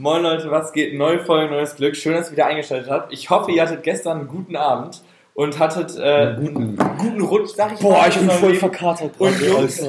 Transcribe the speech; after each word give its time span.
Moin 0.00 0.22
Leute, 0.22 0.50
was 0.50 0.72
geht? 0.72 0.94
Neue 0.96 1.18
Folge, 1.20 1.52
neues 1.52 1.76
Glück. 1.76 1.94
Schön, 1.94 2.14
dass 2.14 2.28
ihr 2.28 2.32
wieder 2.32 2.46
eingeschaltet 2.46 2.88
habt. 2.90 3.12
Ich 3.12 3.28
hoffe, 3.28 3.50
ihr 3.50 3.60
hattet 3.60 3.82
gestern 3.82 4.20
einen 4.20 4.28
guten 4.28 4.56
Abend 4.56 5.02
und 5.34 5.58
hattet 5.58 5.94
äh, 5.98 6.28
einen 6.36 6.76
guten 6.98 7.20
Rutsch, 7.20 7.50
sag 7.54 7.74
ich 7.74 7.80
Boah, 7.80 7.98
mal. 7.98 8.08
ich 8.08 8.16
bin 8.18 8.30
voll 8.30 8.54
verkatert. 8.54 9.12
Und 9.18 9.38
Jungs, 9.42 9.82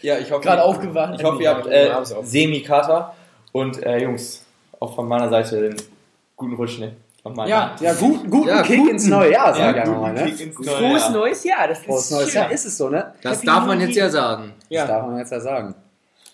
ja, 0.00 0.18
ich 0.18 0.30
hoffe, 0.30 0.42
Gerade 0.42 0.62
aufgewacht. 0.62 1.14
Ich 1.18 1.24
hoffe, 1.24 1.42
ihr 1.42 1.50
habt 1.50 1.66
äh, 1.66 1.90
Semi-Kater. 2.22 3.14
Und 3.50 3.82
äh, 3.82 3.98
Jungs, 3.98 4.44
auch 4.78 4.94
von 4.94 5.08
meiner 5.08 5.28
Seite 5.28 5.60
den 5.60 5.76
guten 6.36 6.54
Rutsch, 6.54 6.78
ne? 6.78 6.92
Ja, 7.46 7.74
Ja, 7.80 7.92
gut, 7.94 8.30
guten 8.30 8.48
Ja, 8.48 8.62
Kick 8.62 8.78
guten. 8.78 8.90
ins 8.92 9.06
neue 9.08 9.32
Jahr, 9.32 9.48
ja, 9.48 9.54
sag 9.54 9.74
ich 9.76 9.82
einfach 9.82 9.86
guten 9.86 10.00
mal, 10.00 10.12
ne? 10.14 10.24
Kick 10.30 10.40
ins 10.40 10.58
neue 10.60 10.76
Frohes 10.76 11.10
neues 11.10 11.44
Jahr. 11.44 11.66
Das 11.68 11.78
Frohes 11.80 12.04
ist 12.04 12.10
neues 12.12 12.30
schön. 12.30 12.42
Jahr 12.42 12.50
ist 12.52 12.64
es 12.64 12.78
so, 12.78 12.88
ne? 12.88 13.12
Das 13.22 13.36
Happy 13.38 13.46
darf 13.46 13.66
man 13.66 13.80
jetzt 13.80 13.96
ja 13.96 14.08
sagen. 14.08 14.52
Das 14.60 14.66
Ja. 14.70 14.86
darf 14.86 15.06
man 15.06 15.18
jetzt 15.18 15.32
ja 15.32 15.40
sagen. 15.40 15.74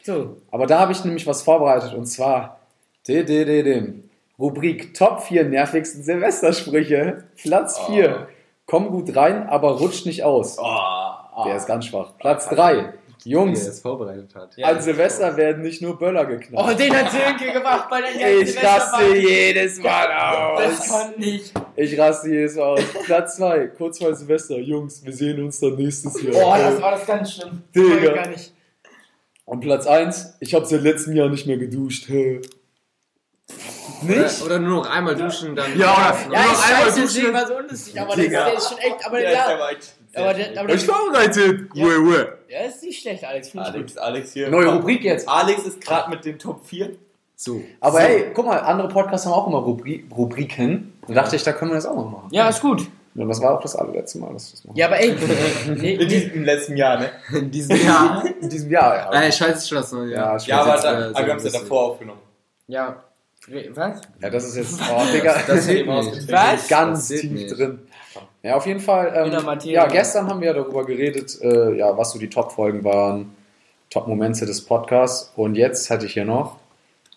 So. 0.05 0.37
Aber 0.51 0.67
da 0.67 0.79
habe 0.81 0.93
ich 0.93 1.05
nämlich 1.05 1.27
was 1.27 1.43
vorbereitet 1.43 1.95
und 1.95 2.07
zwar 2.07 2.61
de, 3.09 3.25
de, 3.25 3.45
de, 3.45 3.63
dem. 3.63 4.05
Rubrik 4.39 4.95
Top 4.95 5.23
4 5.23 5.45
nervigsten 5.45 6.03
Silvestersprüche. 6.03 7.25
Platz 7.41 7.79
4. 7.87 8.29
Komm 8.67 8.91
gut 8.91 9.15
rein, 9.17 9.47
aber 9.49 9.79
rutscht 9.79 10.07
nicht 10.07 10.25
aus. 10.25 10.59
Oh, 10.59 11.45
Der 11.47 11.57
ist 11.57 11.67
ganz 11.67 11.87
schwach. 11.87 12.13
Platz 12.19 12.49
3. 12.49 12.75
Wie 12.75 12.81
er 12.81 12.93
Jungs, 13.27 13.67
es 13.67 13.81
vorbereitet 13.81 14.35
hat. 14.35 14.55
Ja, 14.57 14.67
an 14.69 14.77
das- 14.77 14.85
Silvester 14.85 15.35
werden 15.39 15.63
nicht 15.63 15.81
nur 15.81 15.99
Böller 15.99 16.25
Oh, 16.25 16.27
geknallt. 16.27 16.79
den 16.79 16.95
hat 16.95 17.11
Sönke 17.11 17.53
gemacht 17.55 17.89
bei 17.89 18.01
der 18.03 18.41
ich 18.43 18.63
raste 18.63 19.17
jedes 19.17 19.81
Mal 19.83 20.09
Das 20.59 20.81
aus. 20.81 20.89
kann 20.91 21.19
nicht. 21.19 21.53
Ich 21.77 21.99
raste 21.99 22.29
jedes 22.29 22.57
Mal 22.57 22.65
aus. 22.65 22.81
Platz 23.05 23.37
2. 23.37 23.69
Kurz 23.69 23.99
vor 23.99 24.15
Silvester. 24.15 24.59
Jungs, 24.59 25.03
wir 25.05 25.13
sehen 25.13 25.43
uns 25.43 25.59
dann 25.61 25.75
nächstes 25.77 26.21
Jahr. 26.23 26.35
Oh, 26.35 26.55
das 26.59 26.83
war 26.83 26.91
das 26.91 27.07
ganz 27.07 27.33
schlimm. 27.33 27.63
Digga. 27.75 27.95
Ich 28.09 28.15
gar 28.15 28.29
nicht. 28.29 28.53
Und 29.47 29.61
Platz 29.61 29.87
1. 29.87 30.37
Ich 30.41 30.55
habe 30.55 30.65
seit 30.67 30.83
letztem 30.83 31.15
Jahr 31.17 31.29
nicht 31.29 31.47
mehr 31.47 31.59
geduscht. 31.59 32.09
Hä? 32.09 32.41
Oder, 34.03 34.31
oder 34.45 34.59
nur 34.59 34.83
noch 34.83 34.91
einmal 34.91 35.15
duschen, 35.17 35.55
dann. 35.55 35.79
Ja, 35.79 36.17
Nur 36.27 36.35
Ja, 36.35 36.43
noch 36.45 36.53
ich 36.53 36.65
einmal 36.65 36.87
weiß, 36.87 36.95
duschen. 36.95 37.03
deswegen 37.09 37.33
war 37.35 37.47
so 37.47 37.57
unlustig, 37.57 38.01
aber 38.01 38.17
der, 38.17 38.25
Digga. 38.25 38.45
der 38.47 38.55
ist 38.57 38.69
schon 38.69 38.79
echt, 38.79 39.07
aber 39.07 39.21
Ja, 39.23 39.31
ja, 39.31 39.45
aber 39.45 40.35
der, 40.35 40.59
aber 40.59 40.67
der, 40.69 40.77
Ich 40.77 40.87
vorbereitet. 40.87 41.69
Ja. 41.75 41.85
Ue, 41.85 41.99
ue. 42.01 42.39
der 42.51 42.67
ist 42.67 42.83
nicht 42.83 43.01
schlecht, 43.03 43.25
Alex. 43.25 43.55
Alex, 43.57 43.97
Alex 43.99 44.33
hier. 44.33 44.49
Neue 44.49 44.69
Rubrik 44.75 45.05
jetzt. 45.05 45.29
Alex 45.29 45.65
ist 45.67 45.81
gerade 45.81 46.09
mit 46.11 46.25
den 46.25 46.39
Top 46.39 46.65
4. 46.67 46.91
So. 47.37 47.63
Aber 47.81 47.93
So. 47.93 47.99
hey, 47.99 48.31
guck 48.33 48.47
mal, 48.47 48.59
andere 48.61 48.89
Podcasts 48.89 49.27
haben 49.27 49.33
auch 49.35 49.47
immer 49.47 49.59
Rubri 49.59 50.07
Rubriken. 50.17 50.93
Da 51.09 51.15
dachte 51.15 51.37
ich, 51.37 51.43
da 51.43 51.53
können 51.53 51.71
wir 51.73 51.77
das 51.77 51.87
auch 51.87 51.97
noch 51.97 52.11
machen. 52.11 52.29
Ja, 52.31 52.49
ist 52.49 52.61
gut. 52.63 52.87
Und 53.17 53.29
das 53.29 53.41
war 53.41 53.55
auch 53.57 53.63
das 53.63 53.77
allerletzte 53.77 54.19
Mal, 54.19 54.33
dass 54.33 54.49
wir 54.51 54.57
das 54.57 54.65
machen. 54.65 54.77
Ja, 54.77 54.87
aber 54.87 55.01
ey, 55.01 55.15
nee, 55.77 55.93
In 55.93 55.99
nee, 55.99 56.07
diesem 56.07 56.45
letzten 56.45 56.77
Jahr, 56.77 56.99
ne? 56.99 57.11
In 57.33 57.51
diesem 57.51 57.77
Jahr. 57.77 58.25
In 58.41 58.49
diesem 58.49 58.71
Jahr, 58.71 59.13
ja. 59.13 59.23
Äh, 59.23 59.31
scheiße, 59.33 59.69
schon 59.69 59.79
das 59.79 59.93
neue 59.93 60.11
Ja, 60.11 60.17
Jahr. 60.17 60.37
ich 60.37 60.47
Ja, 60.47 60.61
aber, 60.63 60.73
jetzt, 60.75 60.85
da, 60.85 60.91
äh, 60.93 61.05
aber 61.15 61.27
wir 61.27 61.33
haben 61.33 61.39
es 61.47 61.53
ja 61.53 61.61
davor 61.61 61.83
aufgenommen. 61.91 62.21
ja. 62.67 62.97
Was? 63.75 64.01
Ja, 64.23 64.31
das 64.31 64.45
ist 64.47 64.57
jetzt, 64.57 64.81
oh, 64.91 65.03
Digga, 65.13 65.37
Das 65.47 65.67
nicht. 65.67 65.87
Was? 65.87 66.67
ganz 66.67 67.09
Das 67.09 67.21
tief 67.21 67.31
nicht. 67.31 67.51
drin. 67.59 67.79
Ja, 68.43 68.57
auf 68.57 68.65
jeden 68.67 68.81
Fall. 68.81 69.13
Ähm, 69.15 69.59
ja, 69.65 69.87
gestern 69.87 70.29
haben 70.29 70.41
wir 70.41 70.55
darüber 70.55 70.87
geredet, 70.87 71.39
äh, 71.43 71.75
ja, 71.77 71.95
was 71.95 72.13
so 72.13 72.19
die 72.19 72.31
Top-Folgen 72.31 72.83
waren, 72.85 73.37
Top-Momente 73.91 74.47
des 74.47 74.65
Podcasts. 74.65 75.31
Und 75.37 75.57
jetzt 75.57 75.91
hatte 75.91 76.07
ich 76.07 76.15
hier 76.15 76.25
noch 76.25 76.57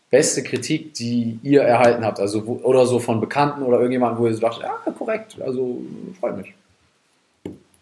beste 0.10 0.44
Kritik, 0.44 0.94
die 0.94 1.40
ihr 1.44 1.62
erhalten 1.62 2.06
habt. 2.06 2.20
Also, 2.20 2.46
wo, 2.48 2.54
oder 2.64 2.86
so 2.86 3.00
von 3.00 3.20
Bekannten 3.20 3.64
oder 3.64 3.78
irgendjemandem, 3.78 4.20
wo 4.20 4.28
ihr 4.28 4.34
so 4.34 4.42
dachtet, 4.42 4.64
ja, 4.64 4.92
korrekt, 4.92 5.42
also 5.42 5.82
freut 6.20 6.38
mich. 6.38 6.54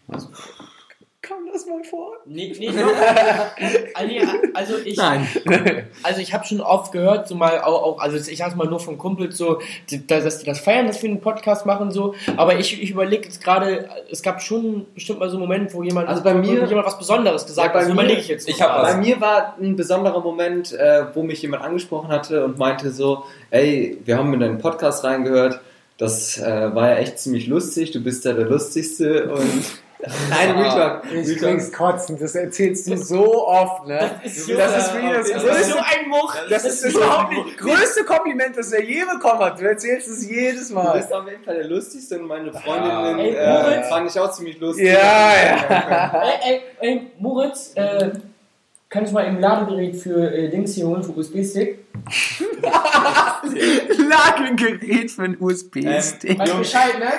Also, 0.08 0.28
kam 1.26 1.38
das 1.52 1.66
mal 1.66 1.82
vor? 1.84 2.12
Nee, 2.24 2.54
nee, 2.58 2.70
no. 2.70 2.82
also, 3.94 4.14
also 4.54 4.74
ich, 4.84 4.96
Nein. 4.96 5.26
also 6.02 6.20
ich 6.20 6.32
habe 6.32 6.44
schon 6.44 6.60
oft 6.60 6.92
gehört, 6.92 7.28
so 7.28 7.34
mal 7.34 7.60
auch, 7.60 7.82
auch 7.82 7.98
also 8.00 8.16
ich 8.16 8.38
sag 8.38 8.54
mal 8.56 8.66
nur 8.66 8.80
von 8.80 8.98
Kumpels 8.98 9.36
so, 9.36 9.60
dass 10.08 10.38
die 10.38 10.44
das 10.46 10.60
feiern, 10.60 10.86
dass 10.86 11.02
wir 11.02 11.10
einen 11.10 11.20
Podcast 11.20 11.66
machen 11.66 11.90
so. 11.90 12.14
Aber 12.36 12.58
ich, 12.58 12.82
ich 12.82 12.90
überlege 12.90 13.24
jetzt 13.24 13.42
gerade, 13.42 13.88
es 14.10 14.22
gab 14.22 14.42
schon 14.42 14.86
bestimmt 14.94 15.18
mal 15.20 15.28
so 15.28 15.36
einen 15.36 15.42
Moment, 15.42 15.74
wo 15.74 15.82
jemand, 15.82 16.08
Also 16.08 16.22
bei 16.22 16.34
mir- 16.34 16.64
jemand 16.66 16.86
was 16.86 16.98
Besonderes 16.98 17.46
gesagt 17.46 17.74
Ja, 17.74 17.80
hat. 17.80 17.86
Mir- 17.88 17.92
überlege 17.94 18.20
ich 18.20 18.28
jetzt. 18.28 18.48
Ich 18.48 18.60
hab. 18.62 18.82
Bei 18.82 18.96
mir 18.96 19.20
war 19.20 19.56
ein 19.60 19.76
besonderer 19.76 20.20
Moment, 20.20 20.72
äh, 20.72 21.04
wo 21.14 21.22
mich 21.22 21.42
jemand 21.42 21.62
angesprochen 21.64 22.08
hatte 22.08 22.44
und 22.44 22.58
meinte 22.58 22.90
so, 22.90 23.24
ey, 23.50 23.98
wir 24.04 24.16
haben 24.18 24.32
in 24.34 24.40
deinen 24.40 24.58
Podcast 24.58 25.04
reingehört, 25.04 25.60
das 25.98 26.38
äh, 26.38 26.74
war 26.74 26.90
ja 26.90 26.96
echt 26.96 27.18
ziemlich 27.18 27.46
lustig, 27.46 27.90
du 27.90 28.00
bist 28.00 28.24
ja 28.24 28.32
der 28.34 28.46
Lustigste 28.46 29.30
und... 29.32 29.80
Nein, 30.28 30.50
Real 30.58 31.00
Talk. 31.00 31.12
Ich 31.12 31.38
krieg's 31.38 31.72
kotzen, 31.72 32.18
das 32.18 32.34
erzählst 32.34 32.86
du 32.86 32.96
so 32.98 33.46
oft, 33.46 33.86
ne? 33.86 34.20
Das 34.22 34.36
ist 34.36 34.50
Das 34.50 34.70
so- 34.72 34.78
ist 34.78 35.02
wie 35.02 35.08
das 35.12 35.30
das 35.30 35.42
größte 35.42 35.60
ist 35.60 35.70
so 35.70 35.78
ein 35.78 36.08
Much. 36.08 36.34
Das 36.50 36.64
ist 36.66 36.84
das 36.84 36.94
überhaupt 36.94 37.32
nicht 37.32 37.58
größte 37.58 38.04
Kompliment, 38.04 38.56
das 38.58 38.72
er 38.72 38.84
je 38.84 39.04
bekommen 39.10 39.40
hat. 39.40 39.58
Du 39.58 39.64
erzählst 39.64 40.08
es 40.08 40.28
jedes 40.28 40.68
Du 40.68 40.74
Mal. 40.74 40.98
bist 40.98 41.12
auf 41.12 41.26
jeden 41.28 41.42
Fall 41.42 41.54
der 41.56 41.66
Lustigste 41.68 42.18
und 42.18 42.26
meine 42.26 42.52
Freundinnen 42.52 42.90
Ah, 42.94 43.18
ey, 43.18 43.30
äh, 43.34 43.82
fand 43.84 44.10
ich 44.10 44.20
auch 44.20 44.30
ziemlich 44.32 44.60
lustig. 44.60 44.86
Ja, 44.86 44.92
ja. 45.34 46.22
Ey, 46.44 46.52
ey, 46.52 46.62
ey, 46.80 47.10
Moritz, 47.18 47.72
äh, 47.74 48.10
kann 48.90 49.04
ich 49.04 49.12
mal 49.12 49.22
im 49.22 49.38
Ladegerät 49.40 49.96
für 49.96 50.30
äh, 50.32 50.48
Dings 50.50 50.74
hier 50.74 50.86
holen, 50.86 51.02
für 51.02 51.12
USB-Stick? 51.12 51.78
Lagegerät 53.98 55.10
für 55.14 55.22
einen 55.22 55.36
USB-Stick. 55.40 55.86
Weißt 55.86 56.22
du 56.22 56.28
Jungs. 56.28 56.58
Bescheid, 56.58 56.98
ne? 56.98 57.12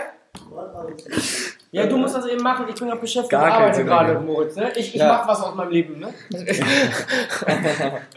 Ja, 1.72 1.86
du 1.86 1.98
musst 1.98 2.16
das 2.16 2.26
eben 2.28 2.42
machen. 2.42 2.66
Ich 2.70 2.76
bin 2.76 2.88
gerade 2.88 3.02
beschäftigt. 3.02 3.32
Gar 3.32 3.52
arbeite 3.52 3.84
gerade, 3.84 4.14
ergeben. 4.14 4.26
Moritz. 4.26 4.56
Ne? 4.56 4.72
Ich, 4.76 4.88
ich 4.96 5.02
Ja. 5.02 5.08
mach 5.10 5.28
was 5.28 5.42
aus 5.42 5.54
meinem 5.56 5.72
Leben. 5.72 6.00
Ne? 6.00 6.14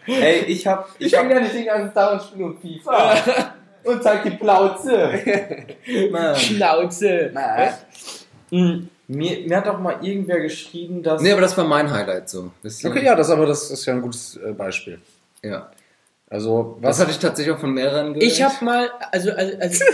Ey, 0.07 0.41
ich 0.47 0.67
hab. 0.67 0.89
Ich 0.99 1.07
Ich 1.09 1.19
hab 1.19 1.29
ja 1.31 1.41
nicht 1.41 1.55
den 1.55 1.67
ganzen 1.67 1.93
Tag 1.95 2.13
und 2.13 2.23
spiele 2.23 2.45
nur 2.47 2.57
FIFA. 2.61 3.15
und 3.85 4.03
zeig 4.03 4.23
die 4.23 4.31
Plauze. 4.31 5.11
Schnauze. 6.37 7.33
Mhm. 8.51 8.89
Mir, 9.09 9.41
mir 9.49 9.57
hat 9.57 9.67
doch 9.67 9.81
mal 9.81 9.97
irgendwer 10.01 10.41
geschrieben, 10.41 11.03
dass. 11.03 11.21
Nee, 11.21 11.33
aber 11.33 11.41
das 11.41 11.57
war 11.57 11.65
mein 11.65 11.91
Highlight 11.91 12.29
so. 12.29 12.53
Ihr? 12.63 12.91
Okay, 12.91 13.05
ja, 13.05 13.17
das 13.17 13.31
aber 13.31 13.47
das 13.47 13.71
ist 13.71 13.85
ja 13.85 13.95
ein 13.95 14.03
gutes 14.03 14.37
äh, 14.37 14.53
Beispiel. 14.53 15.01
Ja. 15.43 15.69
Also, 16.29 16.79
Das 16.81 16.91
was 16.91 17.01
hatte 17.01 17.11
ich 17.11 17.19
tatsächlich 17.19 17.53
auch 17.57 17.59
von 17.59 17.73
mehreren 17.75 18.15
gehört. 18.15 18.23
Ich 18.31 18.41
habe 18.41 18.65
mal, 18.65 18.89
also, 19.11 19.33
also, 19.33 19.57
also 19.59 19.85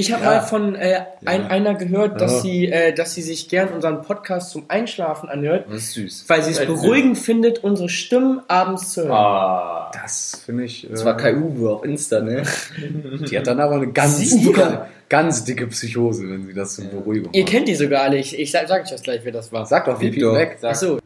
ich 0.00 0.12
habe 0.12 0.22
Ja. 0.22 0.30
mal 0.30 0.40
von 0.42 0.76
äh, 0.76 1.00
ein, 1.24 1.42
Ja. 1.42 1.46
einer 1.48 1.74
gehört, 1.74 2.20
dass 2.20 2.34
Ja. 2.34 2.40
sie, 2.40 2.66
äh, 2.68 2.92
dass 2.94 3.14
sie 3.14 3.22
sich 3.22 3.48
gern 3.48 3.68
unseren 3.70 4.02
Podcast 4.02 4.50
zum 4.50 4.64
Einschlafen 4.68 5.28
anhört, 5.28 5.66
Das 5.68 5.76
ist 5.78 5.92
süß. 5.94 6.24
weil 6.28 6.42
sie 6.42 6.52
es 6.52 6.58
Echt 6.58 6.68
beruhigend 6.68 7.18
findet, 7.18 7.64
unsere 7.64 7.88
Stimmen 7.88 8.40
abends 8.46 8.92
zu 8.92 9.02
hören. 9.02 9.10
Ah. 9.12 9.90
das 9.92 10.42
finde 10.46 10.64
ich. 10.64 10.84
Äh, 10.84 10.90
Das 10.90 11.04
war 11.04 11.16
Kai 11.16 11.34
Uwe 11.34 11.70
auf 11.70 11.84
Insta, 11.84 12.20
ne? 12.20 12.42
Die 13.30 13.36
hat 13.36 13.46
dann 13.48 13.58
aber 13.58 13.74
eine 13.76 13.90
ganz 13.90 14.18
dicke, 14.20 14.86
ganz 15.08 15.44
dicke 15.44 15.66
Psychose, 15.66 16.28
wenn 16.30 16.46
sie 16.46 16.54
das 16.54 16.76
zur 16.76 16.84
Beruhigung 16.84 17.32
Ihr 17.32 17.42
macht. 17.42 17.50
kennt 17.52 17.66
die 17.68 17.74
sogar 17.74 18.02
alle. 18.02 18.18
Ich, 18.18 18.38
ich 18.38 18.50
sag, 18.52 18.68
sag 18.68 18.82
euch 18.84 18.90
das 18.90 19.02
gleich, 19.02 19.20
wer 19.24 19.32
das 19.32 19.50
war. 19.52 19.66
Sag 19.66 19.86
doch, 19.86 20.00
wie 20.00 20.14
weg. 20.14 20.58
Achso. 20.62 20.98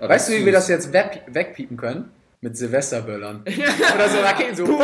Weißt 0.00 0.28
du, 0.28 0.32
wie 0.32 0.44
wir 0.46 0.52
das 0.52 0.68
jetzt 0.68 0.92
weg, 0.92 1.22
wegpiepen 1.26 1.76
können? 1.76 2.10
Mit 2.40 2.56
Silvesterböllern. 2.56 3.44
Oder 3.94 4.08
so 4.08 4.18
Raketen 4.20 4.56
so. 4.56 4.80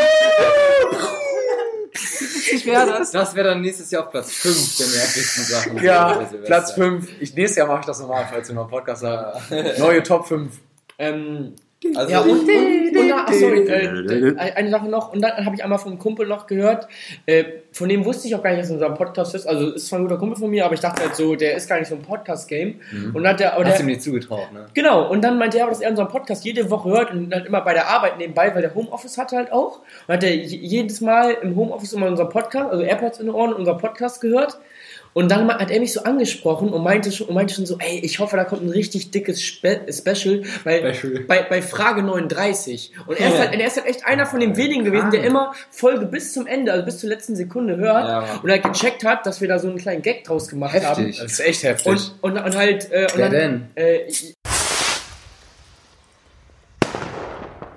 Ich 2.52 2.66
wäre 2.66 2.86
das. 2.86 3.10
Das 3.10 3.34
wäre 3.34 3.48
dann 3.48 3.62
nächstes 3.62 3.90
Jahr 3.90 4.04
auf 4.04 4.10
Platz 4.10 4.32
5 4.34 4.76
der 4.76 4.86
nervigsten 4.86 5.44
Sachen. 5.44 5.82
Ja. 5.82 6.28
Platz 6.44 6.72
5. 6.72 7.08
Ich, 7.20 7.34
nächstes 7.34 7.56
Jahr 7.56 7.66
mache 7.66 7.80
ich 7.80 7.86
das 7.86 8.00
nochmal, 8.00 8.26
falls 8.30 8.48
wir 8.48 8.54
noch 8.54 8.62
einen 8.62 8.70
Podcast 8.70 9.02
haben. 9.02 9.40
Neue 9.78 10.02
Top 10.02 10.26
5. 10.28 10.52
Ähm, 10.98 11.54
Also 11.94 12.10
ja, 12.10 12.20
und, 12.20 12.30
und, 12.30 12.96
und 12.96 13.12
ach, 13.14 13.30
sorry, 13.32 13.60
äh, 13.68 14.34
eine 14.36 14.70
Sache 14.70 14.88
noch, 14.88 15.12
und 15.12 15.20
dann 15.20 15.44
habe 15.44 15.54
ich 15.54 15.62
einmal 15.62 15.78
vom 15.78 15.98
Kumpel 15.98 16.26
noch 16.26 16.46
gehört, 16.46 16.88
äh, 17.26 17.44
von 17.70 17.90
dem 17.90 18.06
wusste 18.06 18.26
ich 18.26 18.34
auch 18.34 18.42
gar 18.42 18.50
nicht, 18.50 18.60
dass 18.60 18.68
es 18.68 18.72
unser 18.72 18.90
Podcast 18.90 19.34
ist, 19.34 19.46
also 19.46 19.72
ist 19.72 19.86
zwar 19.86 19.98
ein 19.98 20.04
guter 20.04 20.16
Kumpel 20.16 20.38
von 20.38 20.50
mir, 20.50 20.64
aber 20.64 20.72
ich 20.72 20.80
dachte 20.80 21.02
halt 21.02 21.14
so, 21.14 21.36
der 21.36 21.54
ist 21.54 21.68
gar 21.68 21.78
nicht 21.78 21.88
so 21.88 21.94
ein 21.94 22.02
Podcast-Game. 22.02 22.80
Und 23.12 23.22
dann 23.22 23.32
hat 23.32 23.40
der, 23.40 23.54
aber 23.54 23.64
Hast 23.64 23.72
der, 23.72 23.78
du 23.78 23.82
ihm 23.82 23.86
nicht 23.88 24.02
zugetraut, 24.02 24.52
ne? 24.54 24.66
Genau, 24.72 25.10
und 25.10 25.22
dann 25.22 25.36
meinte 25.36 25.58
er, 25.58 25.64
aber, 25.64 25.72
dass 25.72 25.82
er 25.82 25.90
unseren 25.90 26.08
Podcast 26.08 26.44
jede 26.46 26.70
Woche 26.70 26.88
hört 26.88 27.10
und 27.10 27.28
dann 27.28 27.44
immer 27.44 27.60
bei 27.60 27.74
der 27.74 27.88
Arbeit 27.88 28.16
nebenbei, 28.16 28.54
weil 28.54 28.62
der 28.62 28.74
Homeoffice 28.74 29.18
hat 29.18 29.32
halt 29.32 29.52
auch. 29.52 29.80
Und 30.06 30.14
hat 30.14 30.24
er 30.24 30.34
jedes 30.34 31.02
Mal 31.02 31.32
im 31.42 31.56
Homeoffice 31.56 31.92
immer 31.92 32.06
unseren 32.06 32.30
Podcast, 32.30 32.70
also 32.70 32.82
AirPods 32.82 33.20
in 33.20 33.26
den 33.26 33.34
Ohren, 33.34 33.52
unser 33.52 33.74
Podcast 33.74 34.22
gehört. 34.22 34.58
Und 35.16 35.30
dann 35.30 35.48
hat 35.50 35.70
er 35.70 35.80
mich 35.80 35.94
so 35.94 36.02
angesprochen 36.02 36.68
und 36.68 36.82
meinte 36.82 37.10
schon, 37.10 37.28
und 37.28 37.34
meinte 37.34 37.54
schon 37.54 37.64
so, 37.64 37.78
ey, 37.78 38.00
ich 38.00 38.18
hoffe, 38.18 38.36
da 38.36 38.44
kommt 38.44 38.62
ein 38.64 38.68
richtig 38.68 39.12
dickes 39.12 39.40
Spe 39.42 39.80
Special, 39.90 40.42
weil 40.62 40.92
Special. 40.94 41.20
Bei, 41.26 41.42
bei 41.42 41.62
Frage 41.62 42.02
39. 42.02 42.92
Und 43.06 43.18
er 43.18 43.28
ist, 43.32 43.38
halt, 43.38 43.54
er 43.58 43.66
ist 43.66 43.76
halt 43.78 43.86
echt 43.86 44.04
einer 44.06 44.26
von 44.26 44.40
den 44.40 44.58
wenigen 44.58 44.84
gewesen, 44.84 45.10
der 45.10 45.24
immer 45.24 45.54
Folge 45.70 46.04
bis 46.04 46.34
zum 46.34 46.46
Ende, 46.46 46.70
also 46.70 46.84
bis 46.84 46.98
zur 46.98 47.08
letzten 47.08 47.34
Sekunde 47.34 47.78
hört 47.78 48.06
Ja, 48.06 48.40
und 48.42 48.50
halt 48.50 48.62
gecheckt 48.62 49.04
hat, 49.04 49.24
dass 49.24 49.40
wir 49.40 49.48
da 49.48 49.58
so 49.58 49.68
einen 49.68 49.78
kleinen 49.78 50.02
Gag 50.02 50.24
draus 50.24 50.48
gemacht 50.48 50.74
Heftig. 50.74 51.16
Das 51.18 51.32
ist 51.32 51.40
echt 51.40 51.62
heftig. 51.62 51.86
haben. 51.94 52.12
Und, 52.20 52.32
und, 52.36 52.44
und 52.44 52.54
halt, 52.54 52.92
äh, 52.92 53.04
und 53.04 53.16
Wer 53.16 53.30
dann, 53.30 53.70
denn? 53.74 53.84
äh, 53.84 53.96
ich- 54.08 54.34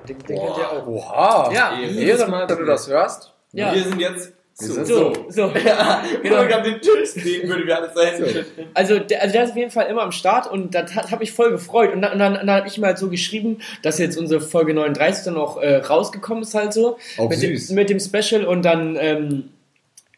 den, 0.09 0.18
den 0.19 0.25
kennt 0.27 0.39
ihr 0.57 0.71
auch. 0.74 0.88
Oha. 0.88 1.51
Ja, 1.53 1.80
Ehre, 1.80 2.45
dass 2.47 2.57
du 2.57 2.65
das 2.65 2.89
hörst. 2.89 3.33
Ja. 3.53 3.74
Wir 3.74 3.83
sind 3.83 4.01
jetzt 4.01 4.33
sind 4.59 4.88
So, 4.88 5.13
so. 5.29 5.51
Genau, 6.23 6.44
ich 6.44 6.56
den 6.56 6.81
Tisch 6.81 7.23
legen 7.23 7.47
würde, 7.47 7.65
wir 7.65 7.77
alles 7.77 7.94
sein. 7.94 8.45
Also 8.73 9.00
der, 9.00 9.21
also 9.21 9.33
der 9.33 9.44
ist 9.44 9.51
auf 9.51 9.57
jeden 9.57 9.71
Fall 9.71 9.88
immer 9.88 10.01
am 10.01 10.11
Start 10.11 10.51
und 10.51 10.75
das 10.75 10.95
hat, 10.95 11.11
hat 11.11 11.19
mich 11.19 11.31
voll 11.31 11.51
gefreut. 11.51 11.94
Und 11.94 12.01
dann, 12.01 12.13
und 12.13 12.19
dann, 12.19 12.33
dann 12.33 12.51
habe 12.51 12.67
ich 12.67 12.77
ihm 12.77 12.85
halt 12.85 12.97
so 12.97 13.09
geschrieben, 13.09 13.59
dass 13.81 13.97
jetzt 14.00 14.17
unsere 14.17 14.41
Folge 14.41 14.73
39 14.73 15.25
dann 15.25 15.38
auch 15.38 15.57
äh, 15.57 15.77
rausgekommen 15.77 16.44
ist 16.44 16.53
halt 16.53 16.73
so. 16.73 16.97
Auch 17.17 17.29
mit, 17.29 17.39
süß. 17.39 17.67
Dem, 17.67 17.75
mit 17.75 17.89
dem 17.89 18.00
Special 18.00 18.45
und 18.45 18.63
dann 18.63 18.97
ähm, 19.00 19.50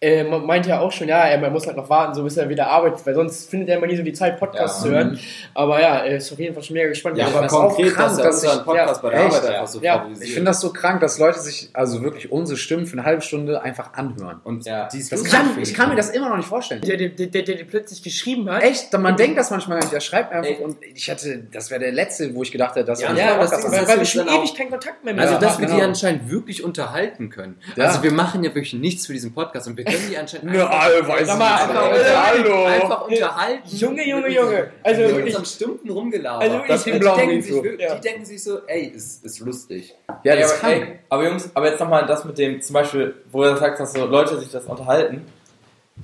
äh, 0.02 0.24
man 0.24 0.44
meint 0.48 0.66
ja 0.66 0.80
auch 0.80 0.92
schon, 0.92 1.08
ja, 1.08 1.20
er 1.28 1.38
man 1.40 1.54
muss 1.54 1.68
halt 1.68 1.78
noch 1.78 1.88
warten, 1.88 2.16
so 2.16 2.24
bis 2.24 2.36
er 2.36 2.50
wieder 2.50 2.68
arbeitet, 2.68 3.06
weil 3.06 3.14
sonst 3.14 3.48
findet 3.50 3.70
er 3.70 3.78
immer 3.78 3.86
nie 3.86 3.96
so 3.96 4.02
die 4.02 4.14
Zeit, 4.14 4.40
Podcasts 4.40 4.80
Ja. 4.80 4.84
zu 4.84 4.90
hören. 4.96 5.20
Aber 5.54 5.80
ja, 5.80 5.98
er 6.00 6.18
ist 6.18 6.32
auf 6.34 6.40
jeden 6.40 6.56
Fall 6.56 6.64
schon 6.64 6.74
mega 6.74 6.90
gespannt. 6.90 7.18
Ja, 7.18 7.28
aber 7.28 7.46
konkret, 7.46 7.94
krank, 7.94 8.10
dass 8.10 8.18
er 8.18 8.24
dass 8.26 8.44
ich- 8.44 8.50
unseren 8.50 8.66
Podcast 8.66 8.96
ja, 9.04 9.10
bei 9.10 9.16
der 9.16 9.26
echt? 9.26 9.36
Arbeit 9.36 9.50
Ja. 9.52 9.56
einfach 9.60 9.68
so 9.68 9.80
Ja. 9.82 10.08
Ich 10.20 10.34
finde 10.34 10.50
das 10.50 10.60
so 10.60 10.74
krank, 10.74 11.02
dass 11.02 11.20
Leute 11.20 11.40
sich 11.40 11.70
also 11.74 12.02
wirklich 12.02 12.32
unsere 12.32 12.58
Stimmen 12.58 12.88
für 12.88 12.94
eine 12.98 13.04
halbe 13.06 13.22
Stunde 13.22 13.62
einfach 13.62 13.94
anhören. 13.94 14.42
Und 14.44 14.66
Ja. 14.66 14.88
die 14.88 14.98
ist 14.98 15.12
Das 15.12 15.24
kann, 15.24 15.56
ich 15.62 15.74
kann 15.76 15.90
mir 15.90 15.96
das 15.96 16.10
immer 16.10 16.30
noch 16.30 16.38
nicht 16.38 16.50
vorstellen. 16.50 16.82
der, 16.82 16.98
der, 16.98 17.10
der, 17.10 17.28
der, 17.28 17.44
der 17.44 17.64
plötzlich 17.66 18.02
geschrieben 18.02 18.50
hat. 18.50 18.64
Echt? 18.64 18.92
Man 18.98 19.16
denkt 19.16 19.38
das 19.38 19.52
manchmal 19.52 19.78
gar 19.78 19.86
nicht. 19.86 19.94
Er 19.94 20.02
schreibt 20.02 20.34
einfach 20.34 20.50
Ey. 20.50 20.64
und 20.64 20.78
ich 20.96 21.10
hatte, 21.12 21.44
das 21.54 21.70
wäre 21.70 21.80
der 21.80 21.92
letzte, 21.92 22.34
wo 22.34 22.42
ich 22.42 22.52
gedacht 22.52 22.76
hätte, 22.76 22.86
dass 22.86 23.02
Ja, 23.02 23.10
er 23.10 23.18
Ja, 23.18 23.38
das 23.38 23.52
ist, 23.52 23.72
weil 23.88 24.00
wir 24.00 24.06
schon 24.06 24.28
auch- 24.28 24.40
ewig 24.40 24.56
keinen 24.56 24.72
Kontakt 24.72 25.04
mehr 25.06 25.14
mit 25.14 25.22
Also, 25.24 25.38
dass 25.38 25.54
haben. 25.54 25.62
wir 25.62 25.68
die 25.68 25.74
genau. 25.76 25.86
anscheinend 25.86 26.32
wirklich 26.32 26.64
unterhalten 26.64 27.30
können. 27.30 27.60
Also, 27.78 28.02
wir 28.02 28.12
machen 28.12 28.44
ja 28.44 28.50
wirklich 28.50 28.74
nichts 28.74 29.06
für 29.06 29.14
diesen 29.14 29.34
Podcast 29.34 29.68
und 29.68 29.78
wir 29.78 29.91
können 29.92 30.10
die 30.10 30.18
anscheinend 30.18 30.56
Ja, 30.56 30.70
weiß 31.08 31.28
Sag 31.28 31.40
mal, 31.40 31.56
ich 31.56 31.62
einfach 31.62 31.92
nicht. 31.92 32.00
unterhalten. 32.00 32.44
Hallo. 32.44 32.66
einfach 32.66 33.08
unterhalten. 33.08 33.62
Junge, 33.66 34.08
Junge, 34.10 34.28
Junge. 34.30 34.72
Also 34.84 35.02
Also 35.04 35.16
wirklich, 35.16 35.34
wirklich 35.36 35.48
Stunden 35.50 35.90
rumgelabert. 35.90 36.42
Also 36.44 36.56
wirklich, 36.58 36.72
das 36.72 36.84
die 36.84 36.92
die, 36.92 37.00
denken 37.00 37.42
sich, 37.42 37.54
so. 37.54 37.64
wirklich- 37.64 37.90
Ja. 37.90 37.96
die 37.96 38.02
denken 38.02 38.26
sich 38.26 38.44
so, 38.44 38.60
ey, 38.68 38.84
ist, 38.86 39.26
ist 39.26 39.40
lustig. 39.40 39.96
Ja, 40.24 40.36
das 40.36 40.54
ist 40.54 40.64
aber, 40.64 40.72
krank. 40.74 40.88
ey, 40.88 41.00
aber 41.10 41.24
Jungs, 41.28 41.50
aber 41.54 41.70
jetzt 41.70 41.80
nochmal 41.80 42.06
das 42.06 42.26
mit 42.26 42.38
dem, 42.38 42.62
zum 42.62 42.74
Beispiel, 42.74 43.16
wo 43.32 43.44
du 43.44 43.56
sagst, 43.58 43.80
dass 43.80 43.94
so 43.94 44.06
Leute 44.06 44.40
sich 44.40 44.52
das 44.52 44.66
unterhalten, 44.66 45.26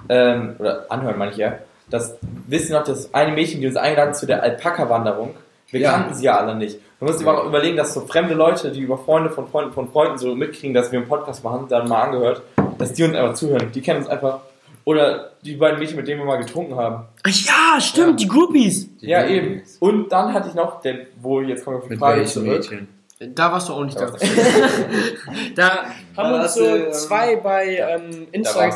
ähm, 0.10 0.56
oder 0.60 0.86
anhören 0.90 1.18
ich 1.32 1.38
ja, 1.38 1.60
das, 1.90 2.16
wisst 2.48 2.70
ihr 2.70 2.78
noch, 2.78 2.84
das 2.86 3.14
eine 3.14 3.32
Mädchen, 3.32 3.62
die 3.62 3.68
uns 3.68 3.78
eingeladen 3.78 4.10
hat 4.10 4.18
zu 4.18 4.26
der 4.26 4.44
Alpaka-Wanderung, 4.44 5.36
wir 5.70 5.80
Ja. 5.80 5.92
kannten 5.94 6.14
sie 6.14 6.26
ja 6.26 6.38
alle 6.38 6.56
nicht. 6.56 6.80
Du 7.00 7.06
musst 7.06 7.20
dir 7.22 7.26
mal 7.26 7.46
überlegen, 7.46 7.78
dass 7.78 7.94
so 7.94 8.02
fremde 8.02 8.34
Leute, 8.34 8.72
die 8.72 8.80
über 8.82 8.98
Freunde 8.98 9.30
von 9.30 9.48
Freunden 9.48 9.74
von 9.74 9.90
Freunden 9.92 10.18
so 10.18 10.34
mitkriegen, 10.36 10.74
dass 10.74 10.92
wir 10.92 11.00
einen 11.00 11.08
Podcast 11.08 11.44
machen, 11.44 11.68
dann 11.70 11.88
mal 11.88 12.02
angehört, 12.04 12.42
dass 12.78 12.94
die 12.94 13.04
uns 13.04 13.16
einfach 13.16 13.36
zuhören. 13.36 13.72
Die 13.74 13.82
kennen 13.82 14.00
uns 14.00 14.08
einfach. 14.08 14.40
Oder 14.86 15.32
die 15.42 15.56
beiden 15.58 15.80
Mädchen, 15.80 15.98
mit 15.98 16.08
denen 16.08 16.22
wir 16.22 16.26
mal 16.26 16.38
getrunken 16.38 16.76
haben. 16.76 17.06
Ach 17.24 17.30
ja, 17.30 17.80
stimmt, 17.82 18.22
die 18.22 18.28
Groupies. 18.28 18.90
Die 19.00 19.08
ja, 19.08 19.24
denken 19.24 19.36
eben. 19.36 19.62
Und 19.80 20.12
dann 20.12 20.34
hatte 20.34 20.48
ich 20.50 20.56
noch, 20.56 20.80
den, 20.82 21.06
wo 21.22 21.42
jetzt 21.42 21.66
kommen 21.66 21.76
wir 21.76 21.80
auf 21.80 21.84
die 21.86 21.90
Mit 21.92 22.00
Frage 22.00 22.24
zurück. 22.26 22.48
Mädchen? 22.48 22.88
Da 23.20 23.52
warst 23.52 23.68
du 23.68 23.74
auch 23.74 23.84
nicht 23.84 24.00
Ja. 24.00 24.06
da. 24.06 24.18
da 25.56 25.70
haben 26.16 26.34
Da 26.34 26.42
uns 26.44 26.54
so 26.54 26.62
du, 26.62 26.86
ähm, 26.86 26.92
zwei 26.94 27.36
bei 27.38 27.78
ja, 27.78 27.90
ähm, 27.90 28.12
Da 28.12 28.28
Insta. 28.32 28.70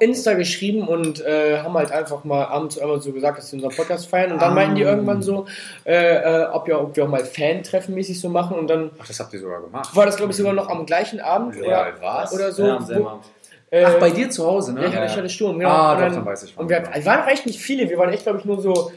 Insta 0.00 0.32
geschrieben 0.34 0.88
und 0.88 1.20
äh, 1.24 1.58
haben 1.62 1.74
halt 1.74 1.92
einfach 1.92 2.24
mal 2.24 2.44
abends 2.46 2.78
einmal 2.78 3.00
so 3.00 3.12
gesagt, 3.12 3.38
dass 3.38 3.50
sie 3.50 3.56
unseren 3.56 3.70
Podcast 3.74 4.08
feiern. 4.08 4.32
Und 4.32 4.42
dann 4.42 4.50
Ah. 4.50 4.54
meinten 4.54 4.74
die 4.74 4.82
irgendwann 4.82 5.22
so, 5.22 5.46
äh, 5.84 5.94
äh, 6.42 6.46
ob, 6.52 6.66
wir, 6.66 6.80
ob 6.80 6.96
wir 6.96 7.04
auch 7.04 7.08
mal 7.08 7.24
Fan-Treffen 7.24 7.94
mäßig 7.94 8.20
so 8.20 8.28
machen. 8.28 8.58
Und 8.58 8.68
dann 8.68 8.90
Ach, 9.00 9.06
das 9.06 9.20
habt 9.20 9.32
ihr 9.32 9.38
sogar 9.40 9.60
gemacht. 9.60 9.94
war 9.94 10.06
das, 10.06 10.16
glaube 10.16 10.32
ich, 10.32 10.36
sogar 10.36 10.52
noch 10.52 10.68
am 10.68 10.84
gleichen 10.84 11.20
Abend 11.20 11.54
Ja, 11.56 11.62
oder, 11.62 11.92
was? 12.00 12.32
oder 12.34 12.50
so. 12.50 12.66
Ja, 12.66 12.76
am 12.76 12.84
selben 12.84 13.06
Abend. 13.06 13.24
äh, 13.70 13.84
Ach, 13.84 13.94
bei 14.00 14.10
dir 14.10 14.30
zu 14.30 14.44
Hause, 14.46 14.72
ne? 14.74 14.82
Ja, 14.82 14.88
ich 14.88 14.94
hatte- 14.96 15.06
ich 15.06 15.16
hatte 15.16 15.28
Sturm, 15.28 15.58
genau. 15.60 15.70
Ah, 15.70 15.92
und 15.92 15.98
doch, 16.00 16.04
dann, 16.06 16.14
dann 16.14 16.26
weiß 16.26 16.42
ich. 16.42 16.58
Und 16.58 16.68
wir, 16.68 16.82
es 16.92 17.06
waren 17.06 17.22
auch 17.22 17.28
echt 17.28 17.46
nicht 17.46 17.60
viele, 17.60 17.88
wir 17.88 17.98
waren 17.98 18.12
echt, 18.12 18.24
glaube 18.24 18.40
ich, 18.40 18.44
nur 18.44 18.60
so 18.60 18.90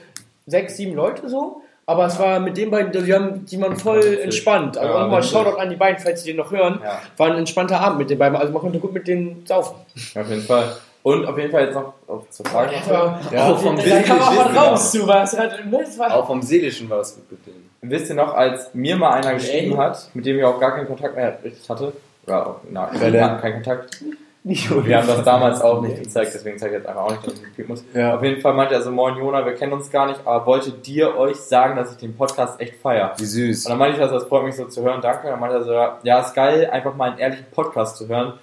sechs, 0.48 0.78
sieben 0.78 0.96
Leute 0.96 1.30
so. 1.30 1.62
Aber 1.90 2.06
es 2.08 2.20
war 2.20 2.42
mit 2.42 2.58
den 2.58 2.70
beiden, 2.70 2.92
die, 2.92 3.14
haben, 3.14 3.46
die 3.46 3.62
waren 3.62 3.78
voll 3.78 4.20
entspannt. 4.22 4.78
Also 4.78 4.94
Ja, 4.94 5.06
auch 5.06 5.10
mal. 5.10 5.24
Shoutout 5.24 5.58
an 5.58 5.70
die 5.70 5.78
beiden, 5.78 5.98
falls 5.98 6.22
sie 6.22 6.32
den 6.32 6.38
noch 6.38 6.52
hören. 6.52 6.82
Ja. 6.84 7.00
War 7.16 7.32
ein 7.32 7.38
entspannter 7.38 7.80
Abend 7.80 8.00
mit 8.00 8.10
den 8.10 8.20
beiden. 8.20 8.36
Also 8.36 8.52
man 8.52 8.62
konnte 8.62 8.78
gut 8.80 8.94
mit 8.94 9.08
denen 9.08 9.46
saufen. 9.46 9.76
Auf 10.14 10.30
jeden 10.30 10.42
Fall. 10.42 10.76
Und 11.04 11.26
auf 11.26 11.38
jeden 11.38 11.50
Fall 11.50 11.64
jetzt 11.68 11.76
noch 11.76 11.94
auf 12.08 12.30
zur 12.30 12.46
Frage. 12.46 12.74
Ja, 12.90 13.20
Ja, 13.32 13.50
Auch 13.50 13.58
vom 13.60 13.78
da 13.78 14.02
kam 14.02 14.20
auch 14.20 14.36
was 14.36 14.36
Seelischen, 14.36 14.58
raus 14.58 14.92
zu 14.92 15.08
was. 15.08 15.32
Das 15.32 16.00
war, 16.00 16.14
Auch 16.14 16.28
vom 16.28 16.42
Seelischen 16.42 16.90
war 16.90 16.98
das 16.98 17.16
gut 17.16 17.32
mit 17.32 17.48
denen. 17.48 17.70
Wisst 17.82 18.10
ihr 18.10 18.16
noch, 18.16 18.34
als 18.34 18.74
mir 18.74 18.98
mal 18.98 19.12
einer 19.12 19.36
geschrieben 19.36 19.78
hat, 19.78 20.10
mit 20.14 20.26
dem 20.26 20.38
ich 20.38 20.44
auch 20.44 20.60
gar 20.60 20.76
keinen 20.76 20.88
Kontakt 20.88 21.16
mehr 21.16 21.40
richtig 21.42 21.70
hatte, 21.70 21.94
oder 22.26 22.48
auch, 22.48 22.56
na, 22.70 22.90
Wer 22.92 23.14
wir 23.14 23.42
Kontakt. 24.44 24.88
Wir 24.88 24.98
haben 24.98 25.08
das 25.08 25.24
damals 25.24 25.62
auch 25.62 25.82
nicht 25.82 26.02
gezeigt, 26.02 26.32
deswegen 26.34 26.58
zeige 26.58 26.76
ich 26.76 26.80
jetzt 26.80 26.88
einfach 26.88 27.04
auch 27.04 27.12
nicht, 27.12 27.26
dass 27.28 27.34
ich 27.34 27.42
mitgeben 27.42 27.70
muss. 27.70 27.84
Ja. 27.94 28.16
Auf 28.16 28.24
jeden 28.24 28.42
Fall 28.42 28.54
meinte 28.54 28.76
er 28.76 28.82
so, 28.82 28.92
moin 28.92 29.18
Jona, 29.18 29.46
wir 29.46 29.54
kennen 29.54 29.74
uns 29.74 29.92
gar 29.92 30.08
nicht, 30.08 30.22
aber 30.26 30.46
wollte 30.46 30.72
dir 30.72 31.18
euch 31.18 31.38
sagen, 31.38 31.76
dass 31.76 31.92
ich 31.92 31.98
den 31.98 32.16
Podcast 32.16 32.60
echt 32.62 32.76
feier. 32.76 33.14
Wie 33.18 33.26
süß. 33.26 33.66
Und 33.66 33.72
dann 33.72 33.80
meinte 33.80 33.98
ich, 33.98 34.04
also, 34.04 34.16
das 34.16 34.28
freut 34.28 34.44
mich 34.44 34.56
so 34.56 34.66
zu 34.66 34.84
hören, 34.84 35.02
danke. 35.02 35.28
Dann 35.28 35.40
meinte 35.40 35.58
er 35.58 35.64
so, 35.64 35.74
ja, 36.04 36.20
ist 36.20 36.34
geil, 36.34 36.70
einfach 36.72 36.96
mal 36.96 37.12
einen 37.12 37.20
ehrlichen 37.20 37.46
Podcast 37.52 37.98
zu 37.98 38.08
hören. 38.08 38.34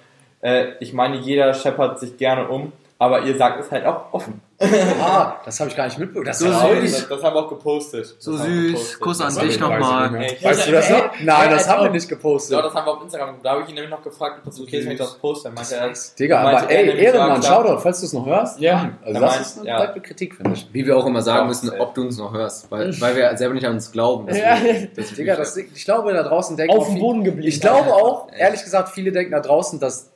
Äh, 0.41 0.73
ich 0.79 0.93
meine, 0.93 1.17
jeder 1.17 1.53
scheppert 1.53 1.99
sich 1.99 2.17
gerne 2.17 2.47
um, 2.47 2.71
aber 2.99 3.21
ihr 3.21 3.35
sagt 3.35 3.59
es 3.59 3.71
halt 3.71 3.85
auch 3.85 4.13
offen. 4.13 4.41
Ah, 5.01 5.41
das 5.43 5.59
habe 5.59 5.69
ich 5.69 5.75
gar 5.75 5.85
nicht 5.85 5.99
mitbekommen. 5.99 6.25
Das 6.25 6.39
So 6.39 6.45
das, 6.47 7.07
das 7.09 7.23
haben 7.23 7.35
wir 7.35 7.45
auch 7.45 7.49
gepostet. 7.49 8.15
So 8.19 8.33
Das 8.37 8.45
süß. 8.45 8.71
gepostet. 8.71 8.99
Kuss 9.01 9.21
an 9.21 9.35
Das 9.35 9.43
dich 9.43 9.59
nochmal. 9.59 10.13
Weißt 10.41 10.67
du 10.67 10.71
das 10.71 10.89
noch? 10.89 11.11
Nein, 11.21 11.49
das 11.51 11.67
haben 11.69 11.83
wir 11.83 11.91
nicht 11.91 12.07
gepostet. 12.07 12.53
Ja, 12.53 12.61
das 12.61 12.73
haben 12.73 12.85
wir 12.85 12.93
auf 12.93 13.03
Instagram. 13.03 13.35
Da 13.43 13.51
habe 13.51 13.63
ich 13.63 13.69
ihn 13.69 13.75
nämlich 13.75 13.91
noch 13.91 14.01
gefragt, 14.01 14.37
ob 14.39 14.45
das 14.45 14.59
okay 14.59 14.77
ist, 14.77 14.85
wenn 14.85 14.93
ich 14.93 14.97
das 14.97 15.15
poste. 15.17 15.51
Meinte 15.51 15.75
er, 15.75 15.93
Digga, 16.17 16.43
meinte 16.43 16.63
aber 16.63 16.71
er 16.71 16.93
ey, 16.93 17.03
Ehrenmann. 17.03 17.43
Shoutout, 17.43 17.79
falls 17.81 17.99
du 17.99 18.05
es 18.05 18.13
noch 18.13 18.25
hörst. 18.25 18.59
Ja. 18.59 18.91
Also 19.03 19.19
das 19.19 19.39
ist 19.41 19.59
eine 19.59 19.67
ja. 19.67 19.87
Kritik, 19.87 20.35
finde 20.35 20.53
ich. 20.53 20.67
Wie 20.71 20.85
wir 20.85 20.95
auch 20.97 21.05
immer 21.05 21.21
sagen 21.21 21.47
müssen, 21.47 21.69
ob 21.77 21.93
du 21.93 22.03
uns 22.03 22.17
noch 22.17 22.33
hörst. 22.33 22.71
Weil, 22.71 22.99
weil 23.01 23.15
wir 23.15 23.35
selber 23.37 23.55
nicht 23.55 23.65
an 23.65 23.73
uns 23.73 23.91
glauben. 23.91 24.33
Ja. 24.33 24.57
Das, 24.95 25.13
Digga, 25.13 25.35
das, 25.35 25.57
ich 25.57 25.83
glaube, 25.83 26.13
da 26.13 26.23
draußen 26.23 26.55
denken 26.55 26.75
auf 26.75 26.87
dem 26.87 26.99
Boden 26.99 27.23
geblieben. 27.23 27.47
Ich 27.47 27.59
glaube 27.59 27.93
auch, 27.93 28.29
ehrlich 28.31 28.63
gesagt, 28.63 28.89
viele 28.89 29.11
denken 29.11 29.31
da 29.31 29.39
draußen, 29.39 29.79
dass 29.79 30.11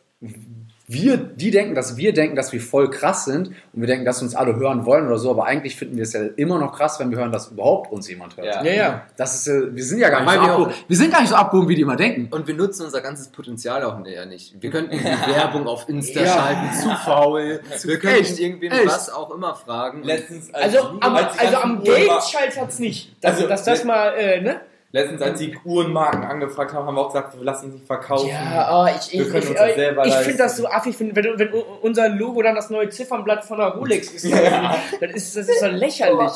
wir, 0.91 1.18
die 1.18 1.51
denken, 1.51 1.75
dass 1.75 1.97
wir 1.97 2.13
denken, 2.13 2.36
dass 2.36 2.51
wir 2.51 2.59
voll 2.59 2.89
krass 2.89 3.24
sind 3.25 3.50
und 3.50 3.56
wir 3.74 3.86
denken, 3.86 4.06
dass 4.06 4.24
uns 4.24 4.33
alle 4.33 4.56
hören 4.56 4.88
wollen 4.88 5.06
oder 5.06 5.19
so, 5.19 5.30
aber 5.30 5.45
eigentlich 5.45 5.75
finden 5.75 5.97
wir 5.97 6.03
es 6.03 6.13
ja 6.13 6.21
immer 6.36 6.57
noch 6.57 6.75
krass, 6.75 7.00
wenn 7.00 7.12
wir 7.12 7.19
hören, 7.19 7.31
dass 7.31 7.50
überhaupt 7.51 7.91
uns 7.91 8.09
jemand 8.09 8.36
hört. 8.38 8.47
Ja. 8.47 8.63
Ja, 8.63 8.74
ja. 8.74 9.01
Das 9.15 9.36
ist, 9.36 9.47
äh, 9.47 9.75
wir 9.75 9.83
sind 9.83 10.00
ja 10.00 10.09
gar 10.09 10.21
nicht 10.21 10.33
so 10.33 10.41
wir 10.41 10.50
abgehoben. 10.50 10.74
Wir 10.88 10.97
sind 10.97 11.12
gar 11.13 11.21
nicht 11.21 11.30
so 11.30 11.36
abgehoben, 11.36 11.69
wie 11.69 11.75
die 11.75 11.83
immer 11.83 11.95
denken. 11.95 12.27
Und 12.33 12.47
wir 12.47 12.56
nutzen 12.56 12.86
unser 12.86 13.01
ganzes 13.01 13.27
Potenzial 13.27 13.83
auch 13.83 14.03
ja 14.03 14.25
nicht. 14.25 14.56
Wir 14.59 14.71
könnten 14.71 14.97
die 14.97 15.03
Werbung 15.03 15.68
auf 15.68 15.88
Insta 15.88 16.21
Ja. 16.21 16.33
schalten, 16.33 16.74
zu 16.81 16.89
faul. 17.06 17.59
Wir 17.83 18.00
könnten 18.00 18.21
Echt? 18.21 18.39
irgendwen 18.39 18.71
Echt? 18.71 18.88
was 18.88 19.12
auch 19.13 19.30
immer 19.30 19.53
fragen. 19.53 20.01
letztens, 20.01 20.51
als 20.51 20.75
Also 20.75 20.89
am, 21.01 21.15
also 21.15 21.57
am 21.57 21.83
Geld 21.83 22.09
scheitert 22.24 22.80
nicht. 22.80 23.15
Dass, 23.21 23.35
Also, 23.35 23.47
dass 23.47 23.63
das 23.63 23.83
mal, 23.83 24.13
äh, 24.18 24.42
ne? 24.42 24.62
Letztens, 24.91 25.21
als 25.21 25.38
die 25.39 25.56
Uhrenmarken 25.65 26.24
angefragt 26.24 26.74
haben, 26.74 26.88
haben 26.88 26.95
wir 26.95 27.01
auch 27.01 27.13
gesagt, 27.13 27.38
wir 27.38 27.44
lassen 27.44 27.74
nicht 27.74 27.86
verkaufen. 27.86 28.28
Ja, 28.30 28.66
aber 28.69 28.90
ich, 28.95 29.14
Wir 29.14 29.21
ich, 29.21 29.28
können 29.30 29.44
ich, 29.44 29.49
uns 29.49 29.59
das 29.59 30.07
ich, 30.07 30.16
finde 30.16 30.37
das 30.40 30.57
so 30.57 30.68
affig, 30.68 30.99
wenn, 30.99 31.16
wenn, 31.16 31.37
wenn 31.37 31.49
unser 31.83 32.09
Logo 32.09 32.42
dann 32.42 32.56
das 32.56 32.71
neue 32.71 32.90
Ziffernblatt 32.90 33.45
von 33.45 33.59
der 33.59 33.68
Rolex 33.68 34.11
ist. 34.14 34.31
dann 34.33 35.09
ist 35.11 35.37
das 35.37 35.47
ist 35.47 35.59
so 35.59 35.68
lächerlich. 35.68 36.31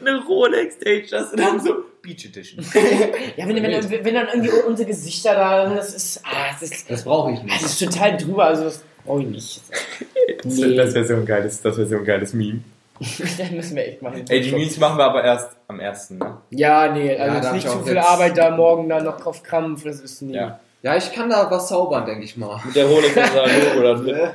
Eine 0.00 0.22
Rolex 0.26 0.74
Stage, 0.74 1.30
und 1.32 1.40
dann 1.40 1.58
so 1.60 1.76
Beach 2.02 2.26
Edition. 2.26 2.62
Ja, 3.36 3.48
wenn, 3.48 3.56
wenn, 3.62 3.90
wenn, 3.90 4.04
wenn 4.04 4.14
dann 4.14 4.26
irgendwie 4.28 4.50
unsere 4.66 4.86
Gesichter 4.86 5.34
da, 5.34 5.74
das 5.74 5.94
ist, 5.94 6.20
ah, 6.24 6.50
das 6.52 6.70
ist, 6.70 6.90
Das 6.90 7.04
brauche 7.04 7.32
ich 7.32 7.38
das 7.38 7.46
nicht. 7.46 7.62
ist 7.64 7.78
total 7.78 8.18
drüber, 8.18 8.44
also 8.44 8.64
das 8.64 8.82
brauche 9.06 9.22
ich 9.22 9.28
nicht. 9.28 9.60
Das, 10.42 10.56
Nee. 10.56 10.74
das 10.76 10.92
wäre 10.94 11.04
so 11.06 11.14
ein 11.14 11.24
geiles, 11.24 11.62
das 11.62 11.76
wäre 11.78 11.86
so 11.86 11.96
ein 11.96 12.04
geiles 12.04 12.34
Meme. 12.34 12.60
Das 13.38 13.50
müssen 13.50 13.76
wir 13.76 13.86
echt 13.86 14.02
machen. 14.02 14.24
Ey, 14.28 14.40
die 14.40 14.52
Memes 14.52 14.78
machen 14.78 14.98
wir 14.98 15.04
aber 15.04 15.24
erst 15.24 15.56
am 15.68 15.80
ersten, 15.80 16.18
ne? 16.18 16.38
Ja, 16.50 16.92
nee, 16.92 17.16
also 17.16 17.34
Ja, 17.34 17.40
ist 17.40 17.52
nicht 17.52 17.66
ich 17.66 17.70
zu 17.70 17.78
viel 17.80 17.98
Arbeit 17.98 18.38
da 18.38 18.50
morgen 18.50 18.88
da 18.88 19.00
noch 19.00 19.20
drauf 19.20 19.42
Krampf, 19.42 19.84
das 19.84 20.00
ist 20.00 20.22
nie. 20.22 20.34
Ja. 20.34 20.60
Ja, 20.82 20.96
ich 20.96 21.12
kann 21.12 21.30
da 21.30 21.50
was 21.50 21.68
zaubern, 21.68 22.04
denke 22.04 22.24
ich 22.24 22.36
mal. 22.36 22.60
Mit 22.64 22.76
der 22.76 22.86
Rolex 22.86 23.14
da 23.14 23.94
drin. 23.94 24.30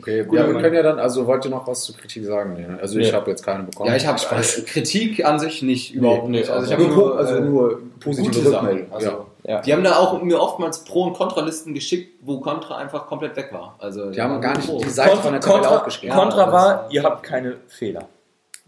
Okay, 0.00 0.24
gut, 0.24 0.38
Ja, 0.38 0.46
wir 0.46 0.60
können 0.60 0.74
ja 0.74 0.82
dann, 0.82 0.98
also 0.98 1.26
wollt 1.26 1.44
ihr 1.44 1.50
noch 1.50 1.66
was 1.66 1.84
zur 1.84 1.96
Kritik 1.96 2.24
sagen? 2.24 2.54
Nee, 2.54 2.66
ne? 2.66 2.78
Also 2.80 2.98
ich 2.98 3.08
Nee. 3.08 3.12
habe 3.16 3.30
jetzt 3.30 3.44
keine 3.44 3.64
bekommen. 3.64 3.88
Ja, 3.90 3.96
ich 3.96 4.06
habe 4.06 4.18
Spaß. 4.18 4.64
Kritik 4.66 5.24
an 5.24 5.38
sich 5.38 5.62
nicht, 5.62 5.94
überhaupt 5.94 6.24
Nee, 6.28 6.38
nicht. 6.38 6.50
Also 6.50 6.66
ich 6.66 6.72
also 6.78 6.84
habe 6.88 6.94
nur, 6.96 7.18
also 7.18 7.34
äh, 7.36 7.40
nur 7.40 7.80
positive 8.00 8.26
gute 8.34 8.50
Sachen. 8.50 8.66
Rückmeldungen. 8.68 8.92
Also, 8.92 9.08
ja. 9.08 9.26
Ja. 9.42 9.60
Die 9.62 9.72
haben 9.72 9.82
da 9.84 9.96
auch 9.96 10.20
mir 10.22 10.38
oftmals 10.40 10.84
Pro- 10.84 11.04
und 11.04 11.14
Kontralisten 11.14 11.72
geschickt, 11.72 12.18
wo 12.22 12.40
Kontra 12.40 12.76
einfach 12.76 13.06
komplett 13.06 13.36
weg 13.36 13.48
war. 13.52 13.74
Also, 13.78 14.10
Die 14.10 14.20
haben 14.20 14.38
gar 14.40 14.54
nicht 14.56 14.68
Pro. 14.68 14.78
die 14.80 14.88
Seite 14.90 15.16
von 15.16 15.32
der 15.32 15.40
Tabelle 15.40 15.60
Contra, 15.62 15.76
aufgeschrieben. 15.78 16.14
Contra 16.16 16.44
das- 16.44 16.52
war, 16.52 16.86
ihr 16.90 17.02
habt 17.02 17.22
keine 17.22 17.56
Fehler. 17.68 18.06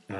Ah, 0.08 0.14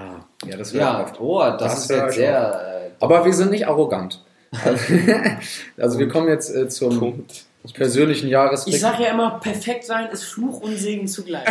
ja, 0.47 0.57
das 0.57 0.73
wäre 0.75 0.85
Ja, 0.85 1.03
oft. 1.03 1.21
oh, 1.21 1.41
das, 1.41 1.57
Das 1.59 1.79
ist 1.85 1.91
jetzt 1.91 2.15
sehr. 2.17 2.83
Äh, 2.87 2.91
Aber 3.01 3.25
wir 3.25 3.33
sind 3.33 3.51
nicht 3.51 3.67
arrogant. 3.67 4.23
Also, 4.65 4.95
also 5.79 5.99
wir 5.99 6.09
kommen 6.09 6.29
jetzt 6.29 6.55
äh, 6.55 6.69
zum 6.69 7.25
persönlichen 7.75 8.27
Ich 8.27 8.33
Jahresblick. 8.33 8.81
sag 8.81 8.99
ja 8.99 9.11
immer, 9.11 9.39
perfekt 9.39 9.85
sein 9.85 10.09
ist 10.11 10.25
Fluch 10.25 10.61
und 10.63 10.77
Segen 10.77 11.07
zugleich. 11.07 11.47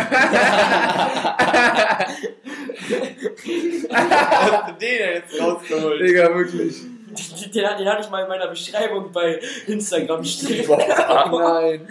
Hast 3.90 4.68
du 4.68 4.74
den 4.80 5.14
jetzt 5.14 5.40
rausgeholt? 5.40 6.00
Digga, 6.02 6.34
wirklich. 6.34 6.76
Den, 6.82 7.52
den, 7.52 7.78
den 7.78 7.88
hatte 7.88 8.02
ich 8.02 8.10
mal 8.10 8.22
in 8.22 8.28
meiner 8.28 8.46
Beschreibung 8.48 9.12
bei 9.12 9.38
Instagram 9.66 10.24
stehen. 10.24 10.66
Nein. 10.68 11.86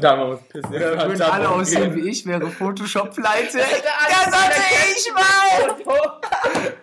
Da 0.00 0.10
haben 0.10 0.20
wir 0.20 0.28
uns 0.28 0.42
pissen. 0.48 0.70
Würden 0.72 1.22
alle 1.22 1.48
aussehen 1.48 1.94
wie 1.96 2.08
ich, 2.08 2.24
wäre 2.26 2.48
Photoshop 2.48 3.14
pleite. 3.14 3.58
Das 3.58 4.26
hatte 4.32 4.60
ich 4.96 5.12
mal! 5.12 6.74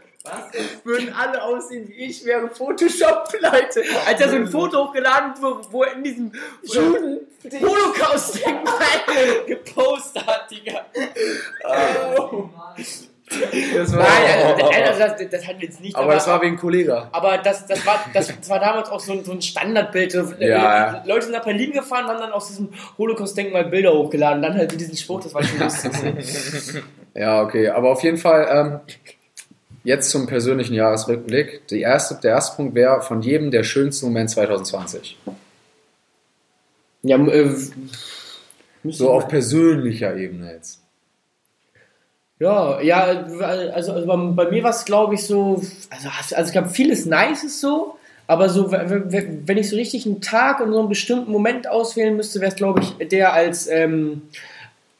Würden 0.83 1.13
alle 1.13 1.41
aussehen 1.43 1.87
wie 1.87 2.05
ich, 2.05 2.25
wäre 2.25 2.49
Photoshop-Pleite. 2.49 3.83
Als 4.07 4.21
er 4.21 4.29
so 4.29 4.35
ein 4.35 4.47
Foto 4.47 4.85
hochgeladen, 4.87 5.33
wo, 5.41 5.61
wo 5.71 5.83
er 5.83 5.93
in 5.93 6.03
diesem 6.03 6.31
Juden 6.63 7.19
Holocaust-Denkmal 7.43 9.45
gepostet 9.47 10.25
hat, 10.25 10.49
Digga. 10.51 10.85
Oh. 12.17 12.49
Das 13.73 13.93
Nein, 13.93 14.05
also, 14.43 14.65
also 14.65 14.99
das, 14.99 15.29
das 15.29 15.47
hat 15.47 15.61
jetzt 15.61 15.79
nicht. 15.79 15.95
aber 15.95 16.15
das 16.15 16.27
war 16.27 16.41
wegen 16.41 16.57
Kollega. 16.57 17.07
Aber 17.13 17.37
das, 17.37 17.65
das, 17.65 17.85
war, 17.85 18.03
das, 18.13 18.27
das 18.27 18.49
war 18.49 18.59
damals 18.59 18.89
auch 18.89 18.99
so 18.99 19.13
ein, 19.13 19.23
so 19.23 19.31
ein 19.31 19.41
Standardbild. 19.41 20.11
So, 20.11 20.33
Ja. 20.39 21.01
Leute 21.05 21.23
sind 21.23 21.31
nach 21.31 21.43
Berlin 21.43 21.71
gefahren, 21.71 22.07
haben 22.07 22.19
dann 22.19 22.33
aus 22.33 22.47
diesem 22.47 22.69
Holocaust-Denkmal 22.97 23.65
Bilder 23.65 23.93
hochgeladen. 23.93 24.41
Dann 24.41 24.55
halt 24.55 24.71
mit 24.71 24.81
diesem 24.81 24.97
Spruch, 24.97 25.21
das 25.21 25.33
war 25.33 25.43
schon 25.43 25.59
lustig. 25.59 25.91
Ja, 27.13 27.41
okay. 27.41 27.67
Aber 27.67 27.91
auf 27.91 28.03
jeden 28.03 28.17
Fall, 28.17 28.47
ähm, 28.49 28.79
jetzt 29.83 30.09
zum 30.09 30.27
persönlichen 30.27 30.73
Jahresrückblick. 30.73 31.61
Erste, 31.71 32.19
der 32.21 32.31
erste 32.31 32.55
Punkt 32.55 32.75
wäre 32.75 33.01
von 33.01 33.21
jedem 33.21 33.51
der 33.51 33.63
schönste 33.63 34.05
Moment 34.05 34.29
2020. 34.29 35.17
ja, 37.03 37.17
äh, 37.17 37.55
So 38.83 39.11
auf 39.11 39.27
persönlicher 39.27 40.15
Ebene 40.15 40.53
jetzt. 40.53 40.79
Ja, 42.39 42.81
ja, 42.81 43.03
also, 43.03 43.93
also 43.93 44.05
bei, 44.07 44.45
bei 44.45 44.49
mir 44.49 44.63
war 44.63 44.71
es, 44.71 44.85
glaube 44.85 45.13
ich, 45.13 45.27
so, 45.27 45.61
also, 45.91 46.09
also 46.19 46.35
es 46.35 46.51
gab 46.51 46.71
vieles 46.71 47.05
Nices 47.05 47.61
so, 47.61 47.97
aber 48.25 48.49
so, 48.49 48.71
wenn 48.71 49.57
ich 49.57 49.69
so 49.69 49.75
richtig 49.75 50.07
einen 50.07 50.21
Tag 50.21 50.59
und 50.59 50.71
so 50.73 50.79
einen 50.79 50.89
bestimmten 50.89 51.31
Moment 51.31 51.67
auswählen 51.67 52.15
müsste, 52.15 52.39
wäre 52.39 52.49
es, 52.49 52.55
glaube 52.55 52.81
ich, 52.81 53.07
der 53.09 53.33
als, 53.33 53.67
ähm, 53.67 54.23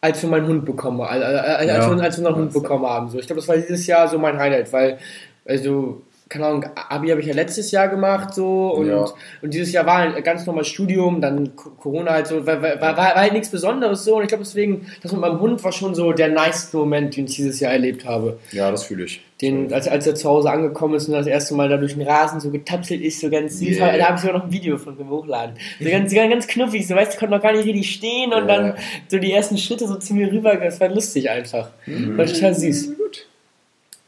als 0.02 0.22
wir 0.22 0.30
meinen 0.30 0.48
Hund 0.48 0.66
bekommen, 0.66 1.02
als, 1.02 1.24
als, 1.24 1.68
Ja. 1.68 1.76
als, 1.76 2.20
wir, 2.20 2.28
einen 2.28 2.36
Hund 2.36 2.54
bekommen 2.54 2.86
haben. 2.86 3.10
So, 3.10 3.20
ich 3.20 3.28
glaube, 3.28 3.40
das 3.40 3.48
war 3.48 3.56
dieses 3.56 3.86
Jahr 3.86 4.08
so 4.08 4.18
mein 4.18 4.38
Highlight, 4.38 4.74
weil, 4.74 4.98
also, 5.46 6.02
keine 6.32 6.46
Ahnung, 6.46 6.66
Abi 6.90 7.10
habe 7.10 7.20
ich 7.20 7.28
ja 7.28 7.34
letztes 7.34 7.72
Jahr 7.72 7.90
gemacht 7.90 8.34
so 8.34 8.70
und, 8.74 8.88
Ja. 8.88 9.06
und 9.42 9.54
dieses 9.54 9.72
Jahr 9.74 9.86
war 9.86 9.98
ein 9.98 10.24
ganz 10.24 10.46
normales 10.46 10.70
Studium, 10.70 11.20
dann 11.20 11.56
Co- 11.58 11.72
Corona 11.72 12.12
halt 12.12 12.28
so, 12.28 12.46
war, 12.48 12.62
war, 12.62 12.80
war, 12.80 12.96
war 12.98 13.16
halt 13.16 13.34
nichts 13.34 13.50
Besonderes 13.50 14.06
so 14.06 14.16
und 14.16 14.22
ich 14.24 14.30
glaube 14.30 14.44
deswegen, 14.44 14.88
das 15.04 15.12
mit 15.12 15.20
meinem 15.20 15.40
Hund 15.42 15.62
war 15.64 15.72
schon 15.74 15.94
so 15.94 16.14
der 16.14 16.30
nice 16.30 16.72
Moment, 16.74 17.18
den 17.18 17.26
ich 17.26 17.36
dieses 17.36 17.60
Jahr 17.60 17.74
erlebt 17.74 18.06
habe. 18.06 18.40
Ja, 18.52 18.72
das 18.72 18.86
fühle 18.86 19.04
ich. 19.04 19.22
Den, 19.42 19.74
als, 19.74 19.88
als 19.88 20.06
er 20.06 20.14
zu 20.16 20.30
Hause 20.30 20.52
angekommen 20.52 20.94
ist 20.94 21.08
und 21.08 21.16
das 21.16 21.26
erste 21.28 21.56
Mal 21.56 21.68
da 21.68 21.76
durch 21.78 21.96
den 21.96 22.04
Rasen 22.08 22.40
so 22.40 22.50
getapselt 22.52 23.02
ist, 23.02 23.20
so 23.20 23.30
ganz 23.30 23.58
süß, 23.60 23.78
Yeah. 23.78 23.98
da 23.98 24.06
habe 24.06 24.16
ich 24.16 24.22
sogar 24.22 24.38
noch 24.38 24.46
ein 24.46 24.52
Video 24.52 24.78
von 24.78 24.98
ihm 25.00 25.10
hochladen. 25.10 25.56
So 25.82 25.90
ganz, 25.90 26.14
ganz, 26.14 26.30
ganz 26.32 26.48
knuffig, 26.48 26.88
so 26.88 26.96
weißt 26.96 27.16
du, 27.16 27.18
konnte 27.20 27.36
noch 27.36 27.42
gar 27.42 27.52
nicht 27.52 27.66
richtig 27.66 27.92
stehen 27.92 28.32
und 28.34 28.48
Ja. 28.48 28.56
dann 28.58 28.74
so 29.08 29.18
die 29.18 29.34
ersten 29.34 29.58
Schritte 29.58 29.88
so 29.88 29.96
zu 29.96 30.14
mir 30.14 30.32
rüber, 30.32 30.56
das 30.56 30.80
war 30.80 30.90
lustig 30.90 31.30
einfach. 31.30 31.72
War 31.88 32.26
total 32.28 32.54
süß. 32.54 32.92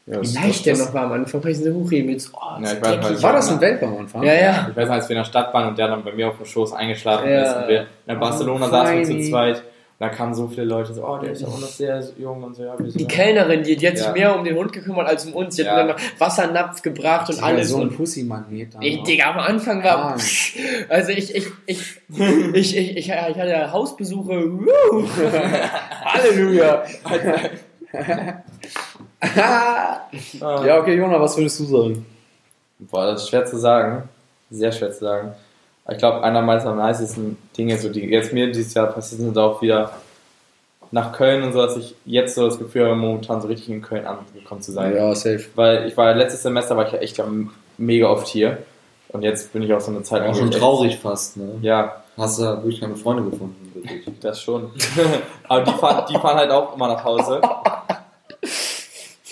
Ja, 0.06 0.20
Wie 0.20 0.26
leicht 0.34 0.66
der 0.66 0.76
noch 0.76 0.92
war 0.92 1.04
am 1.04 1.12
Anfang, 1.12 1.42
weil 1.42 1.52
ich 1.52 1.58
so 1.60 1.72
hochheben 1.72 2.10
jetzt. 2.10 2.30
Oh, 2.34 2.38
Ja, 2.62 2.72
ich 2.74 2.82
weiß, 2.82 3.02
weil- 3.02 3.22
War 3.22 3.32
das 3.32 3.50
ein 3.50 3.60
Welpe 3.60 3.86
am 3.86 3.96
Anfang? 3.98 4.22
Ja, 4.22 4.34
ja. 4.34 4.66
Ich 4.70 4.76
weiß 4.76 4.86
noch, 4.88 4.94
als 4.96 5.08
wir 5.08 5.16
in 5.16 5.20
der 5.20 5.24
Stadt 5.24 5.54
waren 5.54 5.68
und 5.68 5.78
der 5.78 5.88
dann 5.88 6.04
bei 6.04 6.12
mir 6.12 6.28
auf 6.28 6.36
dem 6.36 6.44
Schoß 6.44 6.74
eingeschlafen 6.74 7.26
Ja. 7.30 7.42
ist 7.42 7.56
und 7.56 7.68
wir 7.68 7.80
in 7.80 7.86
der 8.08 8.14
Barcelona 8.16 8.66
Oh, 8.66 8.70
saßen 8.70 8.98
wir 8.98 9.04
zu 9.04 9.30
zweit. 9.30 9.56
Und 9.56 9.64
da 10.00 10.08
kamen 10.10 10.34
so 10.34 10.48
viele 10.48 10.64
Leute 10.64 10.92
so, 10.92 11.06
oh, 11.06 11.16
der 11.18 11.30
ist 11.32 11.40
ja 11.40 11.48
auch 11.48 11.58
noch 11.58 11.68
sehr 11.68 12.02
jung 12.18 12.42
und 12.42 12.54
so, 12.54 12.64
ja, 12.64 12.78
wir 12.78 12.90
Die 12.92 13.06
Kellnerin, 13.06 13.62
die, 13.62 13.76
die 13.76 13.88
hat 13.88 13.96
sich 13.96 14.06
Ja. 14.06 14.12
mehr 14.12 14.36
um 14.36 14.44
den 14.44 14.56
Hund 14.56 14.72
gekümmert 14.74 15.06
als 15.06 15.24
um 15.24 15.32
uns. 15.34 15.56
Die 15.56 15.62
hat 15.62 15.68
Ja. 15.68 15.82
mir 15.84 15.88
dann 15.88 15.96
noch 15.96 16.20
Wassernapf 16.20 16.82
gebracht 16.82 17.30
und 17.30 17.42
alles. 17.42 17.70
so 17.70 17.80
ein 17.80 17.90
Pussy-Magnet. 17.90 18.74
ich. 18.82 19.02
Digga, 19.04 19.30
am 19.30 19.38
Anfang 19.38 19.82
war. 19.82 20.16
Krank. 20.16 20.20
Also 20.90 21.12
ich, 21.12 21.34
ich, 21.34 21.46
ich, 21.64 21.80
ich, 22.08 22.76
ich, 22.76 22.76
ich, 22.76 22.96
ich 22.98 23.10
hatte 23.12 23.72
Hausbesuche. 23.72 24.50
Halleluja. 26.04 26.82
Ja, 30.40 30.80
okay, 30.80 30.94
Jona, 30.96 31.20
was 31.20 31.36
würdest 31.36 31.60
du 31.60 31.64
sagen? 31.64 32.06
Boah, 32.78 33.06
das 33.06 33.22
ist 33.22 33.28
schwer 33.30 33.44
zu 33.46 33.58
sagen. 33.58 34.08
Sehr 34.50 34.70
schwer 34.72 34.92
zu 34.92 35.00
sagen. 35.00 35.32
Aber 35.84 35.92
Ich 35.94 35.98
glaube, 35.98 36.22
einer 36.22 36.42
meiner 36.42 36.74
nicesten 36.86 37.36
Dinge, 37.56 37.78
so, 37.78 37.88
die 37.88 38.00
jetzt 38.04 38.32
mir 38.32 38.50
dieses 38.52 38.74
Jahr 38.74 38.86
passiert 38.86 39.20
sind, 39.20 39.36
auch 39.38 39.60
wieder 39.62 39.90
nach 40.90 41.12
Köln 41.12 41.42
und 41.42 41.52
so, 41.52 41.60
dass 41.60 41.76
ich 41.76 41.94
jetzt 42.04 42.34
so 42.36 42.46
das 42.46 42.58
Gefühl 42.58 42.84
habe, 42.86 42.94
momentan 42.96 43.40
so 43.40 43.48
richtig 43.48 43.68
in 43.70 43.82
Köln 43.82 44.06
angekommen 44.06 44.62
zu 44.62 44.72
sein. 44.72 44.94
Ja, 44.94 45.14
safe. 45.14 45.44
Weil 45.56 45.86
ich 45.88 45.96
war 45.96 46.14
letztes 46.14 46.42
Semester 46.42 46.76
war 46.76 46.86
ich 46.86 46.92
ja 46.92 46.98
echt 46.98 47.16
ja 47.18 47.24
mega 47.78 48.06
oft 48.08 48.26
hier. 48.28 48.58
Und 49.08 49.22
jetzt 49.22 49.52
bin 49.52 49.62
ich 49.62 49.72
auch 49.72 49.80
so 49.80 49.90
eine 49.90 50.02
Zeit 50.02 50.22
Auch 50.22 50.26
lang 50.26 50.34
schon 50.34 50.48
echt- 50.50 50.58
traurig 50.58 50.98
fast, 50.98 51.36
ne? 51.36 51.54
Ja, 51.62 52.00
Hast 52.16 52.38
du 52.38 52.42
wirklich 52.44 52.80
keine 52.80 52.94
Freunde 52.94 53.28
gefunden, 53.28 53.72
wirklich. 53.74 54.04
das 54.20 54.40
schon. 54.40 54.70
Aber 55.48 55.64
die 55.64 55.72
fahren, 55.72 56.04
die 56.08 56.14
fahren 56.14 56.36
halt 56.36 56.50
auch 56.52 56.76
immer 56.76 56.86
nach 56.86 57.02
Hause. 57.02 57.40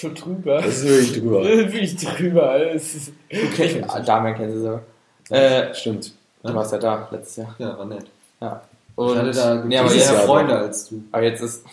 Schon 0.03 0.15
drüber. 0.15 0.57
Das 0.61 0.79
ist 0.79 0.85
wirklich 0.85 1.13
drüber. 1.21 1.45
Wirklich 1.45 1.97
drüber. 1.97 2.71
Ist- 2.73 3.13
Ah, 3.89 4.01
Damian 4.01 4.35
kennst 4.35 4.57
du 4.57 4.61
so. 5.29 5.35
Äh, 5.35 5.73
Stimmt. 5.75 6.13
du 6.43 6.55
warst 6.55 6.73
ja 6.73 6.79
da 6.79 7.09
letztes 7.11 7.37
Jahr. 7.37 7.55
Ja, 7.59 7.79
war 7.79 7.85
nett. 7.87 8.07
Und, 8.97 9.13
ich 9.13 9.19
hatte 9.19 9.31
da 9.31 9.55
nee, 9.65 9.79
aber 9.79 9.93
jetzt, 9.95 10.11
Jahr 10.11 10.23
Freunde 10.23 10.59
als 10.59 10.89
du. 10.89 11.03
aber 11.13 11.23
jetzt 11.23 11.41
ist 11.41 11.65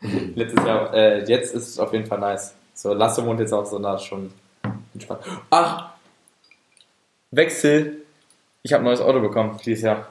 letztes 0.36 0.64
Jahr, 0.64 0.92
äh, 0.94 1.24
jetzt 1.24 1.54
ist 1.54 1.68
es 1.70 1.78
auf 1.78 1.92
jeden 1.92 2.06
Fall 2.06 2.18
nice. 2.20 2.54
So, 2.74 2.92
Lasse 2.94 3.24
wohnt 3.24 3.40
jetzt 3.40 3.52
auch 3.52 3.64
so 3.66 3.78
nah 3.78 3.98
schon 3.98 4.32
entspannt. 4.94 5.22
Ach! 5.50 5.90
Wechsel. 7.30 8.02
Ich 8.62 8.72
habe 8.72 8.82
ein 8.82 8.84
neues 8.84 9.00
Auto 9.00 9.20
bekommen 9.20 9.58
dieses 9.64 9.82
Jahr. 9.84 10.08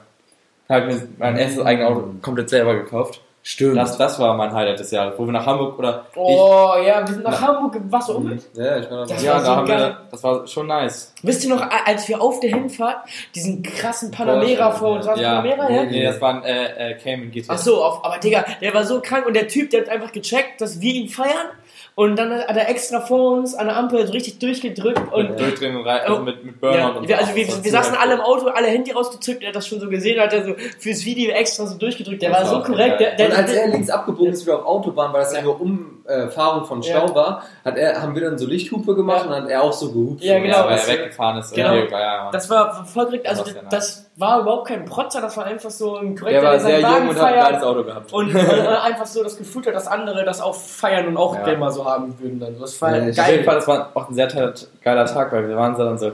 Habe 0.68 0.86
mir 0.86 1.08
mein 1.18 1.36
erstes 1.36 1.64
eigenes 1.64 1.88
Auto 1.88 2.14
komplett 2.20 2.50
selber 2.50 2.74
gekauft. 2.74 3.20
Stimmt. 3.44 3.76
Das, 3.76 3.98
das 3.98 4.20
war 4.20 4.34
mein 4.34 4.52
Highlight 4.54 4.78
des 4.78 4.92
Jahres, 4.92 5.14
wo 5.18 5.24
wir 5.26 5.32
nach 5.32 5.44
Hamburg 5.44 5.76
oder 5.78 6.06
Oh 6.14 6.74
ja, 6.86 7.00
wir 7.06 7.12
sind 7.12 7.24
nach 7.24 7.40
Hamburg. 7.40 7.76
Warst 7.90 8.08
du 8.08 8.12
um? 8.14 8.38
Ja, 8.54 8.78
ich 8.78 8.88
war 8.88 8.98
da 8.98 9.04
Das 9.06 9.18
ich, 9.20 9.22
ja, 9.26 9.32
war 9.32 9.40
da 9.40 9.44
so 9.46 9.56
haben 9.56 9.66
geil. 9.66 9.78
wir, 9.80 9.98
das 10.12 10.22
war 10.22 10.46
schon 10.46 10.66
nice. 10.68 11.12
Wisst 11.22 11.42
ihr 11.44 11.50
noch, 11.50 11.62
als 11.86 12.06
wir 12.08 12.20
auf 12.22 12.38
der 12.38 12.50
Hinfahrt 12.50 12.98
diesen 13.34 13.62
krassen 13.64 14.12
Panamera 14.12 14.66
Porsche, 14.70 14.78
vor 14.78 14.92
uns 15.12 15.20
Ja, 15.20 15.40
Panamera, 15.40 15.70
ja? 15.70 15.82
nee, 15.84 16.04
das 16.04 16.20
war 16.20 16.34
ein 16.36 16.44
äh, 16.44 16.90
äh, 16.92 16.94
Cayman 16.94 17.32
GT. 17.32 17.46
Ach 17.48 17.58
so, 17.58 17.82
auf, 17.82 18.04
aber 18.04 18.18
Digga, 18.18 18.44
der 18.60 18.72
war 18.74 18.84
so 18.84 19.00
krank 19.00 19.26
und 19.26 19.34
der 19.34 19.48
Typ, 19.48 19.70
der 19.70 19.82
hat 19.82 19.88
einfach 19.88 20.12
gecheckt, 20.12 20.60
dass 20.60 20.80
wir 20.80 20.94
ihn 20.94 21.08
feiern 21.08 21.48
und 21.94 22.16
dann 22.16 22.32
hat 22.32 22.56
er 22.56 22.68
extra 22.68 23.00
vor 23.00 23.32
uns 23.32 23.54
an 23.54 23.66
der 23.66 23.76
Ampel 23.76 24.06
so 24.06 24.12
richtig 24.12 24.38
durchgedrückt 24.38 25.12
und 25.12 25.30
Mit 25.30 25.40
Durchdrehen 25.40 25.76
und 25.76 25.86
rein, 25.86 26.00
also 26.00 26.20
Oh. 26.20 26.24
mit, 26.24 26.44
mit 26.44 26.60
Burner 26.60 26.78
ja, 26.78 26.88
und 26.88 27.08
wir, 27.08 27.18
also 27.18 27.30
so. 27.30 27.36
wir, 27.36 27.48
war 27.48 27.64
wir 27.64 27.70
saßen 27.70 27.94
alle 27.96 28.14
im 28.14 28.20
Auto, 28.20 28.46
alle 28.48 28.68
Handy 28.68 28.92
rausgezückt, 28.92 29.42
er 29.42 29.48
hat 29.48 29.56
das 29.56 29.66
schon 29.66 29.80
so 29.80 29.88
gesehen, 29.88 30.20
hat 30.20 30.32
er 30.32 30.44
so 30.44 30.54
fürs 30.78 31.04
Video 31.04 31.32
extra 31.32 31.66
so 31.66 31.76
durchgedrückt, 31.76 32.22
der 32.22 32.32
war 32.32 32.46
so 32.46 32.56
war 32.56 32.64
korrekt, 32.64 33.00
der, 33.00 33.16
der, 33.16 33.28
Und 33.28 33.36
als 33.36 33.52
er 33.52 33.68
links 33.68 33.90
abgebogen 33.90 34.32
ist, 34.32 34.46
wieder 34.46 34.60
auf 34.60 34.66
Autobahn, 34.66 35.12
weil 35.12 35.20
das 35.20 35.34
ja 35.34 35.42
nur 35.42 35.60
Umfahrung 36.04 36.64
von 36.64 36.82
Stau 36.82 37.06
Ja. 37.08 37.14
war, 37.14 37.42
hat 37.64 37.76
er, 37.76 38.02
haben 38.02 38.14
wir 38.14 38.22
dann 38.22 38.38
so 38.38 38.46
Lichthupe 38.46 38.94
gemacht 38.94 39.18
Ja. 39.20 39.24
und 39.26 39.30
dann 39.30 39.42
hat 39.44 39.50
er 39.50 39.62
auch 39.62 39.72
so 39.72 39.92
gehupt. 39.92 40.22
Ja, 40.22 40.38
genau. 40.38 40.56
Ja, 40.58 40.66
weil 40.66 40.78
er 40.78 40.86
weggefahren 40.88 41.38
ist. 41.38 41.54
Genau. 41.54 41.74
Ja, 41.74 42.30
das 42.30 42.50
war 42.50 42.84
voll 42.84 43.04
korrekt, 43.06 43.26
also 43.28 43.44
Das 43.44 43.54
das, 43.70 44.10
war 44.16 44.32
war 44.32 44.40
überhaupt 44.40 44.68
kein 44.68 44.84
Protzer, 44.84 45.20
das 45.20 45.36
war 45.36 45.44
einfach 45.44 45.70
so 45.70 45.96
ein 45.96 46.14
Der 46.14 46.20
korrekter, 46.22 46.42
war 46.42 46.50
der 46.52 46.60
seinen 46.60 46.80
sehr 46.80 46.82
Wagen 46.82 47.06
jung 47.06 47.08
und 47.16 47.20
hat 47.22 47.32
ein 47.34 47.40
geiles 47.40 47.62
Auto 47.62 47.84
gehabt. 47.84 48.12
Und, 48.12 48.34
und 48.34 48.36
einfach 48.36 49.06
so 49.06 49.22
das 49.22 49.36
Gefühl 49.36 49.64
hat, 49.66 49.74
dass 49.74 49.86
andere 49.88 50.24
das 50.24 50.40
auch 50.40 50.54
feiern 50.54 51.08
und 51.08 51.16
auch 51.16 51.34
Ja. 51.36 51.42
gerne 51.44 51.58
mal 51.58 51.70
so 51.70 51.84
haben 51.84 52.18
würden. 52.18 52.40
Dann. 52.40 52.58
Das 52.60 52.80
war 52.82 52.90
Ja, 52.96 52.96
ich- 53.08 53.18
Auf 53.20 53.26
jeden 53.28 53.36
geil. 53.38 53.44
Fall, 53.44 53.54
das 53.56 53.68
war 53.68 53.90
auch 53.94 54.08
ein 54.08 54.14
sehr 54.14 54.28
toller- 54.28 54.54
geiler 54.82 55.06
Tag, 55.06 55.32
weil 55.32 55.48
wir 55.48 55.56
waren 55.56 55.76
so 55.76 55.84
dann 55.84 55.98
so 55.98 56.12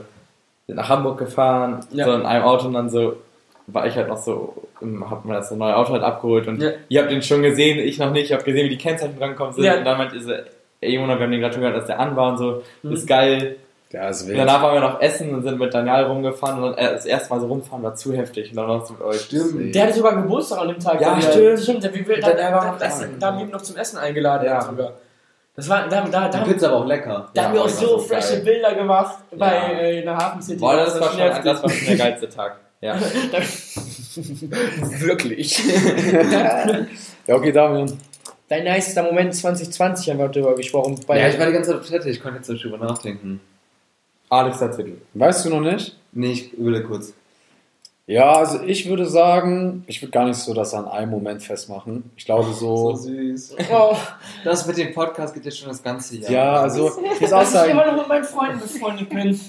nach 0.67 0.87
Hamburg 0.89 1.17
gefahren, 1.17 1.79
Ja. 1.91 2.05
so 2.05 2.13
in 2.13 2.25
einem 2.25 2.43
Auto 2.45 2.67
und 2.67 2.73
dann 2.73 2.89
so 2.89 3.13
war 3.73 3.85
ich 3.87 3.95
halt 3.95 4.07
noch 4.07 4.17
so, 4.17 4.53
hab 5.09 5.25
mir 5.25 5.33
das 5.33 5.51
neue 5.51 5.75
Auto 5.75 5.93
halt 5.93 6.03
abgeholt 6.03 6.47
und 6.47 6.61
Ja. 6.61 6.71
ihr 6.87 7.01
habt 7.01 7.11
den 7.11 7.21
schon 7.21 7.41
gesehen, 7.41 7.79
ich 7.79 7.97
noch 7.99 8.11
nicht, 8.11 8.25
ich 8.25 8.33
hab 8.33 8.43
gesehen, 8.45 8.65
wie 8.65 8.69
die 8.69 8.77
Kennzeichen 8.77 9.17
drankommen 9.17 9.53
sind 9.53 9.63
Ja. 9.63 9.77
und 9.77 9.85
dann 9.85 9.97
meinte 9.97 10.15
ihr 10.15 10.21
so, 10.21 10.31
ey 10.81 10.95
Jona, 10.95 11.17
wir 11.17 11.23
haben 11.25 11.31
den 11.31 11.41
gerade 11.41 11.53
schon 11.53 11.61
gehört, 11.63 11.77
dass 11.77 11.87
der 11.87 11.99
an 11.99 12.15
war 12.15 12.29
und 12.31 12.37
so, 12.37 12.61
Mhm. 12.83 12.93
ist 12.93 13.07
geil. 13.07 13.55
Ja, 13.91 14.07
ist 14.09 14.21
Und 14.21 14.27
wild. 14.29 14.37
danach 14.39 14.61
waren 14.61 14.75
wir 14.75 14.81
noch 14.81 15.01
essen 15.01 15.33
und 15.33 15.41
sind 15.41 15.57
mit 15.59 15.73
Daniel 15.73 16.03
rumgefahren 16.05 16.61
und 16.63 16.77
dann 16.77 16.85
äh, 16.85 16.91
das 16.93 17.07
erste 17.07 17.33
Mal 17.33 17.39
so 17.41 17.47
rumfahren 17.47 17.81
war 17.81 17.95
zu 17.95 18.13
heftig 18.13 18.51
und 18.51 18.57
dann 18.57 18.67
noch 18.67 18.85
so 18.85 18.93
mit 18.93 19.01
euch. 19.01 19.21
Stimmt. 19.21 19.73
Der 19.73 19.83
hatte 19.83 19.93
sogar 19.93 20.15
Geburtstag 20.21 20.59
an 20.59 20.67
dem 20.67 20.79
Tag. 20.79 21.01
Ja, 21.01 21.19
stimmt. 21.19 21.59
stimmt. 21.59 21.83
Da, 21.83 21.93
wir, 21.93 22.03
da, 22.21 22.27
Der- 22.27 22.35
der 22.35 22.51
war 22.53 22.61
da, 22.61 22.67
noch 22.73 22.77
das, 22.77 23.03
da. 23.19 23.27
haben 23.27 23.37
wir 23.39 23.45
ihn 23.45 23.51
noch 23.51 23.61
zum 23.63 23.75
Essen 23.77 23.97
eingeladen. 23.97 24.45
Ja. 24.45 24.61
Sogar. 24.61 24.91
Das 25.55 25.67
war, 25.67 25.89
da, 25.89 26.01
da, 26.09 26.29
da, 26.29 26.43
Die 26.43 26.51
Pizza 26.53 26.71
war 26.71 26.77
auch 26.81 26.85
lecker. 26.85 27.29
da 27.33 27.43
haben 27.45 27.53
wir 27.55 27.63
auch 27.63 27.67
so 27.67 27.87
so 27.87 27.97
frische 27.97 28.35
geil. 28.35 28.41
Bilder 28.45 28.75
gemacht 28.75 29.17
bei 29.35 29.55
Ja. 29.55 29.69
äh, 29.79 29.99
in 29.99 30.05
der 30.05 30.15
Hafen 30.15 30.41
City. 30.43 30.59
Boah, 30.59 30.75
das, 30.77 31.01
war 31.01 31.09
schon, 31.09 31.19
das 31.43 31.63
war 31.63 31.69
schon 31.69 31.87
der 31.87 31.97
geilste 31.97 32.29
Tag. 32.29 32.57
Ja. 32.81 32.99
Wirklich. 34.99 35.61
Ja, 37.27 37.35
okay, 37.35 37.51
Damian. 37.51 37.95
Dein 38.47 38.63
nicester 38.63 39.03
Moment 39.03 39.35
2020 39.35 40.09
haben 40.09 40.17
wir 40.17 40.29
darüber 40.29 40.55
gesprochen. 40.55 40.99
Bei 41.05 41.19
Ja, 41.19 41.27
ich 41.29 41.37
war 41.37 41.45
die 41.45 41.51
ganze 41.51 41.69
Zeit 41.69 41.79
auf 41.79 41.85
Toilette, 41.85 42.09
ich 42.09 42.19
konnte 42.19 42.37
jetzt 42.37 42.49
nicht 42.49 42.63
drüber 42.65 42.79
nachdenken. 42.79 43.39
Alex 44.29 44.59
erzähl. 44.61 44.97
Weißt 45.13 45.45
du 45.45 45.51
noch 45.51 45.61
nicht? 45.61 45.95
Nee, 46.11 46.31
ich 46.31 46.51
will 46.57 46.81
kurz. 46.83 47.13
Ja, 48.07 48.31
also 48.31 48.63
ich 48.63 48.89
würde 48.89 49.05
sagen, 49.05 49.83
ich 49.85 50.01
würde 50.01 50.11
gar 50.11 50.25
nicht 50.25 50.37
so 50.37 50.55
das 50.55 50.73
an 50.73 50.87
einem 50.87 51.11
Moment 51.11 51.43
festmachen. 51.43 52.09
Ich 52.17 52.25
glaube 52.25 52.51
so. 52.53 52.95
süß. 52.95 53.57
oh, 53.71 53.95
Das 54.43 54.65
mit 54.65 54.77
dem 54.77 54.91
Podcast 54.95 55.35
geht 55.35 55.45
jetzt 55.45 55.59
schon 55.59 55.69
das 55.69 55.83
ganze 55.83 56.17
Jahr. 56.17 56.31
ja, 56.31 56.53
also 56.61 56.89
ich 57.13 57.21
muss 57.21 57.31
auch 57.31 57.41
dass 57.41 57.49
ich 57.49 57.53
sagen, 57.53 57.71
immer 57.71 57.85
noch 57.85 57.97
mit 57.97 58.07
meinen 58.07 58.23
Freunden 58.23 58.59
befreundet 58.59 59.09
bin. 59.09 59.39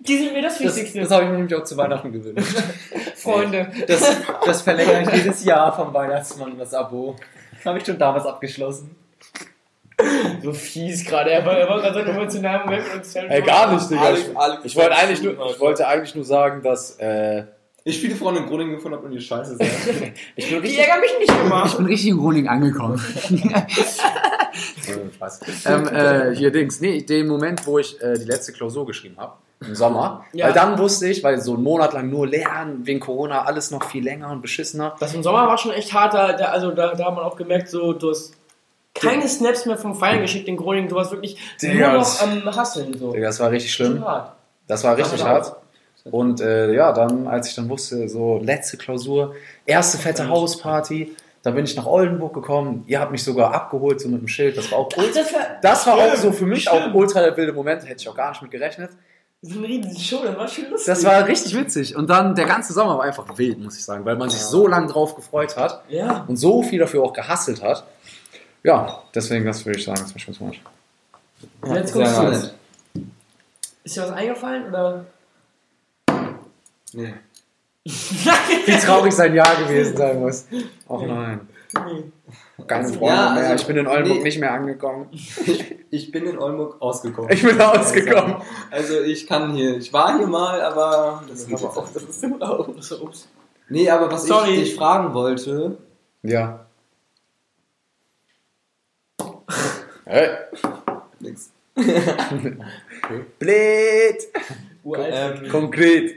Die 0.00 0.16
sind 0.16 0.32
mir 0.32 0.42
das 0.42 0.58
Das, 0.58 0.76
Wichtigste. 0.76 1.00
das 1.00 1.10
habe 1.10 1.24
ich 1.24 1.30
mir 1.30 1.36
nämlich 1.36 1.54
auch 1.54 1.64
zu 1.64 1.76
Weihnachten 1.76 2.12
gewünscht. 2.12 2.56
Freunde. 3.16 3.70
Das, 3.86 4.16
das 4.44 4.62
verlängere 4.62 5.02
ich 5.02 5.12
jedes 5.12 5.44
Jahr 5.44 5.74
vom 5.74 5.92
Weihnachtsmann, 5.92 6.56
das 6.58 6.72
Abo. 6.74 7.16
Das 7.56 7.66
habe 7.66 7.78
ich 7.78 7.84
schon 7.86 7.98
damals 7.98 8.24
abgeschlossen. 8.24 8.94
So 10.42 10.52
fies 10.52 11.04
gerade. 11.04 11.30
Er 11.30 11.44
war, 11.44 11.58
er 11.58 11.68
war 11.68 11.80
gerade 11.80 12.04
so 12.04 12.10
emotional 12.10 12.64
Moment 12.64 12.84
mit 12.84 12.96
uns 12.98 13.16
Ey, 13.16 13.42
gar 13.42 13.72
nicht, 13.72 13.90
Digga. 13.90 14.12
Ich, 14.12 14.26
ich, 14.64 14.76
wollte 14.76 14.94
eigentlich 14.94 15.22
nur, 15.22 15.50
ich 15.50 15.60
wollte 15.60 15.88
eigentlich 15.88 16.14
nur 16.14 16.24
sagen, 16.24 16.62
dass 16.62 16.96
äh, 17.00 17.44
Ich 17.82 18.00
viele 18.00 18.14
Freunde 18.14 18.42
in 18.42 18.46
Groningen 18.46 18.76
gefunden 18.76 18.96
habe 18.96 19.06
und 19.06 19.12
die 19.12 19.20
Scheiße 19.20 19.56
sehr. 19.56 19.66
ich 20.36 20.48
bin 20.48 20.62
Die 20.62 20.68
richtig, 20.68 20.78
ärgern 20.78 21.00
mich 21.00 21.18
nicht 21.18 21.40
immer. 21.44 21.64
Ich 21.66 21.74
bin 21.74 21.86
richtig 21.86 22.10
in 22.10 22.18
Groningen 22.18 22.48
angekommen. 22.48 23.02
Spaß. 25.14 25.40
ähm, 25.66 25.88
äh, 25.88 26.34
hier 26.34 26.50
Dings, 26.50 26.80
nee, 26.80 27.02
den 27.02 27.26
Moment, 27.28 27.66
wo 27.66 27.78
ich 27.78 28.00
äh, 28.02 28.18
die 28.18 28.24
letzte 28.24 28.52
Klausur 28.52 28.86
geschrieben 28.86 29.16
habe, 29.18 29.32
im 29.60 29.74
Sommer, 29.74 30.24
Ja. 30.32 30.46
weil 30.46 30.52
dann 30.52 30.78
wusste 30.78 31.08
ich, 31.08 31.22
weil 31.24 31.40
so 31.40 31.54
einen 31.54 31.62
Monat 31.64 31.92
lang 31.92 32.08
nur 32.10 32.26
lernen, 32.28 32.86
wegen 32.86 33.00
Corona, 33.00 33.42
alles 33.44 33.70
noch 33.70 33.84
viel 33.84 34.04
länger 34.04 34.30
und 34.30 34.40
beschissener. 34.42 34.94
Das 35.00 35.14
im 35.14 35.22
Sommer 35.22 35.46
war 35.48 35.58
schon 35.58 35.72
echt 35.72 35.92
hart. 35.92 36.14
Da, 36.14 36.32
da, 36.32 36.46
also 36.46 36.70
da, 36.70 36.94
da 36.94 37.06
hat 37.06 37.14
man 37.14 37.24
auch 37.24 37.36
gemerkt, 37.36 37.68
so, 37.68 37.92
du 37.92 38.10
hast 38.10 38.34
keine 38.94 39.28
Snaps 39.28 39.66
mehr 39.66 39.76
vom 39.76 39.94
Feiern 39.94 40.20
geschickt 40.20 40.48
in 40.48 40.56
Groningen. 40.56 40.88
Du 40.88 40.96
warst 40.96 41.10
wirklich 41.12 41.36
Digga, 41.60 41.92
nur 41.92 42.00
noch 42.00 42.22
am 42.22 42.44
Hasseln. 42.56 42.96
So. 42.98 43.12
Digga, 43.12 43.26
Das 43.26 43.40
war 43.40 43.50
richtig 43.50 43.72
schlimm. 43.72 44.04
Das 44.66 44.84
war 44.84 44.96
richtig 44.96 45.24
hart. 45.24 45.56
Und 46.04 46.40
äh, 46.40 46.72
ja, 46.72 46.92
dann, 46.92 47.26
als 47.26 47.48
ich 47.48 47.54
dann 47.54 47.68
wusste, 47.68 48.08
so 48.08 48.38
letzte 48.42 48.76
Klausur, 48.76 49.34
erste 49.66 49.98
fette 49.98 50.28
Hausparty, 50.28 51.14
da 51.42 51.50
bin 51.52 51.64
ich 51.64 51.76
nach 51.76 51.86
Oldenburg 51.86 52.34
gekommen. 52.34 52.84
Ihr 52.86 53.00
habt 53.00 53.12
mich 53.12 53.22
sogar 53.22 53.52
abgeholt, 53.54 54.00
so 54.00 54.08
mit 54.08 54.20
dem 54.20 54.28
Schild. 54.28 54.56
Das 54.56 54.70
war 54.72 54.78
auch 54.80 54.88
Ach, 54.96 55.04
das 55.14 55.32
war, 55.32 55.40
Das 55.62 55.86
war 55.86 55.94
auch 55.94 56.06
Stimmt, 56.08 56.22
so 56.22 56.32
für 56.32 56.46
mich 56.46 56.68
auch 56.70 56.92
ultra 56.94 57.20
der 57.20 57.36
wilde 57.36 57.52
Moment, 57.52 57.82
hätte 57.86 58.00
ich 58.02 58.08
auch 58.08 58.14
gar 58.16 58.30
nicht 58.30 58.42
mit 58.42 58.50
gerechnet. 58.50 58.90
so 59.42 59.58
eine 59.58 59.68
riesige 59.68 59.98
Show, 60.00 60.20
das 60.24 60.36
war 60.36 60.48
schon 60.48 60.68
lustig. 60.70 60.86
Das 60.86 61.04
war 61.04 61.26
richtig 61.26 61.56
witzig. 61.56 61.94
Und 61.96 62.10
dann 62.10 62.34
der 62.34 62.46
ganze 62.46 62.72
Sommer 62.72 62.98
war 62.98 63.04
einfach 63.04 63.38
wild, 63.38 63.58
muss 63.60 63.76
ich 63.76 63.84
sagen, 63.84 64.04
weil 64.04 64.16
man 64.16 64.28
sich 64.30 64.40
so 64.40 64.66
lange 64.66 64.88
drauf 64.88 65.14
gefreut 65.14 65.56
hat 65.56 65.84
Ja. 65.88 66.24
und 66.26 66.36
so 66.36 66.62
viel 66.62 66.80
dafür 66.80 67.02
auch 67.04 67.12
gehasselt 67.12 67.62
hat. 67.62 67.84
Ja, 68.64 69.02
deswegen, 69.14 69.44
das 69.46 69.64
würde 69.64 69.78
ich 69.78 69.84
sagen, 69.84 70.00
das 70.02 70.12
war 70.12 70.20
schon 70.20 70.34
Moment. 71.60 71.80
Jetzt 71.80 71.92
sehr 71.94 72.04
kommst 72.04 72.18
du. 72.18 72.22
nice. 72.24 72.54
Ist 73.84 73.96
dir 73.96 74.02
was 74.02 74.10
eingefallen? 74.10 74.68
Oder? 74.68 75.04
Nee. 76.92 77.14
Wie 78.66 78.76
traurig 78.78 79.12
sein 79.14 79.34
Jahr 79.34 79.56
gewesen 79.56 79.96
sein 79.96 80.20
muss. 80.20 80.46
Oh 80.88 80.98
nein. 81.06 81.40
Keine 82.66 82.88
Freunde 82.88 83.06
Ja, 83.06 83.30
mehr. 83.34 83.42
also, 83.50 83.54
Ich 83.62 83.66
bin 83.66 83.76
in 83.76 83.86
Oldenburg 83.86 84.18
nee. 84.18 84.24
nicht 84.24 84.38
mehr 84.40 84.52
angekommen. 84.52 85.08
Ich 85.90 86.10
bin 86.10 86.26
in 86.26 86.38
Oldenburg 86.38 86.80
ausgekommen. 86.80 87.30
Ich 87.32 87.42
bin 87.42 87.60
ausgekommen. 87.60 88.36
Also 88.70 89.00
ich 89.00 89.26
kann 89.26 89.52
hier, 89.54 89.76
ich 89.76 89.92
war 89.92 90.16
hier 90.18 90.26
mal, 90.26 90.60
aber 90.60 91.22
das 91.28 91.46
geht 91.46 91.56
Aber 91.56 91.64
jetzt 91.66 91.76
auch, 91.78 91.88
das 91.92 92.02
ist 92.02 92.24
immer 92.24 92.42
auch. 92.42 92.68
Ups. 92.68 93.28
Nee, 93.68 93.88
aber 93.90 94.10
was 94.10 94.26
Sorry. 94.26 94.54
ich 94.54 94.60
dich 94.70 94.74
fragen 94.76 95.14
wollte, 95.14 95.78
Ja. 96.22 96.66
Hey. 100.04 100.28
nix. 101.20 101.50
Blöd. 103.38 104.16
Uralt. 104.84 105.42
Ähm, 105.42 105.48
Konkret. 105.50 106.16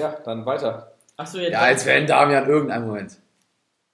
Ja, 0.00 0.14
dann 0.24 0.44
weiter. 0.46 0.92
Achso, 1.16 1.38
jetzt. 1.38 1.52
Ja, 1.52 1.60
als 1.60 1.84
wäre 1.86 2.04
Damian 2.06 2.48
irgendein 2.48 2.86
Moment. 2.86 3.12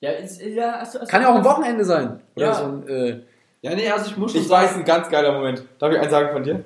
Ja, 0.00 0.10
ist, 0.12 0.40
ja 0.40 0.78
hast 0.80 0.94
du, 0.94 1.00
hast 1.00 1.08
Kann 1.10 1.22
ja 1.22 1.30
auch 1.30 1.36
ein 1.36 1.44
Wochenende 1.44 1.84
sein. 1.84 2.20
Oder 2.36 2.46
Ja. 2.46 2.54
so 2.54 2.64
ein, 2.64 2.88
äh, 2.88 3.20
Ja, 3.62 3.74
nee, 3.74 3.90
also 3.90 4.06
ich 4.10 4.16
muss 4.16 4.32
schon 4.32 4.42
Ich 4.42 4.48
weiß, 4.50 4.74
ein 4.76 4.84
ganz 4.84 5.08
geiler 5.08 5.32
Moment. 5.32 5.62
Darf 5.78 5.92
ich 5.92 5.98
einen 5.98 6.10
sagen 6.10 6.30
von 6.32 6.42
dir? 6.42 6.62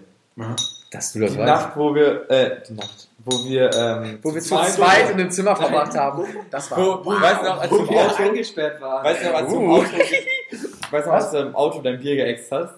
dass 0.91 1.13
du 1.13 1.21
das 1.21 1.33
Die 1.33 1.39
weißt. 1.39 1.47
Nacht, 1.47 1.77
wo 1.77 1.95
wir, 1.95 2.29
äh, 2.31 2.63
die 2.69 2.73
Nacht, 2.75 3.09
wo 3.25 3.45
wir, 3.45 3.71
ähm, 3.75 4.19
Wo 4.23 4.35
wir 4.35 4.41
zu 4.41 4.57
zweit 4.57 5.11
in 5.11 5.19
dem 5.19 5.31
Zimmer 5.31 5.55
verbracht 5.55 5.95
haben. 5.97 6.25
Das 6.51 6.71
war. 6.71 6.79
wo, 6.79 7.05
wo, 7.05 7.11
weißt 7.13 7.41
du 7.43 7.45
noch, 7.47 7.61
als 7.61 7.71
du 7.71 7.79
im 7.79 7.89
wir 7.91 8.01
Auto, 8.07 8.23
eingesperrt 8.23 8.81
waren. 8.81 9.05
weißt 9.05 9.23
du 9.23 9.27
noch, 9.29 9.35
als 9.37 9.49
du 9.49 9.57
im 9.57 9.71
Uh. 9.71 9.77
Auto, 9.77 9.87
weißt 10.91 11.07
du 11.07 11.09
noch, 11.11 11.15
als 11.17 11.31
du 11.31 11.37
im 11.39 11.55
Auto 11.55 11.81
dein 11.83 12.01
Bier 12.01 12.17
geäxt 12.17 12.51
hast? 12.51 12.75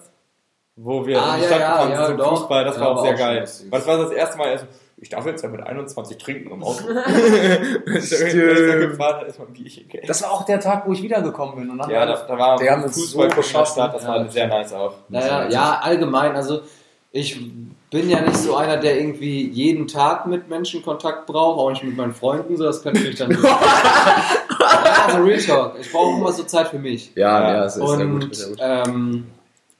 Wo 0.75 1.05
wir 1.05 1.21
Ah, 1.21 1.35
in 1.35 1.35
die 1.37 1.41
ja, 1.41 1.47
Stadt 1.47 1.59
ja, 1.61 1.71
gefahren 1.71 1.91
ja, 1.91 1.97
sind 1.97 2.07
zum 2.07 2.17
doch. 2.17 2.29
Fußball, 2.39 2.65
das 2.65 2.75
Ja, 2.75 2.81
war 2.81 2.89
auch 2.89 2.95
war 2.97 3.03
sehr 3.03 3.13
geil. 3.13 3.39
lustig. 3.41 3.67
Was 3.71 3.87
war 3.87 3.97
das 3.97 4.11
erste 4.11 4.37
Mal? 4.37 4.59
Ich 5.03 5.09
darf 5.09 5.25
jetzt 5.25 5.43
ja 5.43 5.49
mit 5.49 5.61
21 5.61 6.17
trinken 6.17 6.49
im 6.51 6.63
Auto. 6.63 6.81
Ich 7.87 8.09
gefahren 8.09 9.25
ein 9.37 9.53
Bierchen. 9.53 9.83
Das 10.07 10.23
war 10.23 10.31
auch 10.31 10.45
der 10.45 10.61
Tag, 10.61 10.87
wo 10.87 10.93
ich 10.93 11.03
wiedergekommen 11.03 11.55
bin. 11.57 11.69
Und 11.71 11.77
dann 11.79 11.89
Ja, 11.89 12.05
da, 12.05 12.15
da 12.25 12.37
war 12.37 12.57
Die 12.57 12.69
haben 12.69 12.83
Fußball 12.83 13.05
so 13.05 13.27
der 13.27 13.35
geschossen. 13.35 13.89
Das 13.91 14.03
Ja, 14.03 14.07
war 14.09 14.29
sehr 14.29 14.47
nice 14.47 14.71
auch. 14.71 14.93
Naja, 15.09 15.49
ja, 15.49 15.79
allgemein, 15.81 16.37
also 16.37 16.61
ich 17.11 17.37
bin 17.91 18.09
ja 18.09 18.21
nicht 18.21 18.37
so 18.37 18.55
einer, 18.55 18.77
der 18.77 18.97
irgendwie 18.97 19.49
jeden 19.49 19.87
Tag 19.87 20.25
mit 20.25 20.47
Menschen 20.47 20.81
Kontakt 20.81 21.25
braucht, 21.27 21.59
auch 21.59 21.69
nicht 21.69 21.83
mit 21.83 21.97
meinen 21.97 22.13
Freunden, 22.13 22.55
so 22.55 22.63
das 22.63 22.81
könnte 22.81 23.01
mich 23.01 23.15
dann. 23.17 23.31
ja, 23.43 25.05
also 25.07 25.17
Real 25.21 25.39
Talk. 25.41 25.73
Ich 25.81 25.91
brauche 25.91 26.17
immer 26.17 26.31
so 26.31 26.43
Zeit 26.43 26.69
für 26.69 26.79
mich. 26.79 27.11
Ja, 27.15 27.41
Ja. 27.41 27.53
ja, 27.55 27.65
es 27.65 27.75
ist 27.75 27.85
sehr 27.87 28.05
gut. 28.05 28.23
Und 28.23 28.35
Sehr 28.35 28.47
gut. 28.49 28.59
ähm, 28.61 29.25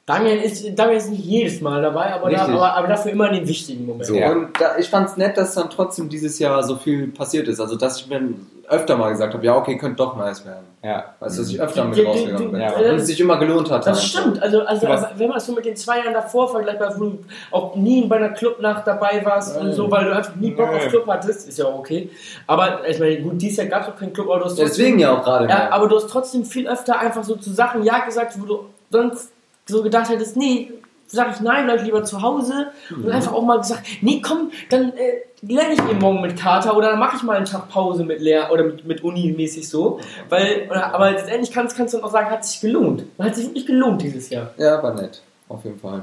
Damian 0.05 0.39
ist, 0.39 0.77
Damian 0.77 0.97
ist 0.97 1.09
nicht 1.09 1.23
jedes 1.23 1.61
Mal 1.61 1.81
dabei, 1.81 2.13
aber, 2.13 2.29
da, 2.29 2.41
aber, 2.45 2.75
aber 2.75 2.87
dafür 2.89 3.11
immer 3.13 3.29
in 3.29 3.35
den 3.35 3.47
wichtigen 3.47 3.85
Momenten. 3.85 4.05
So. 4.13 4.15
Ja. 4.15 4.33
Und 4.33 4.49
da, 4.59 4.77
ich 4.77 4.89
fand 4.89 5.07
es 5.07 5.15
nett, 5.15 5.37
dass 5.37 5.55
dann 5.55 5.69
trotzdem 5.69 6.09
dieses 6.09 6.39
Jahr 6.39 6.61
so 6.63 6.75
viel 6.75 7.07
passiert 7.07 7.47
ist. 7.47 7.61
Also, 7.61 7.77
dass 7.77 8.01
ich 8.01 8.07
mir 8.07 8.21
öfter 8.67 8.97
mal 8.97 9.11
gesagt 9.11 9.33
habe, 9.33 9.45
ja, 9.45 9.55
okay, 9.55 9.77
könnte 9.77 9.97
doch 9.97 10.17
nice 10.17 10.45
werden. 10.45 10.65
Ja. 10.83 11.13
Weißt 11.21 11.37
du, 11.37 11.41
dass 11.43 11.51
ich 11.51 11.61
öfter 11.61 11.85
mit 11.85 12.05
rausgegangen 12.05 12.51
bin. 12.51 12.59
ja. 12.61 12.73
Und 12.73 12.83
es 12.95 13.07
sich 13.07 13.19
immer 13.21 13.37
gelohnt 13.37 13.71
hat. 13.71 13.87
Das 13.87 14.03
stimmt, 14.05 14.41
also, 14.41 14.61
also 14.63 14.87
Was? 14.89 15.07
wenn 15.15 15.29
man 15.29 15.37
es 15.37 15.45
so 15.45 15.53
mit 15.53 15.63
den 15.63 15.75
zwei 15.77 15.99
Jahren 15.99 16.13
davor 16.13 16.49
vergleicht, 16.49 16.81
wo 16.97 17.03
du 17.05 17.19
auch 17.51 17.75
nie 17.75 18.05
bei 18.05 18.17
einer 18.17 18.29
Clubnacht 18.29 18.85
dabei 18.85 19.21
warst 19.23 19.57
und 19.57 19.71
so, 19.71 19.89
weil 19.89 20.05
du 20.05 20.15
einfach 20.15 20.35
nie 20.35 20.51
Bock 20.51 20.69
Nee. 20.69 20.77
auf 20.77 20.87
Club 20.89 21.07
hattest, 21.07 21.47
ist 21.47 21.57
ja 21.57 21.65
auch 21.65 21.79
okay. 21.79 22.09
Aber 22.47 22.85
ich 22.87 22.99
meine, 22.99 23.21
gut, 23.21 23.41
dieses 23.41 23.57
Jahr 23.57 23.67
gab 23.67 23.83
es 23.83 23.87
auch 23.89 23.95
keinen 23.95 24.11
Club, 24.11 24.27
aber 24.29 24.39
du 24.39 24.45
hast 24.45 24.57
Deswegen 24.59 24.99
ja 24.99 25.13
auch 25.17 25.23
gerade. 25.23 25.47
Ja, 25.47 25.69
aber 25.71 25.87
du 25.87 25.95
hast 25.95 26.09
trotzdem 26.09 26.43
viel 26.43 26.67
öfter 26.67 26.99
einfach 26.99 27.23
so 27.23 27.35
zu 27.37 27.51
Sachen 27.51 27.83
Ja 27.83 27.99
gesagt, 27.99 28.33
wo 28.41 28.45
du 28.45 28.59
sonst 28.89 29.32
so 29.65 29.83
gedacht 29.83 30.09
hättest, 30.09 30.35
nee, 30.37 30.71
sag 31.07 31.33
ich 31.35 31.41
nein, 31.41 31.65
bleib 31.65 31.83
lieber 31.83 32.03
zu 32.03 32.21
Hause. 32.21 32.67
Und 32.89 33.09
einfach 33.11 33.33
auch 33.33 33.43
mal 33.43 33.57
gesagt, 33.59 33.83
nee, 34.01 34.21
komm, 34.21 34.51
dann 34.69 34.93
äh, 34.97 35.21
lerne 35.41 35.73
ich 35.73 35.79
eben 35.79 35.99
morgen 35.99 36.21
mit 36.21 36.37
Kater 36.39 36.75
oder 36.75 36.89
dann 36.91 36.99
mache 36.99 37.17
ich 37.17 37.23
mal 37.23 37.37
einen 37.37 37.45
Tag 37.45 37.69
Pause 37.69 38.03
mit 38.03 38.19
Lehr 38.19 38.51
oder 38.51 38.63
mit, 38.63 38.85
mit 38.85 39.03
Uni 39.03 39.31
mäßig 39.35 39.69
so. 39.69 39.99
Weil, 40.29 40.67
oder, 40.69 40.93
aber 40.93 41.11
letztendlich 41.11 41.51
kannst, 41.51 41.77
kannst 41.77 41.93
du 41.93 42.01
auch 42.03 42.11
sagen, 42.11 42.29
hat 42.31 42.43
sich 42.45 42.61
gelohnt. 42.61 43.03
Hat 43.19 43.35
sich 43.35 43.45
wirklich 43.45 43.65
gelohnt 43.67 44.01
dieses 44.01 44.29
Jahr. 44.29 44.51
Ja, 44.57 44.81
war 44.81 44.93
nett. 44.95 45.21
Auf 45.49 45.63
jeden 45.65 45.79
Fall. 45.79 46.01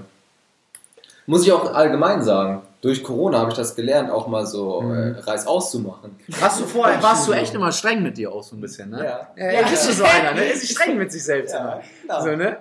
Muss 1.27 1.45
ich 1.45 1.53
auch 1.53 1.73
allgemein 1.75 2.23
sagen. 2.23 2.63
Durch 2.83 3.03
Corona 3.05 3.41
habe 3.41 3.51
ich 3.51 3.57
das 3.57 3.77
gelernt, 3.77 4.11
auch 4.11 4.27
mal 4.27 4.47
so 4.47 4.81
Mhm. 4.81 5.15
äh, 5.17 5.19
Reiß 5.21 5.47
auszumachen. 5.47 6.17
Hast 6.41 6.61
du 6.61 6.65
vorher, 6.65 7.03
warst 7.03 7.29
du 7.29 7.33
echt 7.33 7.55
immer 7.55 7.73
streng 7.73 8.03
mit 8.03 8.17
dir 8.17 8.33
auch 8.33 8.43
so 8.43 8.57
ein 8.57 8.61
bisschen, 8.61 8.91
ne? 8.91 9.05
Ja. 9.05 9.29
Ja, 9.37 9.53
ja, 9.61 9.69
bist 9.69 9.89
du 9.89 9.93
so 9.93 10.05
einer, 10.05 10.33
ne? 10.33 10.45
Ist 10.45 10.71
streng 10.71 10.97
mit 10.97 11.13
sich 11.13 11.23
selbst 11.23 11.55
immer. 11.55 11.81
genau. 12.03 12.21
So, 12.23 12.31
ne? 12.37 12.57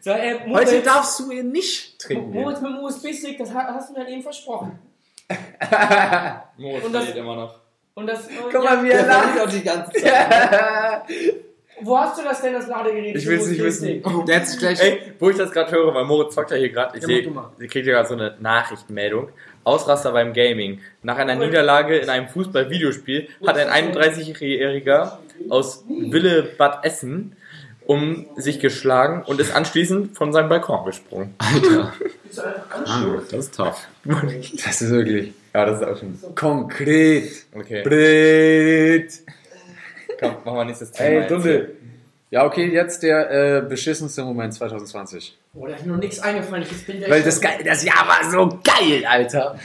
So, 0.00 0.10
äh, 0.10 0.34
Heute 0.40 0.48
Moritz, 0.48 0.84
darfst 0.84 1.18
du 1.20 1.30
ihr 1.30 1.42
nicht 1.44 1.98
trinken. 2.00 2.30
Moritz 2.32 2.60
mit 2.60 2.70
dem 2.72 2.78
USB-Stick, 2.78 3.38
das 3.38 3.52
ha- 3.52 3.74
hast 3.74 3.90
du 3.90 3.98
mir 4.00 4.08
eben 4.08 4.22
versprochen. 4.22 4.78
Moritz 6.56 6.84
Und 6.84 6.92
das- 6.92 7.14
immer 7.14 7.36
noch. 7.36 7.60
Und 7.94 8.06
das, 8.06 8.28
äh, 8.28 8.32
Guck 8.52 8.62
mal, 8.62 8.82
wie 8.84 8.90
er 8.90 9.06
lacht. 9.06 9.40
auch 9.40 9.48
die 9.50 9.62
ganze 9.62 9.90
Zeit. 10.00 11.02
Wo 11.80 11.96
hast 11.98 12.18
du 12.18 12.24
das 12.24 12.40
denn, 12.42 12.52
das 12.54 12.66
Ladegerät? 12.66 13.14
Ich 13.16 13.24
für 13.24 13.30
will's 13.30 13.46
nicht 13.48 13.60
USB-Stick? 13.60 14.26
Der 14.26 14.36
hat 14.36 14.46
sich 14.48 14.58
gleich. 14.58 14.80
Ey, 14.80 15.00
wo 15.20 15.30
ich 15.30 15.36
das 15.36 15.52
gerade 15.52 15.70
höre, 15.72 15.94
weil 15.94 16.04
Moritz 16.04 16.34
zockt 16.34 16.50
ja 16.50 16.56
hier 16.56 16.70
gerade, 16.70 16.96
ich 16.96 17.02
Ja, 17.02 17.06
sehe, 17.08 17.20
ihr 17.22 17.68
kriegt 17.68 17.86
ja 17.86 17.94
gerade 17.94 18.08
so 18.08 18.14
eine 18.14 18.36
Nachrichtenmeldung. 18.40 19.28
Ausraster 19.62 20.10
beim 20.12 20.32
Gaming. 20.32 20.80
Nach 21.02 21.16
einer 21.18 21.36
Niederlage 21.36 21.98
in 21.98 22.08
einem 22.08 22.26
Fußball-Videospiel 22.28 23.28
hat 23.46 23.58
ein 23.58 23.92
31-Jähriger 23.94 25.18
aus 25.50 25.84
Wille 25.88 26.42
Bad 26.58 26.84
Essen 26.84 27.36
um 27.88 28.26
sich 28.36 28.60
geschlagen 28.60 29.22
und 29.24 29.40
ist 29.40 29.50
anschließend 29.56 30.14
von 30.14 30.30
seinem 30.30 30.50
Balkon 30.50 30.84
gesprungen. 30.84 31.34
Alter. 31.38 31.94
Einfach 32.36 32.70
anschluss? 32.86 33.28
Das 33.30 33.40
ist 33.46 33.54
tough. 33.54 33.88
Das 34.04 34.82
ist 34.82 34.90
wirklich 34.90 35.32
Ja, 35.54 35.64
das 35.64 35.80
ist 35.80 35.86
auch 35.88 35.98
schon. 35.98 36.34
konkret. 36.34 37.30
Okay. 37.54 37.82
Blöd. 37.82 39.10
Komm, 40.20 40.30
machen 40.44 40.56
wir 40.58 40.64
nächstes 40.66 40.92
Thema. 40.92 41.22
Ey, 41.22 41.26
Dunde. 41.28 41.70
Ja, 42.30 42.44
okay, 42.44 42.66
jetzt 42.70 43.02
der 43.02 43.30
äh, 43.30 43.60
beschissenste 43.62 44.22
Moment 44.22 44.52
2020. 44.52 45.38
Oh, 45.54 45.66
da 45.66 45.74
ist 45.74 45.86
mir 45.86 45.92
noch 45.92 45.98
nichts 45.98 46.20
eingefallen. 46.20 46.66
Ich 46.70 46.84
bin 46.86 47.00
Weil 47.08 47.22
das, 47.22 47.40
geil, 47.40 47.60
das 47.64 47.82
Jahr 47.84 48.06
war 48.06 48.30
so 48.30 48.58
geil, 48.62 49.06
Alter. 49.08 49.58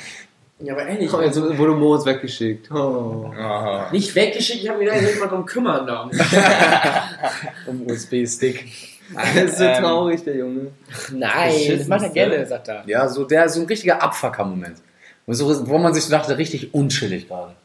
Ja, 0.64 0.74
aber 0.74 0.86
ehrlich. 0.88 1.10
Komm, 1.10 1.22
jetzt 1.24 1.36
wurde 1.42 1.74
Moritz 1.74 2.06
weggeschickt. 2.06 2.72
Oh. 2.72 3.30
Aha. 3.38 3.90
Nicht 3.92 4.16
weggeschickt, 4.16 4.64
ich 4.64 4.70
habe 4.70 4.80
mir 4.80 4.92
da 4.92 4.96
jetzt 4.96 5.20
mal 5.20 5.28
drum 5.28 5.46
kümmern 5.46 5.86
da. 5.86 6.10
Um 7.68 7.86
USB-Stick. 7.88 8.66
Das 9.14 9.36
ist 9.52 9.58
so 9.58 9.64
Ähm, 9.66 9.84
traurig, 9.84 10.24
der 10.24 10.38
Junge. 10.38 10.68
Nein, 11.12 11.54
das 11.78 11.88
macht 11.88 12.04
er 12.04 12.10
gerne, 12.10 12.46
sagt 12.46 12.68
er. 12.70 12.84
Ja, 12.88 13.08
so 13.10 13.26
der 13.26 13.50
so 13.50 13.60
ein 13.60 13.66
richtiger 13.68 14.02
Abfucker-Moment. 14.02 14.78
Wo 15.26 15.34
so- 15.34 15.68
Wo 15.68 15.78
man 15.78 15.94
sich 15.94 16.06
so 16.06 16.12
dachte, 16.12 16.38
richtig 16.38 16.74
unchillig 16.74 17.28
gerade. 17.28 17.56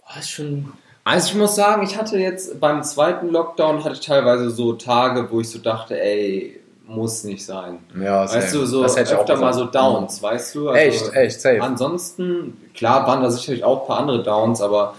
Boah, 0.00 0.18
ist 0.18 0.30
schon. 0.30 0.72
Also 1.04 1.28
ich 1.28 1.34
muss 1.36 1.54
sagen, 1.54 1.82
ich 1.84 1.96
hatte 1.96 2.18
jetzt 2.18 2.58
beim 2.60 2.82
zweiten 2.82 3.28
Lockdown 3.28 3.84
hatte 3.84 3.94
ich 3.94 4.00
teilweise 4.00 4.50
so 4.50 4.72
Tage, 4.72 5.30
wo 5.30 5.40
ich 5.40 5.48
so 5.50 5.58
dachte, 5.58 6.00
ey, 6.00 6.58
muss 6.86 7.24
nicht 7.24 7.44
sein. 7.44 7.78
Ja, 8.00 8.28
Weißt 8.28 8.54
du, 8.54 8.66
so 8.66 8.82
das 8.82 8.96
hätte 8.96 9.12
ich 9.12 9.16
auch 9.16 9.20
öfter 9.22 9.36
mal 9.36 9.54
so. 9.54 9.64
Downs, 9.64 10.22
weißt 10.22 10.54
du? 10.54 10.68
Also 10.68 10.78
Echt, 10.78 11.14
echt, 11.14 11.40
safe. 11.40 11.62
Ansonsten, 11.62 12.56
klar 12.74 13.06
waren 13.06 13.22
da 13.22 13.30
sicherlich 13.30 13.64
auch 13.64 13.82
ein 13.82 13.86
paar 13.86 13.98
andere 14.00 14.22
Downs, 14.22 14.60
aber 14.60 14.94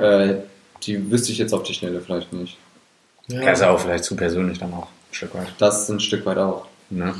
äh, 0.00 0.36
die 0.82 1.10
wüsste 1.10 1.32
ich 1.32 1.38
jetzt 1.38 1.52
auf 1.52 1.62
die 1.62 1.74
Schnelle 1.74 2.00
vielleicht 2.00 2.32
nicht. 2.32 2.58
Ja, 3.28 3.50
ist 3.50 3.60
ja 3.60 3.70
auch 3.70 3.80
vielleicht 3.80 4.04
zu 4.04 4.16
persönlich 4.16 4.58
dann 4.58 4.72
auch. 4.72 4.86
Ein 4.86 5.14
Stück 5.14 5.34
weit. 5.34 5.48
Das 5.58 5.82
ist 5.82 5.88
ein 5.88 6.00
Stück 6.00 6.24
weit 6.26 6.38
auch. 6.38 6.66
Ne? 6.90 7.14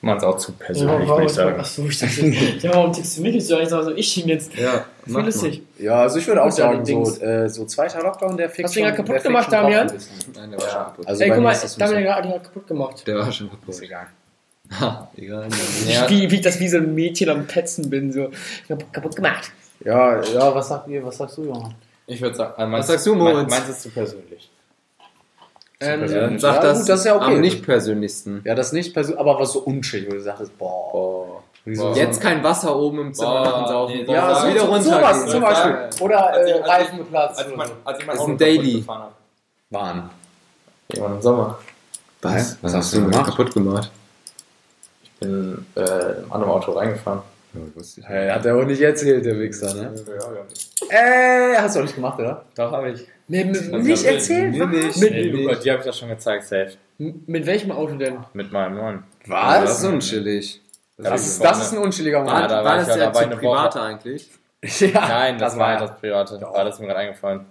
Man 0.00 0.16
ist 0.16 0.22
auch 0.24 0.36
zu 0.36 0.52
Ja, 0.52 0.56
persönlich, 0.66 1.08
warum, 1.08 1.08
würde 1.08 1.24
ich 1.26 1.32
sagen. 1.32 1.58
Achso, 1.60 1.84
ich 1.84 1.98
dachte, 1.98 2.26
ja, 2.66 2.74
warum 2.74 2.92
tippst 2.92 3.18
du 3.18 3.22
mich 3.22 3.34
jetzt 3.34 3.48
so? 3.48 3.58
Ich 3.58 3.68
sag 3.68 3.82
so, 3.84 3.90
ich 3.94 4.16
ihn 4.16 4.28
jetzt. 4.28 4.54
Ja, 4.54 4.84
Voll 5.06 5.24
lustig. 5.24 5.62
Ja, 5.78 6.02
also 6.02 6.18
ich 6.20 6.26
würde 6.28 6.40
auch 6.42 6.46
ja 6.46 6.50
sagen, 6.52 6.84
so, 6.84 7.20
äh, 7.20 7.48
so 7.48 7.64
zweiter 7.64 8.00
Lockdown, 8.02 8.36
der 8.36 8.48
fickt 8.48 8.68
Hast 8.68 8.76
du 8.76 8.80
ihn 8.80 8.86
schon- 8.86 8.94
gerade 8.94 9.08
kaputt 9.08 9.22
gemacht, 9.24 9.52
Damian? 9.52 9.86
Nein, 10.36 10.50
der 10.50 10.60
war 10.60 10.68
schon 10.68 10.78
kaputt. 10.84 11.06
Also 11.08 11.24
Ey, 11.24 11.30
guck 11.30 11.42
mal, 11.42 11.56
Damian 11.78 12.02
nicht 12.02 12.12
hat 12.14 12.24
ihn 12.24 12.30
gerade 12.30 12.44
kaputt 12.44 12.66
gemacht. 12.68 13.06
Der 13.06 13.16
war 13.18 13.32
schon 13.32 13.50
kaputt. 13.50 13.68
Ist 13.70 13.82
egal. 13.82 14.06
Ha, 14.80 15.10
egal. 15.16 15.48
Ja. 15.88 16.08
Wie, 16.10 16.30
wie 16.30 16.34
ich 16.36 16.40
das 16.42 16.60
wie 16.60 16.68
so 16.68 16.76
ein 16.76 16.94
Mädchen 16.94 17.28
am 17.30 17.46
Petzen 17.46 17.88
bin, 17.90 18.12
so. 18.12 18.28
Ich 18.64 18.70
hab 18.70 18.92
kaputt 18.92 19.16
gemacht. 19.16 19.50
Ja, 19.84 20.22
ja, 20.22 20.54
was 20.54 20.68
sagt 20.68 20.88
ihr, 20.88 21.04
was 21.04 21.16
sagst 21.16 21.38
du, 21.38 21.44
Johann? 21.44 21.74
Ich 22.06 22.20
würde 22.20 22.36
sagen, 22.36 22.52
also 22.56 22.70
meins- 22.70 22.86
sagst 22.86 23.06
du, 23.06 23.14
Moritz? 23.14 23.50
Meins 23.50 23.68
ist 23.68 23.82
zu 23.82 23.90
persönlich. 23.90 24.50
Ähm, 25.80 26.00
Ja, 26.02 26.38
sag 26.38 26.56
Ja, 26.56 26.62
das, 26.62 26.78
gut, 26.80 26.88
das 26.88 26.98
ist 27.00 27.06
ja 27.06 27.16
okay. 27.16 27.24
am 27.34 27.40
nicht 27.40 27.64
persönlichsten. 27.64 28.42
Ja, 28.44 28.54
das 28.56 28.72
nicht 28.72 28.92
persönlich, 28.94 29.20
aber 29.20 29.38
was 29.38 29.52
so 29.52 29.60
unschuldig, 29.60 30.08
wo 30.10 30.14
du 30.14 30.20
sagst, 30.20 30.56
boah. 30.58 30.90
Boah. 30.92 31.42
wieso 31.64 31.92
Jetzt 31.92 32.20
kein 32.20 32.42
Wasser 32.42 32.74
oben 32.74 32.98
im 33.00 33.14
Zimmer 33.14 33.42
machen 33.44 33.68
saufen. 33.68 33.94
nee, 33.98 34.04
Ja, 34.04 34.12
Ja, 34.30 34.34
so, 34.40 34.48
wieder 34.48 34.60
so, 34.60 34.66
runter. 34.66 34.82
sowas 34.82 35.20
gehen. 35.22 35.28
zum 35.30 35.40
Beispiel. 35.42 35.70
Ja. 35.70 35.88
Oder 36.00 36.26
Als 36.32 36.46
ich- 36.48 36.52
äh, 36.54 36.58
als 36.58 36.60
ich- 36.66 36.68
Reifen 36.72 36.98
geplatzt. 36.98 37.38
Als 37.38 37.48
ich 37.50 37.56
mein, 37.56 37.66
so. 37.68 37.72
als 37.84 37.98
ich 38.00 38.06
mein 38.06 38.16
Das 38.16 38.24
ist 38.24 38.30
ein 38.30 38.38
Daily. 38.38 38.84
Waren. 39.70 40.10
Irgendwann 40.88 41.14
im 41.16 41.22
Sommer. 41.22 41.58
Was? 42.22 42.56
Was 42.62 42.74
hast 42.74 42.94
du 42.94 43.00
du 43.00 43.10
gemacht? 43.10 43.26
kaputt 43.30 43.52
gemacht? 43.54 43.90
Ich 45.04 45.12
bin 45.20 45.64
äh, 45.76 45.80
im 45.80 46.32
anderen 46.32 46.52
Auto 46.52 46.72
reingefahren. 46.72 47.20
Hey, 48.04 48.28
hat 48.30 48.44
er 48.46 48.56
auch 48.56 48.64
nicht 48.64 48.80
erzählt, 48.80 49.24
der 49.24 49.38
Wichser, 49.38 49.72
ne? 49.74 49.94
Ja, 50.06 50.32
ja. 50.34 51.54
Äh, 51.54 51.56
hast 51.58 51.76
du 51.76 51.80
auch 51.80 51.84
nicht 51.84 51.94
gemacht, 51.94 52.18
oder? 52.18 52.44
Doch, 52.56 52.72
habe 52.72 52.90
ich. 52.90 53.06
mit, 53.28 53.46
mit, 53.46 53.56
Das 53.72 53.82
nicht 53.84 54.02
ich- 54.04 54.10
erzählt? 54.10 54.58
was? 54.58 54.68
nicht. 54.68 54.96
Mit, 54.98 55.10
Nee, 55.12 55.22
Luca, 55.30 55.54
die 55.56 55.70
habe 55.70 55.80
ich 55.80 55.86
ja 55.86 55.92
schon 55.92 56.08
gezeigt, 56.08 56.44
safe. 56.44 56.72
mit 56.98 57.46
welchem 57.46 57.70
Auto 57.72 57.94
denn? 57.96 58.18
Mit 58.32 58.52
meinem 58.52 58.76
neuen. 58.76 59.02
Das 59.28 59.78
ist 59.78 59.84
unchillig. 59.84 60.60
Das 60.96 61.26
ist, 61.26 61.44
das 61.44 61.62
ist 61.62 61.72
ein 61.74 61.78
unschuldiger 61.78 62.18
Ja, 62.18 62.24
Moment. 62.24 62.50
da 62.50 62.56
war, 62.56 62.64
war 62.64 62.76
das 62.78 62.88
ich 62.88 62.96
ja 62.96 63.04
ja 63.04 63.12
zu 63.12 63.28
private 63.28 63.80
eigentlich? 63.82 64.30
Ja, 64.80 65.08
Nein, 65.08 65.38
das, 65.38 65.56
war 65.56 65.74
ja. 65.74 65.78
das 65.78 66.00
Private. 66.00 66.38
Doch. 66.40 66.52
War 66.52 66.64
das 66.64 66.80
mir 66.80 66.86
gerade 66.88 66.98
eingefallen. 66.98 67.46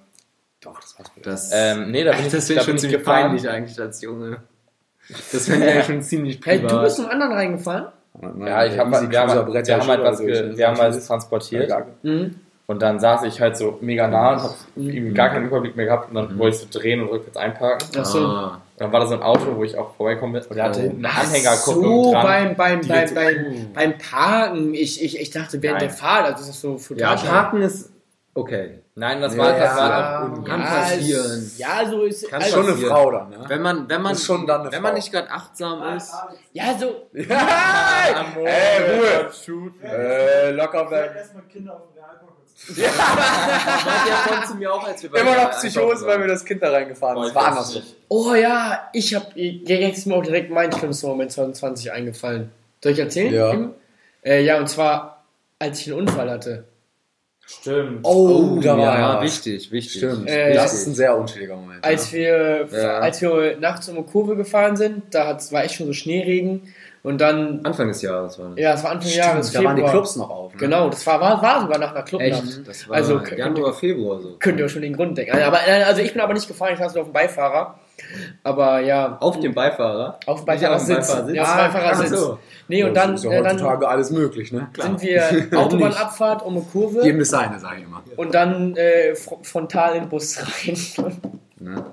Doch, 0.59 0.77
das 0.81 0.99
war's. 0.99 1.09
Das, 1.23 1.51
Ähm, 1.53 1.89
nee, 1.91 2.03
da 2.03 2.11
bin 2.11 2.25
ich, 2.25 2.31
das 2.33 2.47
da 2.47 2.55
ich 2.55 2.61
schon 2.63 2.75
ich 2.75 2.81
ziemlich 2.81 3.01
peinlich 3.03 3.47
eigentlich 3.47 3.79
als 3.79 4.01
Junge. 4.01 4.41
Das 5.31 5.47
ich 5.47 5.75
ja 5.75 5.83
schon 5.83 6.01
ziemlich 6.01 6.41
Hey, 6.43 6.57
privat. 6.59 6.71
du 6.73 6.81
bist 6.81 6.97
zum 6.97 7.05
anderen 7.07 7.31
reingefahren? 8.21 8.47
Ja, 8.47 8.65
ich 8.65 8.77
hab, 8.77 8.91
halt- 8.91 9.09
wir, 9.11 9.19
haben, 9.19 9.29
halt- 9.31 9.67
wir 9.67 9.77
haben 9.77 9.87
halt 9.87 10.03
was, 10.03 10.19
ge, 10.19 10.57
wir 10.57 10.67
haben 10.67 10.77
halt 10.77 11.05
transportiert 11.07 11.73
Mhm. 12.03 12.35
und 12.67 12.81
dann 12.81 12.99
saß 12.99 13.23
ich 13.23 13.39
halt 13.41 13.57
so 13.57 13.77
mega 13.81 14.07
nah 14.07 14.33
und 14.33 14.43
hab 14.43 14.55
irgendwie 14.75 15.13
gar 15.13 15.29
keinen 15.29 15.47
Überblick 15.47 15.75
mehr 15.75 15.85
gehabt 15.85 16.09
und 16.09 16.15
dann 16.15 16.37
wollte 16.39 16.57
ich 16.57 16.61
so 16.71 16.79
drehen 16.79 17.01
und 17.01 17.09
rückwärts 17.09 17.37
einparken. 17.37 17.99
Achso. 17.99 18.19
Ah. 18.25 18.61
Und 18.79 18.81
dann 18.83 18.91
war 18.91 18.99
da 18.99 19.07
so 19.07 19.15
ein 19.15 19.23
Auto, 19.23 19.55
wo 19.55 19.63
ich 19.63 19.75
auch 19.77 19.95
vorbeikommen 19.95 20.33
bin 20.33 20.43
und 20.43 20.55
der 20.55 20.63
hatte 20.65 20.79
Oh. 20.79 20.83
hinten 20.83 21.05
eine 21.05 21.15
Anhängerkupplung 21.15 22.03
so, 22.03 22.11
dran. 22.11 22.23
beim, 22.25 22.55
beim, 22.55 22.81
beim, 22.87 23.07
so- 23.07 23.15
beim, 23.15 23.45
beim 23.73 23.93
Parken. 23.97 24.73
Ich, 24.75 25.03
ich, 25.03 25.19
ich 25.19 25.29
dachte, 25.31 25.61
während 25.63 25.79
Nein. 25.81 25.89
der 25.89 25.97
Fahrt, 25.97 26.25
also 26.25 26.37
das 26.39 26.49
ist 26.49 26.61
so 26.61 26.77
für 26.77 26.95
Ja, 26.97 27.15
parken 27.15 27.61
ist 27.61 27.89
okay. 28.35 28.79
Nein, 28.99 29.21
das 29.21 29.37
war, 29.37 29.51
das 29.53 29.75
war 29.77 29.89
Ja. 29.89 30.23
auch 30.23 30.43
Kann 30.43 30.59
ja, 30.61 30.65
passieren. 30.65 31.25
es- 31.37 31.57
Ja, 31.59 31.85
so 31.87 32.01
ist 32.03 32.27
Kann 32.29 32.41
also, 32.41 32.53
Schon 32.55 32.63
eine 32.63 32.71
passieren. 32.73 32.91
Frau 32.91 33.11
dann, 33.11 33.29
ne? 33.29 33.37
Wenn 33.47 33.61
man, 33.61 33.87
wenn 33.89 34.01
man, 34.01 34.13
Ist 34.13 34.25
schon 34.25 34.47
dann 34.47 34.61
eine 34.61 34.71
wenn 34.71 34.81
man 34.81 34.93
nicht 34.95 35.11
gerade 35.11 35.29
achtsam 35.29 35.95
ist. 35.95 36.13
Ja, 36.53 36.75
so. 36.79 37.07
Ey, 37.13 37.25
Ruhe! 38.35 39.31
Äh, 39.83 40.51
locker 40.51 40.85
bleiben. 40.85 41.15
Erstmal 41.15 41.43
Kinder 41.43 41.73
auf 41.75 41.81
den 41.93 42.03
Realpark. 42.03 42.33
Meint 43.85 44.09
ja 44.09 44.15
vorhin 44.25 44.47
zu 44.47 44.55
mir 44.55 44.73
auch, 44.73 44.83
als 44.87 45.03
wir 45.03 45.11
bei 45.11 45.19
Immer 45.19 45.31
der 45.35 45.43
noch 45.43 45.51
Psychose, 45.51 46.05
weil 46.07 46.19
wir 46.19 46.27
das 46.27 46.43
Kind 46.43 46.63
da 46.63 46.71
reingefahren 46.71 47.17
sind. 47.23 47.27
Das 47.27 47.35
war 47.35 47.47
anders. 47.49 47.81
Oh 48.09 48.33
ja, 48.33 48.89
ich 48.93 49.13
hab. 49.13 49.35
Jetzt 49.35 49.97
ist 49.99 50.07
mir 50.07 50.15
auch 50.15 50.23
direkt 50.23 50.49
mein 50.51 50.71
schlimmster 50.71 51.07
Moment 51.09 51.31
2020 51.31 51.91
eingefallen. 51.91 52.51
Soll 52.83 52.93
ich 52.93 52.99
erzählen? 52.99 53.31
Ja. 53.33 53.53
Äh, 54.23 54.41
ja, 54.43 54.57
und 54.57 54.67
zwar, 54.67 55.23
als 55.59 55.81
ich 55.81 55.91
einen 55.91 56.01
Unfall 56.01 56.29
hatte. 56.31 56.63
Stimmt. 57.49 57.99
Oh, 58.03 58.59
da 58.61 58.77
war 58.77 58.99
ja, 58.99 58.99
ja. 59.15 59.21
wichtig, 59.23 59.71
wichtig. 59.71 59.99
Stimmt. 59.99 60.29
Äh, 60.29 60.53
das 60.53 60.73
ist 60.73 60.85
ein 60.87 60.93
sehr 60.95 61.17
unschuldiger 61.17 61.55
Moment. 61.55 61.81
Als 61.83 62.11
wir, 62.11 62.67
Ja. 62.71 62.99
als 62.99 63.21
wir 63.21 63.57
nachts 63.59 63.87
um 63.87 63.95
eine 63.95 64.05
Kurve 64.05 64.35
gefahren 64.35 64.75
sind, 64.75 65.15
da 65.15 65.27
hat's, 65.27 65.53
war 65.53 65.63
echt 65.63 65.75
schon 65.75 65.87
so 65.87 65.93
Schneeregen. 65.93 66.73
Und 67.03 67.21
dann, 67.21 67.61
Anfang 67.65 67.87
des 67.87 68.01
Jahres 68.01 68.37
war 68.37 68.49
das. 68.49 68.59
ja, 68.59 68.73
es 68.73 68.83
war 68.83 68.91
Anfang 68.91 69.07
des 69.07 69.15
Jahres. 69.15 69.51
da 69.53 69.63
waren 69.63 69.77
die. 69.77 69.83
Clubs 69.83 70.17
noch 70.17 70.29
auf. 70.29 70.53
Ne? 70.55 70.59
Genau, 70.59 70.89
das 70.89 71.07
war, 71.07 71.21
war, 71.21 71.41
war 71.41 71.61
sogar 71.61 71.77
nach 71.77 71.91
einer 71.91 72.03
Clubnacht. 72.03 72.43
Echt? 72.43 72.67
Das 72.67 72.89
war 72.89 72.97
Also, 72.97 73.13
also, 73.13 73.23
könnt 73.25 73.39
Januar, 73.39 73.73
Februar 73.73 74.19
so. 74.19 74.35
Könnt 74.39 74.59
ihr 74.59 74.65
euch 74.65 74.71
schon 74.73 74.81
den 74.81 74.93
Grund 74.93 75.17
denken. 75.17 75.41
Aber, 75.41 75.59
äh, 75.65 75.83
also 75.83 76.01
ich 76.01 76.11
bin 76.11 76.21
aber 76.21 76.33
nicht 76.33 76.49
gefahren, 76.49 76.73
ich 76.73 76.79
saß 76.79 76.95
nur 76.95 77.03
auf 77.03 77.09
dem 77.09 77.13
Beifahrer. 77.13 77.79
Aber 78.43 78.79
ja, 78.81 79.17
Auf 79.19 79.39
dem 79.39 79.53
Beifahrer? 79.53 80.19
auf 80.25 80.41
dem 80.41 80.45
Beifahrersitz. 80.45 81.07
Beifahrersitz? 81.07 81.35
Ja, 81.35 81.43
Ah, 81.43 81.57
Beifahrersitz. 81.67 82.11
ach 82.13 82.17
so. 82.17 82.39
Nee, 82.67 82.83
und 82.83 82.93
dann, 82.93 83.15
ist 83.15 83.23
ja 83.23 83.31
äh, 83.31 83.41
dann 83.41 83.53
heutzutage 83.53 83.87
alles 83.87 84.11
möglich, 84.11 84.51
ne? 84.51 84.67
sind 84.77 85.01
wir 85.01 85.47
Autobahnabfahrt 85.57 86.43
um 86.45 86.55
eine 86.57 86.63
Kurve 86.65 87.03
Jedem 87.03 87.19
das 87.19 87.29
seine, 87.29 87.59
sage 87.59 87.77
ich 87.79 87.83
immer. 87.85 88.03
und 88.17 88.33
dann 88.35 88.75
äh, 88.75 89.13
fr- 89.13 89.43
frontal 89.43 89.95
in 89.95 90.01
den 90.03 90.09
Bus 90.09 90.37
rein. 90.37 90.77
Ne? 91.59 91.83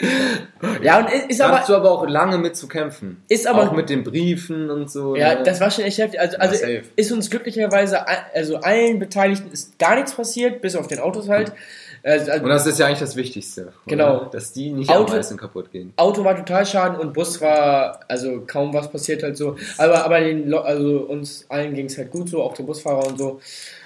ja, 0.82 0.98
und 0.98 1.10
ist, 1.10 1.30
ist 1.30 1.40
Da 1.40 1.46
aber, 1.46 1.60
hast 1.60 1.68
du 1.70 1.74
aber 1.76 1.90
auch 1.90 2.06
lange 2.06 2.36
mit 2.36 2.54
zu 2.54 2.68
kämpfen. 2.68 3.22
ist 3.28 3.46
aber 3.46 3.62
auch 3.62 3.72
mit 3.72 3.88
den 3.88 4.04
Briefen 4.04 4.68
und 4.70 4.90
so. 4.90 5.16
Ja, 5.16 5.36
ne? 5.36 5.42
das 5.42 5.58
war 5.60 5.70
schon 5.70 5.84
echt 5.84 5.96
heftig. 5.98 6.20
Also, 6.20 6.36
also 6.38 6.66
ist 6.96 7.12
uns 7.12 7.30
glücklicherweise, 7.30 8.04
also 8.34 8.58
allen 8.58 8.98
Beteiligten 8.98 9.50
ist 9.52 9.78
gar 9.78 9.94
nichts 9.94 10.12
passiert, 10.14 10.60
bis 10.60 10.76
auf 10.76 10.86
den 10.86 10.98
Autos 10.98 11.28
halt. 11.30 11.50
Also, 11.50 11.62
also 12.04 12.32
Und 12.32 12.48
das 12.48 12.66
ist 12.66 12.78
ja 12.78 12.86
eigentlich 12.86 12.98
das 13.00 13.16
Wichtigste. 13.16 13.72
Genau. 13.86 14.16
Oder? 14.22 14.30
Dass 14.30 14.52
die 14.52 14.70
nicht 14.70 14.90
Auto- 14.90 15.12
am 15.12 15.16
meisten 15.18 15.36
kaputt 15.36 15.72
gehen. 15.72 15.92
Auto 15.96 16.22
war 16.24 16.36
total 16.36 16.66
schaden 16.66 16.98
und 16.98 17.12
Bus 17.14 17.40
war, 17.40 18.00
also 18.08 18.42
kaum 18.46 18.72
was 18.74 18.90
passiert 18.90 19.22
halt 19.22 19.36
so. 19.36 19.56
Aber, 19.78 20.04
aber 20.04 20.20
den, 20.20 20.52
also 20.54 20.98
uns 21.00 21.46
allen 21.48 21.74
ging 21.74 21.86
es 21.86 21.96
halt 21.96 22.10
gut 22.10 22.28
so, 22.28 22.42
auch 22.42 22.54
dem 22.54 22.66
Busfahrer 22.66 23.06
und 23.06 23.18
so. 23.18 23.40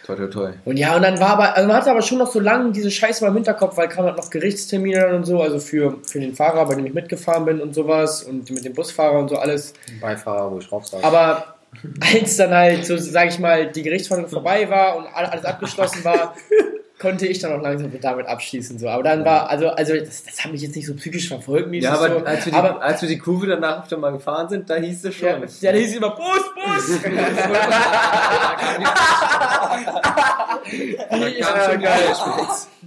Toi, 0.05 0.17
toi, 0.17 0.27
toi. 0.27 0.51
Und 0.65 0.79
ja, 0.79 0.97
und 0.97 1.03
dann 1.03 1.21
war 1.21 1.31
aber, 1.31 1.55
also 1.55 1.69
man 1.69 1.77
hatte 1.77 1.91
aber 1.91 2.03
schon 2.03 2.19
noch 2.19 2.31
so 2.33 2.41
lange 2.41 2.73
diese 2.73 2.91
Scheiße 2.91 3.23
mal 3.23 3.29
im 3.29 3.35
Hinterkopf, 3.35 3.77
weil 3.77 3.89
kam 3.89 4.05
halt 4.07 4.17
noch 4.17 4.31
Gerichtstermine 4.31 5.01
dann 5.01 5.15
und 5.17 5.25
so, 5.25 5.41
also 5.43 5.59
für, 5.61 5.99
für 6.05 6.19
den 6.19 6.35
Fahrer, 6.35 6.67
bei 6.67 6.75
dem 6.77 6.87
ich 6.87 6.95
mitgefahren 6.95 7.45
bin 7.45 7.61
und 7.61 7.75
sowas 7.75 8.23
und 8.23 8.51
mit 8.51 8.65
dem 8.65 8.73
Busfahrer 8.73 9.19
und 9.19 9.29
so 9.29 9.37
alles. 9.37 9.75
Beifahrer, 10.01 10.51
wo 10.51 10.59
ich 10.59 10.67
drauf 10.69 10.87
saß. 10.87 11.05
Aber 11.05 11.55
als 12.01 12.37
dann 12.39 12.51
halt 12.53 12.87
so, 12.87 12.97
sag 12.97 13.29
ich 13.29 13.39
mal, 13.39 13.71
die 13.71 13.83
Gerichtsverhandlung 13.83 14.33
vorbei 14.33 14.69
war 14.71 14.97
und 14.97 15.07
all- 15.15 15.27
alles 15.27 15.45
abgeschlossen 15.45 16.03
war, 16.05 16.35
konnte 16.99 17.27
ich 17.27 17.39
dann 17.39 17.53
auch 17.53 17.63
langsam 17.63 17.93
damit 18.01 18.27
abschließen. 18.27 18.79
So. 18.79 18.89
Aber 18.89 19.03
dann 19.03 19.25
war, 19.25 19.49
also, 19.51 19.69
also 19.69 19.95
das, 19.95 20.25
das 20.25 20.45
hat 20.45 20.53
mich 20.53 20.63
jetzt 20.63 20.77
nicht 20.77 20.87
so 20.87 20.95
psychisch 20.95 21.29
verfolgt. 21.29 21.73
Ja, 21.75 21.95
aber, 21.95 22.09
so. 22.09 22.25
als, 22.25 22.47
wir 22.47 22.53
die, 22.53 22.59
aber 22.59 22.83
als 22.83 23.03
wir 23.03 23.09
die 23.09 23.19
Kurve 23.19 23.47
danach 23.47 23.83
öfter 23.83 23.97
mal 23.97 24.13
gefahren 24.13 24.49
sind, 24.49 24.69
da 24.69 24.77
hieß 24.77 25.05
es 25.05 25.15
schon. 25.15 25.29
ja, 25.29 25.37
ja, 25.61 25.73
da 25.73 25.79
hieß 25.79 25.91
es 25.91 25.97
immer 25.97 26.11
Bus, 26.11 26.43
Bus! 26.55 27.01
ich, 30.71 31.47
schon 31.47 31.81
geil. 31.81 32.15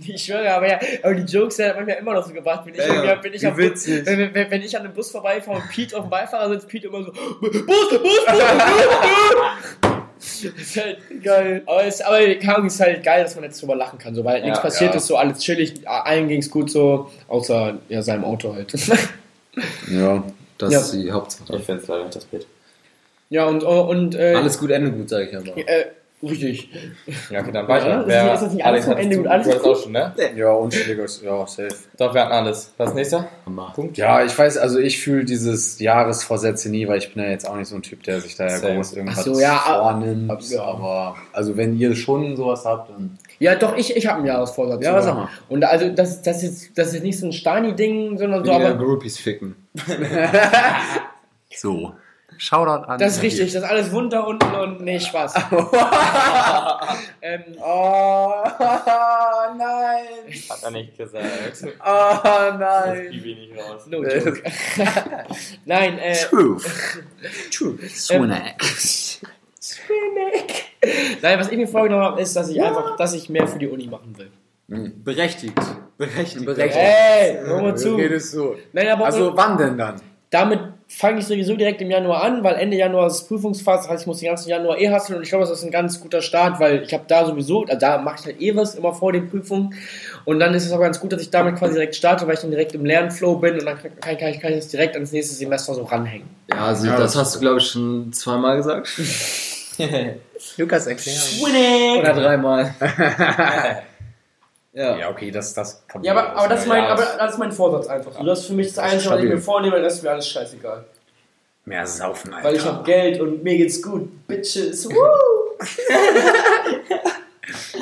ich 0.07 0.23
schwöre, 0.23 0.53
aber 0.53 0.69
ja, 0.69 0.79
aber 1.03 1.15
die 1.15 1.31
Jokes 1.31 1.57
werden 1.57 1.77
manchmal 1.77 1.97
immer 1.97 2.13
noch 2.13 2.25
so 2.25 2.33
gebracht, 2.33 2.61
wenn 2.65 2.73
ich, 2.73 2.79
Ja, 2.79 3.03
ja. 3.03 3.23
wenn 3.23 3.33
ich, 3.33 3.57
witzig. 3.57 4.05
wenn, 4.05 4.33
wenn, 4.33 4.51
wenn 4.51 4.61
ich 4.61 4.75
an 4.75 4.83
einem 4.83 4.93
Bus 4.93 5.11
vorbeifahre 5.11 5.57
und 5.57 5.69
Pete 5.69 5.97
auf 5.97 6.05
dem 6.05 6.09
Beifahrer 6.09 6.49
sitzt, 6.49 6.67
Pete 6.67 6.87
immer 6.87 7.03
so, 7.03 7.11
Bus, 7.11 7.39
Bus, 7.39 7.65
Bus, 7.89 7.99
Bus, 8.01 8.37
Bus! 9.81 10.00
Ist 10.21 10.77
halt 10.77 10.97
geil. 11.23 11.63
Aber, 11.65 11.83
es, 11.85 11.99
aber 12.01 12.17
Ahnung, 12.55 12.67
ist 12.67 12.79
halt 12.79 13.03
geil, 13.03 13.23
dass 13.23 13.35
man 13.35 13.43
jetzt 13.45 13.61
drüber 13.61 13.75
lachen 13.75 13.97
kann, 13.99 14.13
so, 14.15 14.23
weil 14.23 14.39
Ja, 14.39 14.45
nichts 14.45 14.61
passiert 14.61 14.91
ja. 14.91 14.97
ist, 14.97 15.07
so 15.07 15.17
alles 15.17 15.39
chillig, 15.39 15.87
allen 15.87 16.27
ging 16.27 16.39
es 16.39 16.49
gut 16.51 16.69
so, 16.69 17.09
außer 17.27 17.79
ja, 17.89 18.01
seinem 18.01 18.23
Auto 18.23 18.53
halt. 18.53 18.71
ja. 19.91 20.23
Das 20.57 20.71
Ja. 20.73 20.79
ist 20.79 20.91
die 20.93 21.11
Hauptsache. 21.11 21.55
Ich 21.55 21.63
finde 21.63 21.81
es 21.81 21.87
leider 21.87 22.03
nicht 22.03 22.15
das 22.15 22.25
Bild. 22.25 22.45
ja, 23.29 23.45
und, 23.45 23.63
und 23.63 24.13
äh, 24.15 24.35
Alles 24.35 24.59
gut, 24.59 24.69
Ende 24.69 24.91
gut, 24.91 25.09
sage 25.09 25.27
ich 25.29 25.35
aber. 25.35 25.57
äh, 25.57 25.85
richtig. 26.23 26.69
Ja, 27.29 27.41
okay, 27.41 27.51
dann 27.51 27.63
Ja, 27.65 27.67
weiter. 27.67 27.99
ist 28.01 28.07
Wer, 28.07 28.25
das- 28.25 28.33
ist 28.41 28.45
das 28.47 28.53
nicht 28.53 28.65
alles 28.65 28.85
am 28.85 28.91
hattest 28.91 29.03
Ende 29.05 29.15
du, 29.17 29.21
gut? 29.23 29.31
Alles 29.31 29.47
gut? 29.61 29.65
auch 29.65 29.81
schon, 29.83 29.91
ne? 29.91 30.13
Ja, 30.35 30.51
unschuldiger, 30.51 31.05
ja, 31.23 31.47
safe. 31.47 31.67
Doch, 31.97 32.13
wir 32.13 32.21
hatten 32.21 32.31
alles. 32.31 32.73
Was 32.77 32.93
nächster? 32.93 33.27
Punkt. 33.75 33.97
Ja, 33.97 34.23
ich 34.23 34.37
weiß, 34.37 34.57
also 34.57 34.79
ich 34.79 34.99
fühle 35.01 35.25
dieses 35.25 35.79
Jahresvorsätze 35.79 36.69
nie, 36.69 36.87
weil 36.87 36.97
ich 36.99 37.13
bin 37.13 37.23
ja 37.23 37.29
jetzt 37.29 37.47
auch 37.49 37.55
nicht 37.55 37.67
so 37.67 37.75
ein 37.75 37.81
Typ, 37.81 38.03
der 38.03 38.21
sich 38.21 38.35
da 38.35 38.47
ja 38.47 38.59
groß 38.59 38.93
irgendwas 38.93 39.19
Ach 39.19 39.23
so, 39.33 39.39
ja, 39.39 39.55
ab- 39.57 39.79
vornimmt. 39.81 40.49
ja. 40.49 40.61
Aber 40.63 41.15
also 41.33 41.57
wenn 41.57 41.77
ihr 41.77 41.95
schon 41.95 42.35
sowas 42.35 42.63
habt, 42.65 42.89
dann. 42.91 43.17
Ja, 43.39 43.55
doch, 43.55 43.75
ich, 43.75 43.95
ich 43.95 44.05
habe 44.07 44.17
einen 44.17 44.27
Jahresvorsatz. 44.27 44.83
Ja, 44.83 44.91
sogar. 44.91 45.03
sag 45.03 45.15
mal. 45.15 45.29
Und 45.49 45.63
also, 45.63 45.89
das, 45.89 46.21
das, 46.21 46.43
ist, 46.43 46.77
das 46.77 46.93
ist 46.93 47.03
nicht 47.03 47.17
so 47.19 47.25
ein 47.25 47.33
Stani-Ding, 47.33 48.17
sondern 48.17 48.45
so, 48.45 48.51
Wieder 48.53 48.69
aber 48.69 48.75
Groupies 48.77 49.17
ficken. 49.17 49.55
So. 51.53 51.93
Shoutout 52.43 52.87
an. 52.87 52.97
das 52.97 53.17
ist 53.17 53.21
richtig, 53.21 53.53
das 53.53 53.61
ist 53.63 53.69
alles 53.69 53.91
Wunder 53.91 54.25
unten 54.25 54.51
und 54.55 54.81
nee, 54.81 54.99
Spaß. 54.99 55.35
ähm, 57.21 57.43
Oh, 57.63 58.33
nein. 59.55 60.05
Hat 60.49 60.63
er 60.63 60.71
nicht 60.71 60.97
gesagt. 60.97 61.23
Oh, 61.85 62.17
Das 62.23 62.57
nein. 62.57 63.09
Bibi 63.11 63.35
nicht 63.35 63.53
raus. 63.55 63.85
no 63.85 64.03
joke. 64.03 64.41
Nein, 65.65 65.99
äh, 65.99 66.15
Truth. 66.15 66.65
Truth. 67.51 67.87
Swinack. 67.91 68.63
Nein, 71.21 71.39
was 71.39 71.49
ich 71.49 71.57
mir 71.57 71.67
vorgenommen 71.67 72.05
habe, 72.05 72.21
ist, 72.21 72.35
dass 72.35 72.49
ich 72.49 72.59
einfach, 72.59 72.95
dass 72.95 73.13
ich 73.13 73.29
mehr 73.29 73.47
für 73.47 73.59
die 73.59 73.67
Uni 73.67 73.85
machen 73.85 74.17
will. 74.17 74.31
Berechtigt. 75.03 75.53
Berechtigt. 75.95 76.43
Berechtigt. 76.43 76.75
Ey, 76.83 77.37
hör 77.43 77.61
mal 77.61 77.77
zu. 77.77 77.89
Du 77.89 77.95
redest 77.97 78.31
so. 78.31 78.55
Nein, 78.73 78.87
aber 78.87 79.05
Also 79.05 79.31
wann 79.37 79.59
denn 79.59 79.77
dann? 79.77 80.01
damit 80.31 80.61
fange 80.97 81.19
ich 81.19 81.25
sowieso 81.25 81.55
direkt 81.55 81.81
im 81.81 81.89
Januar 81.89 82.21
an, 82.23 82.43
weil 82.43 82.55
Ende 82.55 82.75
Januar 82.77 83.07
ist 83.07 83.27
Prüfungsphase, 83.27 83.83
das 83.83 83.89
heißt, 83.89 84.01
ich 84.03 84.07
muss 84.07 84.19
den 84.19 84.27
ganzen 84.27 84.49
Januar 84.49 84.77
eh 84.77 84.89
hasseln 84.89 85.17
und 85.17 85.23
ich 85.23 85.29
glaube, 85.29 85.45
das 85.45 85.57
ist 85.57 85.63
ein 85.63 85.71
ganz 85.71 85.99
guter 85.99 86.21
Start, 86.21 86.59
weil 86.59 86.83
ich 86.83 86.93
habe 86.93 87.05
da 87.07 87.25
sowieso, 87.25 87.63
also 87.63 87.79
da 87.79 87.97
mache 87.97 88.17
ich 88.19 88.25
halt 88.25 88.41
eh 88.41 88.55
was 88.55 88.75
immer 88.75 88.93
vor 88.93 89.11
den 89.13 89.29
Prüfungen 89.29 89.73
und 90.25 90.39
dann 90.39 90.53
ist 90.53 90.65
es 90.65 90.71
auch 90.71 90.79
ganz 90.79 90.99
gut, 90.99 91.11
dass 91.13 91.21
ich 91.21 91.29
damit 91.29 91.55
quasi 91.55 91.73
direkt 91.73 91.95
starte, 91.95 92.27
weil 92.27 92.33
ich 92.35 92.41
dann 92.41 92.51
direkt 92.51 92.73
im 92.75 92.85
Lernflow 92.85 93.37
bin 93.37 93.53
und 93.59 93.65
dann 93.65 93.77
kann, 93.81 93.91
kann, 94.01 94.17
kann, 94.17 94.29
ich, 94.29 94.39
kann 94.41 94.51
ich 94.51 94.57
das 94.59 94.67
direkt 94.67 94.95
ans 94.95 95.11
nächste 95.11 95.33
Semester 95.33 95.73
so 95.73 95.83
ranhängen. 95.83 96.27
Ja, 96.49 96.65
also 96.67 96.85
Ja, 96.87 96.97
das 96.97 97.13
das- 97.13 97.21
hast 97.21 97.35
du, 97.35 97.39
glaube 97.39 97.59
ich, 97.59 97.67
schon 97.67 98.11
zweimal 98.13 98.57
gesagt. 98.57 98.89
Lukas, 100.57 100.87
erklär. 100.87 101.15
Oder 101.99 102.13
dreimal. 102.13 102.75
ja. 104.73 104.97
Ja, 104.97 105.09
okay, 105.09 105.31
das, 105.31 105.53
das 105.53 105.83
kann 105.87 106.03
Ja, 106.03 106.11
aber, 106.13 106.35
aber, 106.35 106.47
das 106.49 106.61
ist 106.61 106.67
mein, 106.67 106.83
Ja, 106.83 106.89
aber 106.89 107.01
das- 107.01 107.17
das 107.17 107.31
ist 107.33 107.37
mein 107.39 107.51
Vorsatz 107.51 107.87
einfach. 107.87 108.13
So, 108.13 108.23
das 108.23 108.39
ist 108.39 108.45
für 108.47 108.53
mich 108.53 108.67
das 108.67 108.79
Einzige, 108.79 109.11
was 109.11 109.19
ich 109.23 109.29
mir 109.29 109.37
vornehme, 109.37 109.75
der 109.75 109.85
Rest 109.85 109.97
ist 109.97 110.03
mir 110.03 110.11
alles 110.11 110.27
scheißegal. 110.27 110.85
Mehr 111.65 111.85
saufen, 111.85 112.33
Alter. 112.33 112.47
Weil 112.47 112.55
ich 112.55 112.65
habe 112.65 112.83
Geld 112.83 113.21
und 113.21 113.43
mir 113.43 113.57
geht's 113.57 113.81
gut. 113.81 114.09
Bitches. 114.27 114.89
Woo! 114.89 114.95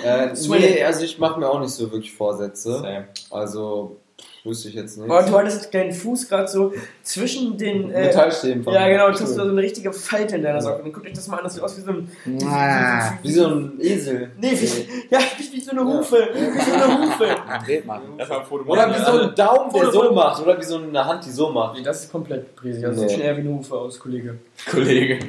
Äh, 0.03 0.33
nee, 0.33 0.83
also 0.83 1.03
ich 1.03 1.19
mache 1.19 1.39
mir 1.39 1.47
auch 1.49 1.59
nicht 1.59 1.71
so 1.73 1.91
wirklich 1.91 2.13
Vorsätze. 2.13 2.79
Same. 2.79 3.07
Also, 3.29 3.97
wüsste 4.43 4.69
ich 4.69 4.75
jetzt 4.75 4.97
nicht. 4.97 5.09
Aber 5.09 5.23
du 5.23 5.37
hattest 5.37 5.73
deinen 5.73 5.91
Fuß 5.91 6.27
gerade 6.29 6.47
so 6.47 6.73
zwischen 7.03 7.57
den. 7.57 7.91
Äh, 7.91 8.07
Metallstäben 8.07 8.63
von 8.63 8.73
ja, 8.73 8.87
genau, 8.87 9.07
du 9.11 9.19
hast 9.19 9.35
so 9.35 9.41
eine 9.41 9.61
richtige 9.61 9.91
Falte 9.93 10.35
in 10.37 10.43
deiner 10.43 10.61
Socke. 10.61 10.83
Dann 10.83 10.93
guckt 10.93 11.05
euch 11.07 11.13
das 11.13 11.27
mal 11.27 11.37
an, 11.37 11.43
das 11.43 11.53
sieht 11.55 11.63
aus 11.63 11.77
wie 11.77 11.81
so 11.81 11.91
ein. 11.91 12.11
Ah, 12.47 13.13
Wie 13.21 13.31
so 13.31 13.47
ein 13.47 13.77
Esel. 13.79 14.31
Nee, 14.39 14.51
wie, 14.51 14.87
ja, 15.09 15.19
wie, 15.37 15.59
so 15.61 15.71
eine 15.71 15.83
Hufe. 15.83 16.29
Wie 16.33 16.59
so 16.61 16.73
eine 16.73 16.99
Hufe. 17.11 17.35
red 17.67 17.85
mal. 17.85 18.01
Oder 18.65 18.95
wie 18.95 18.99
so 19.05 19.11
ein 19.21 19.35
Daumen, 19.35 19.73
der 19.73 19.91
so 19.91 20.11
macht. 20.11 20.41
Oder 20.41 20.57
wie 20.57 20.63
so 20.63 20.77
eine 20.77 21.05
Hand, 21.05 21.25
die 21.25 21.31
so 21.31 21.49
macht. 21.49 21.77
Nee, 21.77 21.83
das 21.83 22.03
ist 22.05 22.11
komplett 22.11 22.47
riesig. 22.63 22.81
Das 22.83 22.95
Nee. 22.95 23.01
sieht 23.07 23.11
schon 23.11 23.21
eher 23.21 23.35
wie 23.37 23.41
eine 23.41 23.49
Hufe 23.51 23.75
aus, 23.75 23.99
Kollege. 23.99 24.39
Kollege. 24.69 25.19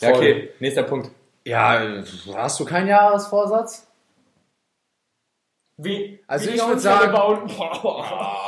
Ja, 0.00 0.10
okay, 0.14 0.50
nächster 0.60 0.82
Punkt. 0.84 1.10
Ja, 1.44 1.80
hast 2.34 2.60
du 2.60 2.64
keinen 2.64 2.88
Jahresvorsatz? 2.88 3.86
Wie, 5.80 6.18
Also 6.26 6.46
wie 6.46 6.50
ich 6.50 6.54
die 6.56 6.60
würd 6.66 6.74
Unfälle 6.76 6.94
sagen- 6.98 7.12
bauen. 7.12 7.38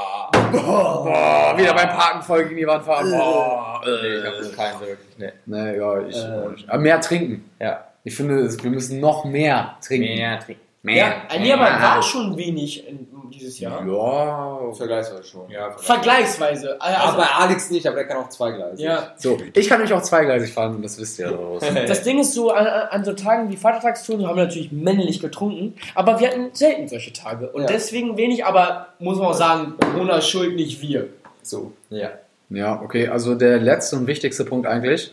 Boah. 0.52 1.04
Boah, 1.04 1.54
wieder 1.58 1.74
beim 1.74 1.88
Parken 1.88 2.22
voll 2.22 2.44
gegen 2.44 2.56
die 2.56 2.66
Wand 2.66 2.84
fahren. 2.84 3.10
Boah, 3.10 3.80
Nee, 3.84 3.90
ich 4.18 4.24
äh. 4.24 4.26
habe 4.26 4.56
keinen 4.56 4.78
so 4.78 4.86
wirklich. 4.86 5.18
Nee. 5.18 5.32
Nee, 5.46 5.76
ja, 5.76 6.00
ich 6.06 6.16
Äh. 6.16 6.20
auch 6.44 6.50
nicht. 6.50 6.68
Aber 6.68 6.78
mehr 6.78 7.00
trinken. 7.00 7.50
Ja. 7.58 7.84
Ich 8.04 8.16
finde, 8.16 8.40
es- 8.40 8.62
wir 8.62 8.70
müssen 8.70 9.00
noch 9.00 9.24
mehr 9.24 9.76
trinken. 9.86 10.40
trinken. 10.44 10.60
Ja, 10.82 11.22
nee, 11.38 11.52
aber 11.52 11.64
war 11.64 12.02
schon 12.02 12.36
wenig 12.38 12.88
in, 12.88 13.06
dieses 13.30 13.60
Jahr. 13.60 13.86
Ja. 13.86 14.72
Vergleichsweise 14.72 15.24
schon. 15.24 15.50
Ja, 15.50 15.70
Vergleichsweise. 15.72 16.80
Also, 16.80 17.18
Aber 17.18 17.38
Alex 17.38 17.70
nicht, 17.70 17.86
aber 17.86 17.96
der 17.96 18.06
kann 18.06 18.16
auch 18.16 18.28
zweigleisig. 18.30 18.84
ja. 18.84 19.12
So, 19.16 19.36
ich 19.54 19.68
kann 19.68 19.78
nämlich 19.78 19.92
auch 19.94 20.02
zweigleisig 20.02 20.52
fahren 20.52 20.76
und 20.76 20.82
das 20.82 20.98
wisst 20.98 21.18
ihr. 21.18 21.38
Das 21.86 22.02
Ding 22.02 22.18
ist 22.18 22.32
so, 22.32 22.50
an, 22.50 22.66
an 22.66 23.04
so 23.04 23.12
Tagen 23.12 23.50
wie 23.50 23.56
Vatertagstouren 23.56 24.26
haben 24.26 24.36
wir 24.36 24.44
natürlich 24.44 24.72
männlich 24.72 25.20
getrunken, 25.20 25.74
aber 25.94 26.18
wir 26.18 26.28
hatten 26.28 26.50
selten 26.54 26.88
solche 26.88 27.12
Tage. 27.12 27.50
Und 27.50 27.62
Ja. 27.62 27.68
deswegen 27.68 28.16
wenig, 28.16 28.44
aber 28.46 28.88
muss 28.98 29.18
man 29.18 29.28
auch 29.28 29.34
sagen, 29.34 29.74
Corona 29.78 30.20
schuld, 30.22 30.56
nicht 30.56 30.80
wir. 30.80 31.08
So. 31.42 31.72
ja. 31.90 32.10
Ja, 32.52 32.80
okay, 32.82 33.06
also 33.06 33.36
der 33.36 33.58
letzte 33.60 33.94
und 33.96 34.08
wichtigste 34.08 34.44
Punkt 34.44 34.66
eigentlich. 34.66 35.12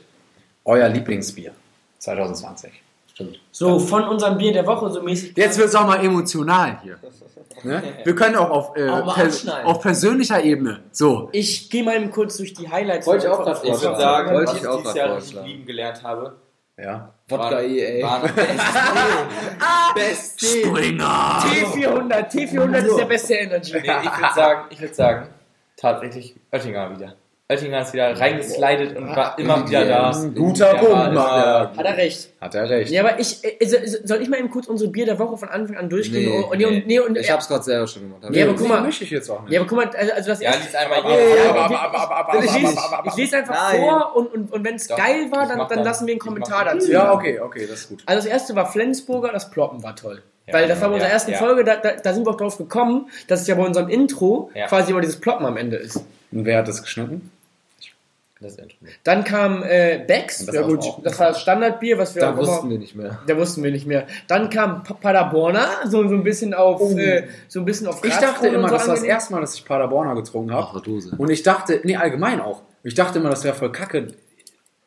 Euer 0.65 0.89
Lieblingsbier 0.89 1.51
2020. 1.99 2.71
Stimmt. 3.17 3.39
So, 3.51 3.80
von 3.80 4.03
unserem 4.08 4.38
Bier 4.38 4.53
der 4.53 4.67
Woche 4.67 4.91
so 4.91 5.01
mäßig. 5.01 5.36
Jetzt 5.36 5.58
wird 5.58 5.69
es 5.69 5.75
auch 5.75 5.88
mal 5.88 6.06
emotional 6.06 6.77
hier. 6.84 6.99
Ne? 7.63 7.82
Wir 8.03 8.13
können 8.13 8.36
auch 8.36 8.51
auf, 8.51 8.77
äh, 8.77 8.88
Auch 8.88 9.06
mal 9.06 9.13
anschneiden. 9.23 9.65
auf 9.65 9.82
persönlicher 9.82 10.43
Ebene. 10.43 10.82
So. 10.91 11.30
Ich 11.32 11.71
gehe 11.71 11.84
mal 11.84 11.95
eben 11.95 12.12
kurz 12.12 12.38
durch 12.38 12.53
die 12.53 12.69
Highlights. 12.69 13.08
Wollte 13.08 13.25
ich 13.25 13.34
auch 13.34 13.41
grad 13.43 13.58
Ich 13.58 13.63
würde 13.63 13.71
vorschlagen. 13.80 13.99
sagen, 13.99 14.32
Wollte 14.36 14.47
was 14.51 14.56
ich 14.58 14.62
ich 14.62 14.67
auch 14.67 14.77
dieses 14.77 14.84
grad 14.93 14.95
Jahr 14.95 15.08
richtig 15.15 15.23
vorschlagen. 15.34 15.47
lieben 15.47 15.65
gelernt 15.65 16.03
habe, 16.03 16.36
Ja. 16.77 17.13
Wodka 17.27 17.49
War- 17.51 17.62
EA. 17.63 18.06
war 18.06 18.21
Best 19.95 20.39
Springer! 20.45 21.39
T400, 21.41 22.32
T400 22.32 22.86
ist 22.86 22.97
der 22.99 23.06
beste 23.06 23.34
Energy. 23.34 23.71
Nee, 23.73 23.80
ich 23.80 24.17
würde 24.19 24.34
sagen, 24.36 24.62
ich 24.69 24.80
würde 24.82 24.93
sagen, 24.93 25.27
tatsächlich 25.75 26.36
Oettinger 26.51 26.95
wieder. 26.95 27.13
Oettinger 27.49 27.81
ist 27.81 27.93
wieder 27.93 28.19
reingeslidet 28.19 28.97
und 28.97 29.07
war 29.15 29.39
immer 29.39 29.65
wieder 29.65 29.86
da. 29.86 30.12
Guter 30.36 30.73
Punkt, 30.75 31.15
er. 31.15 31.71
Hat 31.77 31.86
er 31.86 31.95
recht. 31.95 32.29
Hat 32.41 32.55
er 32.55 32.69
recht. 32.69 32.91
Ja, 32.91 33.05
aber 33.05 33.21
ich, 33.21 33.38
äh, 33.41 33.65
so- 33.65 33.77
so- 33.86 33.99
soll 34.03 34.21
ich 34.21 34.27
mal 34.27 34.38
eben 34.38 34.49
kurz 34.49 34.67
unsere 34.67 34.91
Bier 34.91 35.05
der 35.05 35.17
Woche 35.17 35.38
von 35.38 35.47
Anfang 35.47 35.77
an 35.77 35.88
durchgehen? 35.88 36.29
Nee, 36.29 36.43
und, 36.43 36.57
nee, 36.57 36.65
und, 36.65 36.88
nee, 36.88 36.99
und, 36.99 37.17
Ich 37.17 37.31
hab's 37.31 37.47
gerade 37.47 37.63
selber 37.63 37.88
schon 37.88 38.01
gemacht. 38.01 38.36
Ja, 38.36 38.43
aber 38.43 38.53
guck 38.53 38.67
mal. 38.67 38.81
möchte 38.81 39.05
ich 39.05 39.12
jetzt 39.12 39.29
auch 39.29 39.43
nicht. 39.43 39.53
Ja, 39.53 39.62
aber 39.62 39.69
guck 39.69 39.77
mal, 39.77 39.88
also, 39.95 40.12
also 40.13 40.27
das 40.29 40.41
Ja, 40.41 40.49
erste. 40.49 40.63
lies 40.65 40.75
einmal 40.75 40.99
Aber- 40.99 41.10
hier. 41.10 41.19
Ja, 41.19 41.49
aber- 41.51 41.73
ich- 41.73 41.79
aber- 41.79 41.99
aber- 42.01 42.15
aber- 42.33 42.43
ich, 42.43 42.51
aber- 42.77 43.15
lese, 43.15 43.38
einfach 43.38 43.71
Nein. 43.71 43.79
vor 43.81 44.15
und, 44.17 44.33
und, 44.33 44.51
und 44.51 44.65
wenn 44.65 44.75
es 44.75 44.88
geil 44.89 45.31
war, 45.31 45.47
dann, 45.47 45.57
mach 45.57 45.67
dann 45.69 45.77
dann- 45.77 45.86
lassen 45.86 46.05
wir 46.05 46.12
einen 46.15 46.19
Kommentar 46.19 46.65
dazu. 46.65 46.91
Ja, 46.91 47.13
okay, 47.13 47.39
okay, 47.39 47.62
das 47.65 47.79
ist 47.79 47.88
gut. 47.89 48.03
Also 48.07 48.23
das 48.23 48.29
erste 48.33 48.55
war 48.57 48.69
Flensburger, 48.69 49.31
das 49.31 49.49
Ploppen 49.49 49.81
war 49.83 49.95
toll. 49.95 50.21
Ja, 50.47 50.53
Weil 50.53 50.67
das 50.67 50.81
war 50.81 50.89
bei 50.89 50.95
unserer 50.95 51.10
ja, 51.10 51.13
ersten 51.13 51.31
ja. 51.31 51.38
Folge, 51.38 51.63
da, 51.63 51.77
da, 51.77 51.91
da 51.91 52.13
sind 52.13 52.25
wir 52.25 52.31
auch 52.31 52.38
drauf 52.38 52.57
gekommen, 52.57 53.10
dass 53.29 53.41
es 53.41 53.47
ja 53.47 53.55
bei 53.55 53.63
unserem 53.63 53.88
Intro 53.88 54.49
Ja. 54.53 54.67
quasi 54.67 54.91
immer 54.91 54.99
dieses 55.01 55.17
Ploppen 55.21 55.45
am 55.45 55.55
Ende 55.55 55.77
ist. 55.77 55.97
Und 56.31 56.43
wer 56.43 56.57
hat 56.57 56.67
das 56.67 56.81
geschnitten? 56.83 57.31
Das 58.39 58.56
Intro. 58.58 58.78
Dann 59.04 59.23
kam 59.23 59.63
äh, 59.63 60.04
Becks, 60.08 60.45
das 60.45 60.54
ja 60.54 60.62
gut, 60.62 60.80
auch. 60.82 61.02
das 61.02 61.17
war 61.19 61.30
das 61.30 61.41
Standardbier, 61.41 61.97
was 61.97 62.13
wir 62.13 62.21
Da 62.21 62.34
auch 62.34 62.38
wussten 62.38 62.60
immer, 62.67 62.69
wir 62.71 62.78
nicht 62.78 62.95
mehr. 62.95 63.19
da 63.26 63.36
wussten 63.36 63.63
wir 63.63 63.71
nicht 63.71 63.88
mehr. 63.88 64.06
Dann 64.28 64.52
kam 64.52 64.84
Pa- 64.84 64.93
Paderborner, 64.93 65.67
so, 65.86 66.08
so 66.08 66.13
ein 66.13 66.23
bisschen 66.23 66.54
auf, 66.54 66.80
Oh. 66.80 66.95
äh, 66.97 67.28
so 67.47 67.60
ein 67.62 67.65
bisschen 67.65 67.88
auf 67.88 68.04
Ich 68.06 68.15
dachte 68.15 68.47
immer, 68.50 68.67
so 68.69 68.76
das 68.76 68.88
war 68.88 68.93
das 68.95 69.04
erste 69.04 69.34
Mal, 69.34 69.41
dass 69.41 69.56
ich 69.56 69.65
Paderborner 69.65 70.13
getrunken 70.13 70.54
habe. 70.54 70.82
Und 71.17 71.30
ich 71.32 71.41
dachte, 71.41 71.82
nee, 71.84 71.95
allgemein 71.95 72.39
auch. 72.39 72.62
Ich 72.84 72.93
dachte 72.93 73.17
immer, 73.17 73.32
das 73.32 73.43
wäre 73.43 73.56
voll 73.56 73.71
kacke. 73.71 74.08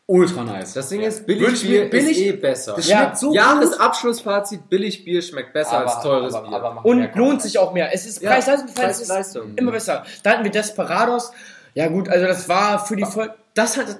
Ultra 0.06 0.42
nice. 0.44 0.74
Das 0.74 0.88
Ding 0.88 1.02
ist, 1.02 1.24
Billigbier 1.26 1.84
mir- 1.84 1.90
billig- 1.90 2.18
ist 2.18 2.26
eh 2.26 2.32
besser. 2.32 2.74
das 2.76 2.88
Ja. 2.88 2.98
schmeckt 2.98 3.18
so. 3.18 3.32
Jahresabschlussfazit, 3.34 4.68
Billigbier 4.68 5.22
schmeckt 5.22 5.52
besser 5.52 5.78
als 5.86 6.00
teures 6.02 6.34
aber, 6.34 6.48
Bier. 6.48 6.56
aber 6.56 6.74
mehr 6.74 6.84
Und 6.84 7.14
lohnt 7.16 7.42
sich 7.42 7.58
auch 7.58 7.72
mehr. 7.72 7.90
Es 7.92 8.06
ist 8.06 8.20
Ja, 8.22 8.30
Preis-Leistung-Verhältnis 8.30 9.00
ist 9.02 9.08
Preis-Leistung. 9.08 9.54
immer 9.56 9.72
besser. 9.72 10.04
Da 10.22 10.30
hatten 10.32 10.44
wir 10.44 10.50
Desperados. 10.50 11.32
Ja 11.74 11.86
gut, 11.86 12.08
also 12.08 12.26
das 12.26 12.48
war 12.48 12.84
für 12.84 12.96
die 12.96 13.04
Folge, 13.04 13.34
das 13.62 13.76
hat, 13.76 13.96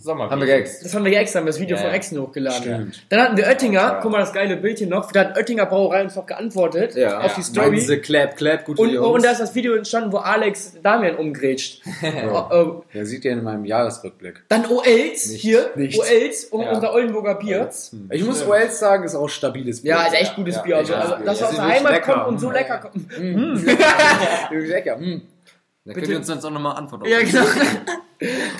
Sommerbier. 0.00 0.30
Haben 0.30 0.40
wir 0.42 0.46
geäxt. 0.46 0.84
das 0.84 0.94
haben 0.94 1.04
wir 1.04 1.18
extra, 1.18 1.40
haben 1.40 1.46
wir 1.46 1.50
das 1.50 1.58
Video 1.58 1.74
Ja, 1.74 1.82
von 1.82 1.90
ja. 1.90 1.96
Exen 1.96 2.20
hochgeladen. 2.22 2.62
Stimmt. 2.62 3.06
Dann 3.08 3.20
hatten 3.20 3.36
wir 3.36 3.46
Oettinger, 3.48 3.80
Ja. 3.80 3.98
guck 4.00 4.12
mal 4.12 4.20
das 4.20 4.32
geile 4.32 4.56
Bild 4.56 4.78
hier 4.78 4.86
noch, 4.86 5.10
da 5.10 5.18
hat 5.24 5.36
Oettinger 5.36 5.66
Brauerei 5.66 6.04
uns 6.04 6.14
noch 6.14 6.24
geantwortet 6.24 6.94
Ja. 6.94 7.18
auf 7.18 7.34
die 7.34 7.40
Ja. 7.40 7.44
Story. 7.48 7.80
Sie, 7.80 7.96
clap, 7.98 8.36
clap, 8.36 8.64
gute 8.64 8.80
Und, 8.80 8.90
Jungs. 8.90 9.08
und 9.08 9.24
da 9.24 9.32
ist 9.32 9.40
das 9.40 9.56
Video 9.56 9.74
entstanden, 9.74 10.12
wo 10.12 10.18
Alex 10.18 10.74
Damian 10.84 11.16
umgrätscht. 11.16 11.82
Oh, 12.32 12.44
oh. 12.54 12.84
Der 12.94 13.06
sieht 13.06 13.24
ihr 13.24 13.32
in 13.32 13.42
meinem 13.42 13.64
Jahresrückblick. 13.64 14.44
Dann 14.48 14.66
OLs 14.66 14.86
Nichts. 14.86 15.30
hier, 15.32 15.68
Nichts. 15.74 15.98
OLs, 15.98 16.44
um 16.44 16.60
Ja. 16.62 16.70
unser 16.74 16.92
Oldenburger 16.94 17.34
Bier. 17.34 17.68
Ich 18.10 18.24
muss 18.24 18.48
Wells 18.48 18.78
sagen, 18.78 19.02
ist 19.02 19.16
auch 19.16 19.28
stabiles 19.28 19.82
Bier. 19.82 19.90
Ja, 19.94 20.06
ist 20.06 20.14
echt 20.14 20.36
gutes 20.36 20.54
Ja, 20.54 20.62
Bier. 20.62 20.76
Also, 20.76 20.92
ja, 20.92 21.00
also 21.00 21.14
ja. 21.14 21.20
das 21.24 21.40
Ja, 21.40 21.46
aus 21.48 21.54
der 21.56 21.64
Heimat 21.66 21.92
lecker. 21.92 22.12
kommt 22.12 22.26
und 22.28 22.38
so 22.38 22.50
Mm. 22.50 22.52
lecker 22.52 22.78
kommt. 22.78 23.18
Mm. 23.18 23.56
Wirklich 23.66 24.70
lecker. 24.70 24.96
Mm. 24.96 25.22
Dann 25.86 25.94
könnt 25.96 26.06
ihr 26.08 26.16
uns 26.18 26.26
sonst 26.28 26.44
auch 26.44 26.50
nochmal 26.52 26.76
antworten. 26.76 27.06
Ja, 27.06 27.18
genau. 27.18 27.42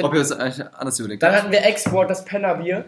Ob 0.02 0.14
ihr 0.14 0.20
es 0.20 0.32
eigentlich 0.32 0.64
anders 0.76 0.98
überlegt 1.00 1.22
Dann 1.22 1.34
hatten 1.34 1.50
wir 1.52 1.64
Export, 1.64 2.08
das 2.10 2.24
Pennerbier. 2.24 2.84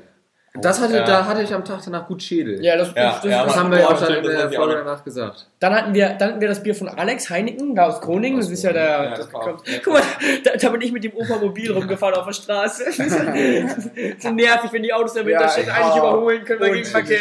Das 0.60 0.80
hatte, 0.80 0.96
Ja. 0.96 1.04
da 1.04 1.26
hatte 1.26 1.42
ich 1.42 1.54
am 1.54 1.64
Tag 1.64 1.78
danach 1.84 2.08
gut 2.08 2.24
Schädel. 2.24 2.60
Ja, 2.64 2.76
das, 2.76 2.88
Ja, 2.96 3.20
das, 3.22 3.24
ja, 3.24 3.44
Das 3.44 3.56
haben 3.56 3.70
wir 3.70 3.78
ja 3.78 3.86
auch 3.88 4.00
dann 4.00 4.14
in 4.14 4.24
der 4.24 4.50
Folge 4.50 4.74
danach 4.78 5.04
gesagt. 5.04 5.46
Dann 5.60 5.72
hatten 5.72 5.94
wir, 5.94 6.08
dann 6.18 6.30
hatten 6.30 6.40
wir 6.40 6.48
das 6.48 6.60
Bier 6.60 6.74
von 6.74 6.88
Alex 6.88 7.30
Heineken, 7.30 7.76
da 7.76 7.86
aus 7.86 8.00
Groningen. 8.00 8.40
Das 8.40 8.50
ist 8.50 8.64
ja 8.64 8.72
der. 8.72 8.82
Ja, 8.82 9.14
das 9.14 9.30
kommt, 9.30 9.62
guck 9.84 9.92
mal, 9.92 10.02
da, 10.42 10.50
da 10.60 10.68
bin 10.70 10.80
ich 10.80 10.90
mit 10.90 11.04
dem 11.04 11.12
Opa-Mobil 11.14 11.70
rumgefahren 11.70 12.16
auf 12.16 12.26
der 12.26 12.32
Straße. 12.32 12.82
so 14.18 14.30
nervig, 14.30 14.72
wenn 14.72 14.82
die 14.82 14.92
Autos 14.92 15.14
im 15.14 15.26
Winter 15.26 15.42
Ja, 15.42 15.48
stehen, 15.48 15.70
eigentlich 15.70 15.96
überholen 15.96 16.44
können 16.44 16.60
wir 16.60 16.66
Und- 16.66 16.74
Gegenverkehr. 16.74 17.18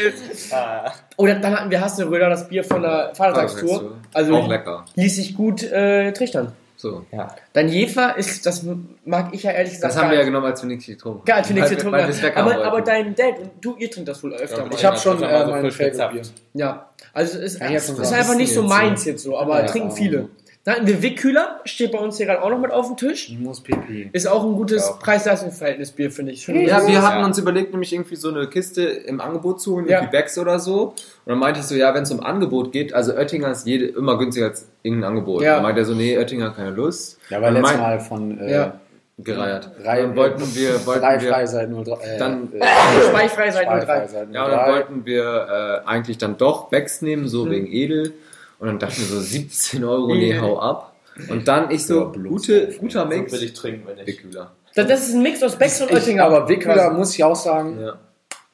Ah, 0.52 0.92
Oder 1.18 1.36
dann 1.36 1.56
hatten 1.60 1.70
wir 1.70 1.82
Hasselröder, 1.82 2.30
das 2.30 2.48
Bier 2.48 2.64
von 2.64 2.82
der 2.82 3.12
Vatertagstour. 3.14 3.92
Also 4.12 4.36
auch 4.36 4.48
lecker. 4.48 4.86
ließ 4.96 5.16
sich 5.18 5.36
gut 5.36 5.62
äh, 5.64 6.12
trichtern. 6.14 6.54
So. 6.82 7.06
ja. 7.12 7.36
Dann 7.52 7.68
Jefer 7.68 8.18
ist, 8.18 8.46
das 8.46 8.66
mag 9.04 9.34
ich 9.34 9.44
ja 9.44 9.52
ehrlich 9.52 9.74
gesagt. 9.74 9.94
Das 9.94 10.02
haben 10.02 10.12
wir 10.12 10.18
ja 10.18 10.24
genommen, 10.24 10.46
als 10.46 10.62
wir 10.62 10.68
nichts 10.70 10.86
getrunken 10.86 11.26
Geil, 11.26 11.40
als 11.40 11.50
wir 11.50 11.56
nichts 11.56 11.72
getrunken 11.72 12.02
haben. 12.02 12.38
Aber, 12.38 12.66
aber 12.66 12.82
dein 12.82 13.14
Dad 13.16 13.38
und 13.38 13.52
du, 13.60 13.76
ihr 13.76 13.92
trinkt 13.92 14.08
das 14.08 14.24
wohl 14.24 14.34
öfter 14.34 14.64
Ja. 14.64 14.72
Ich 14.72 14.86
habe 14.86 14.96
schon 14.96 15.22
haben 15.22 15.30
äh, 15.30 15.46
so 15.46 15.52
mein 15.52 15.72
Favorite. 15.72 16.22
Ja, 16.54 16.90
also 17.12 17.38
es 17.38 17.56
ist, 17.56 17.62
noch 17.62 17.70
ist 17.70 17.88
sagen. 17.88 18.22
einfach 18.22 18.36
nicht 18.36 18.54
so 18.54 18.64
meins 18.64 19.04
jetzt 19.04 19.24
so, 19.24 19.38
aber 19.38 19.60
Ja, 19.60 19.66
trinken 19.68 19.90
ja. 19.90 19.96
viele. 19.96 20.30
Dann 20.70 20.78
hatten 20.78 20.88
wir 20.88 21.02
Wickkühler, 21.02 21.62
steht 21.66 21.92
bei 21.94 21.98
uns 21.98 22.18
hier 22.18 22.28
gerade 22.28 22.44
auch 22.44 22.50
noch 22.52 22.60
mit 22.60 22.70
auf 22.72 22.86
dem 22.86 22.96
Tisch. 22.96 23.28
Ich 23.30 23.40
muss 23.40 23.60
pipi. 23.60 24.08
Ist 24.14 24.28
auch 24.28 24.44
ein 24.46 24.54
gutes 24.54 24.88
Ja. 24.88 24.94
Preis-Leistungs-Verhältnis 25.04 25.92
Bier, 25.94 26.12
finde 26.12 26.32
ich. 26.32 26.46
Ja, 26.46 26.54
wir 26.88 27.02
hatten 27.02 27.22
Ja. 27.22 27.26
uns 27.26 27.40
überlegt, 27.40 27.72
nämlich 27.72 27.92
irgendwie 27.92 28.16
so 28.16 28.30
eine 28.30 28.46
Kiste 28.46 28.84
im 28.84 29.20
Angebot 29.20 29.60
zu 29.62 29.74
holen, 29.74 29.88
Ja. 29.88 29.98
irgendwie 29.98 30.12
Bags 30.16 30.38
oder 30.38 30.60
so. 30.60 30.90
Und 30.90 30.96
dann 31.26 31.40
meinte 31.40 31.60
ich 31.62 31.66
so, 31.66 31.74
ja, 31.74 31.92
wenn 31.96 32.04
es 32.04 32.12
um 32.12 32.20
Angebot 32.20 32.72
geht, 32.72 32.94
also 32.94 33.14
Oettinger 33.16 33.50
ist 33.50 33.66
jede, 33.66 33.88
immer 33.88 34.20
günstiger 34.20 34.46
als 34.46 34.68
irgendein 34.84 35.10
Angebot. 35.10 35.42
Ja. 35.42 35.56
Dann 35.56 35.64
meinte 35.64 35.82
er 35.82 35.86
so, 35.86 35.96
nee, 35.96 36.16
Oettinger 36.16 36.46
hat 36.50 36.58
keine 36.58 36.70
Lust. 36.70 37.18
Ja, 37.32 37.42
weil 37.42 37.52
letztes 37.54 37.78
Mal 37.78 38.00
von 38.00 38.40
äh, 38.40 38.52
Ja. 38.54 38.80
Gereiert. 39.18 39.72
Drei, 39.84 40.02
dann 40.04 40.16
wollten 40.16 40.56
wir, 40.56 40.86
wollten 40.86 41.02
drei 41.02 41.20
wir 41.20 41.30
Freiseiten 41.32 41.76
03. 41.84 41.94
Äh, 42.06 42.20
Dann- 42.20 42.54
äh, 42.54 42.64
Speichfrei 43.10 43.50
seit 43.50 43.66
zwei 43.66 43.80
03. 43.80 43.86
Freiseiten 43.88 44.34
ja, 44.36 44.48
dann 44.48 44.60
03. 44.60 44.72
wollten 44.72 45.06
wir 45.06 45.82
äh, 45.84 45.88
eigentlich 45.90 46.20
dann 46.20 46.38
doch 46.38 46.70
Bags 46.70 47.02
nehmen, 47.02 47.28
so 47.28 47.46
Mhm. 47.46 47.50
wegen 47.50 47.68
Edel. 47.74 48.14
Und 48.60 48.68
dann 48.68 48.80
dachte 48.80 48.94
ich 48.94 49.00
mir 49.00 49.06
so 49.06 49.20
17 49.22 49.84
Euro, 49.84 50.14
nee, 50.14 50.38
hau 50.40 50.60
ab. 50.60 50.94
Und 51.30 51.48
dann 51.48 51.72
ich 51.72 51.86
so, 51.86 52.00
Ja, 52.14 52.22
gute, 52.30 52.68
auf, 52.70 52.78
guter 52.80 53.02
So 53.02 53.06
Mix. 53.08 53.32
will 53.32 53.44
ich 53.44 53.54
trinken, 53.54 53.88
wenn 53.88 53.98
ich. 54.00 54.08
Wickkühler. 54.08 54.52
Das, 54.76 54.88
das 54.88 55.08
ist 55.10 55.16
ein 55.16 55.22
Mix 55.24 55.42
aus 55.44 55.56
Becks 55.58 55.82
und 55.82 55.90
Ich, 55.90 55.96
Oettinger. 55.98 56.24
aber 56.24 56.48
Wickkühler, 56.48 56.76
Quasi. 56.90 56.98
muss 56.98 57.14
ich 57.16 57.24
auch 57.24 57.36
sagen, 57.36 57.80
Ja. 57.82 57.94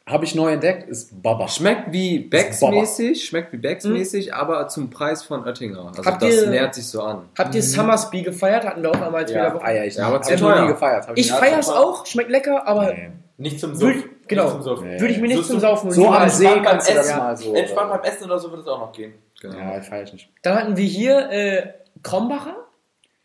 habe 0.07 0.25
ich 0.25 0.33
neu 0.35 0.51
entdeckt, 0.53 0.87
ist 0.89 1.21
Baba. 1.21 1.47
Schmeckt 1.47 1.91
wie 1.91 2.19
Becks 2.19 2.59
Baba. 2.61 2.73
mäßig, 2.79 3.25
schmeckt 3.25 3.51
wie 3.53 3.57
Becks 3.57 3.83
mäßig, 3.85 4.33
aber 4.33 4.67
zum 4.67 4.89
Preis 4.89 5.21
von 5.23 5.43
Oettinger. 5.45 5.87
Also 5.89 6.05
Habt 6.05 6.21
das 6.23 6.33
ihr- 6.33 6.47
nähert 6.49 6.73
sich 6.73 6.87
so 6.87 7.01
an. 7.03 7.23
Habt 7.37 7.53
ihr 7.53 7.61
Summersby 7.63 8.21
gefeiert? 8.23 8.65
Hatten 8.65 8.81
wir 8.81 8.91
auch 8.91 9.01
einmal 9.01 9.21
als 9.23 9.31
Ja, 9.31 9.37
Fehlerwoche. 9.43 9.65
Eier, 9.65 9.85
ich 9.85 9.95
Ja, 9.95 10.07
aber 10.07 10.21
zu 10.21 10.33
ich 10.33 10.39
teuer. 10.39 10.67
gefeiert. 10.67 11.07
Hab 11.07 11.17
Ich 11.17 11.29
nicht- 11.29 11.39
feier's 11.39 11.69
auch, 11.69 12.05
schmeckt 12.05 12.29
lecker, 12.31 12.67
aber 12.67 12.93
Nee. 12.93 13.09
Nicht 13.37 13.59
zum 13.59 13.75
Suff. 13.75 13.93
genau. 14.27 14.43
Nicht 14.43 14.51
zum 14.53 14.61
Suff. 14.61 14.81
Nee. 14.81 14.99
würde 14.99 15.13
ich 15.13 15.19
mir 15.21 15.27
nicht 15.27 15.37
So- 15.37 15.43
zum 15.43 15.55
so- 15.59 15.67
Saufen 15.67 15.91
so 15.91 16.09
am. 16.09 16.29
See 16.29 16.61
kannst 16.63 16.89
du 16.89 16.93
das 16.93 17.07
Essen. 17.07 17.17
mal 17.17 17.35
so. 17.37 17.53
Entspannt 17.53 17.89
beim 17.91 18.01
Essen 18.03 18.23
oder 18.25 18.39
so 18.39 18.51
wird 18.51 18.61
es 18.61 18.67
auch 18.67 18.79
noch 18.79 18.91
gehen. 18.91 19.13
Genau. 19.41 19.57
Ja, 19.57 19.77
ich 20.01 20.13
nicht. 20.13 20.29
Dann 20.41 20.55
hatten 20.57 20.77
wir 20.77 20.85
hier 20.85 21.29
äh, 21.29 21.73
Krombacher. 22.01 22.55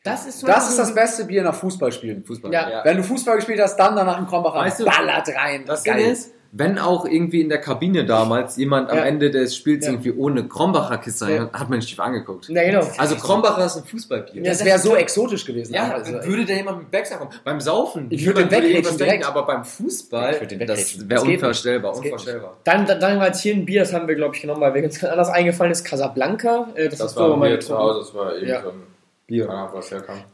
Das 0.03 0.27
ist, 0.27 0.43
Das 0.49 0.71
ist 0.71 0.79
das 0.79 0.89
ein- 0.89 0.95
beste 0.95 1.25
Bier 1.27 1.43
nach 1.43 1.55
Fußballspielen. 1.55 2.25
Fußball. 2.25 2.53
Ja. 2.53 2.83
Wenn 2.85 2.97
du 2.97 3.03
Fußball 3.05 3.37
gespielt 3.37 3.61
hast, 3.61 3.77
dann 3.77 3.95
danach 3.95 4.19
im 4.19 4.27
Krombacher. 4.27 4.59
Weißt 4.61 4.81
du, 4.81 4.85
ballert 4.87 5.29
rein. 5.37 5.65
Das 5.67 5.85
Geil. 5.85 5.99
Ding 5.99 6.11
ist, 6.13 6.33
wenn 6.53 6.79
auch 6.79 7.05
irgendwie 7.05 7.41
in 7.43 7.49
der 7.49 7.59
Kabine 7.61 8.05
damals 8.05 8.57
jemand 8.57 8.91
am 8.91 8.97
Ja. 8.99 9.05
Ende 9.05 9.31
des 9.31 9.55
Spiels 9.55 9.87
Ja. 9.87 9.93
irgendwie 9.93 10.13
ohne 10.13 10.49
Krombacher 10.49 10.99
Kiste 10.99 11.31
Ja. 11.31 11.41
hat, 11.43 11.53
hat 11.53 11.71
man 11.71 11.79
nicht 11.79 11.89
schief 11.89 12.01
angeguckt. 12.01 12.49
Ja, 12.49 12.65
genau. 12.65 12.81
Also 12.99 13.15
Krombacher 13.15 13.65
ist 13.67 13.77
ein 13.77 13.85
Fußballbier. 13.85 14.43
Ja, 14.43 14.51
Das 14.51 14.65
wäre 14.65 14.79
so 14.81 14.97
exotisch 14.97 15.45
gewesen. 15.45 15.75
Ja, 15.75 15.93
also, 15.93 16.13
würde 16.25 16.45
da 16.45 16.55
jemand 16.55 16.79
mit 16.79 16.91
Becks 16.91 17.13
ankommen? 17.13 17.31
Beim 17.45 17.61
Saufen. 17.61 18.07
Ich 18.11 18.27
würde 18.27 18.43
den 18.47 18.51
wegrätschen 18.51 18.83
denken, 18.83 18.99
direkt. 18.99 19.27
aber 19.29 19.47
beim 19.47 19.65
Fußball, 19.65 20.33
Ich 20.35 20.41
würde 20.41 20.57
den 20.57 20.67
das 20.67 20.99
wäre 20.99 21.09
Das 21.21 21.23
unvorstellbar. 21.23 21.93
Das 21.93 22.01
unvorstellbar. 22.01 22.57
Dann, 22.65 22.85
dann, 22.87 22.99
dann 23.01 23.19
war 23.21 23.27
jetzt 23.29 23.41
hier 23.43 23.55
ein 23.55 23.65
Bier, 23.65 23.81
das 23.83 23.93
haben 23.93 24.09
wir, 24.09 24.17
glaube 24.17 24.35
ich, 24.35 24.41
genommen, 24.41 24.61
weil 24.61 24.75
wir 24.75 24.83
uns 24.83 24.99
ganz 24.99 25.13
anders 25.13 25.29
eingefallen 25.29 25.71
ist. 25.71 25.85
Casablanca. 25.85 26.69
Äh, 26.75 26.89
das, 26.89 26.99
Das 26.99 27.17
war 27.17 27.37
mal 27.37 27.49
mir 27.51 27.61
zu. 27.61 27.79
Hause, 27.79 28.01
das 28.01 28.15
war 28.15 28.37
eben 28.37 28.49
Ja. 28.49 28.63
so 28.63 28.71
ein 28.71 28.83
Bier. 29.29 29.47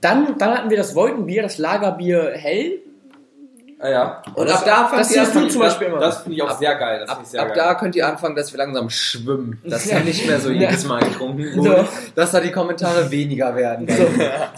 Dann, 0.01 0.39
dann 0.39 0.55
hatten 0.57 0.71
wir 0.71 0.77
das 0.79 0.95
Wolkenbier, 0.95 1.43
das 1.43 1.59
Lagerbier 1.59 2.31
hell. 2.35 2.79
Ah 3.79 3.89
ja. 3.91 4.23
Und 4.35 4.49
ab 4.49 4.63
da 4.65 4.87
fangt 4.89 5.01
das 5.01 5.15
ihr 5.15 5.25
siehst 5.25 5.37
du 5.37 5.49
zum 5.49 5.61
Beispiel 5.61 5.89
immer. 5.89 5.99
Das 5.99 6.23
finde 6.23 6.37
ich 6.37 6.43
auch 6.43 6.59
sehr 6.59 6.75
geil. 6.77 7.01
Das 7.01 7.11
Ab, 7.11 7.21
sehr 7.25 7.43
ab 7.43 7.49
geil. 7.49 7.57
da 7.59 7.75
könnt 7.75 7.95
ihr 7.95 8.07
anfangen, 8.09 8.35
dass 8.35 8.51
wir 8.53 8.59
langsam 8.59 8.89
schwimmen. 8.89 9.61
Dass 9.65 9.85
ja 9.85 10.01
nicht 10.01 10.27
mehr 10.27 10.41
so 10.41 10.51
jedes 10.51 10.87
Mal 10.87 11.01
getrunken 11.03 11.63
So. 11.63 11.85
Dass 12.15 12.31
da 12.31 12.41
die 12.41 12.53
Kommentare 12.53 13.11
weniger 13.11 13.55
werden 13.55 13.87
So. 13.89 14.07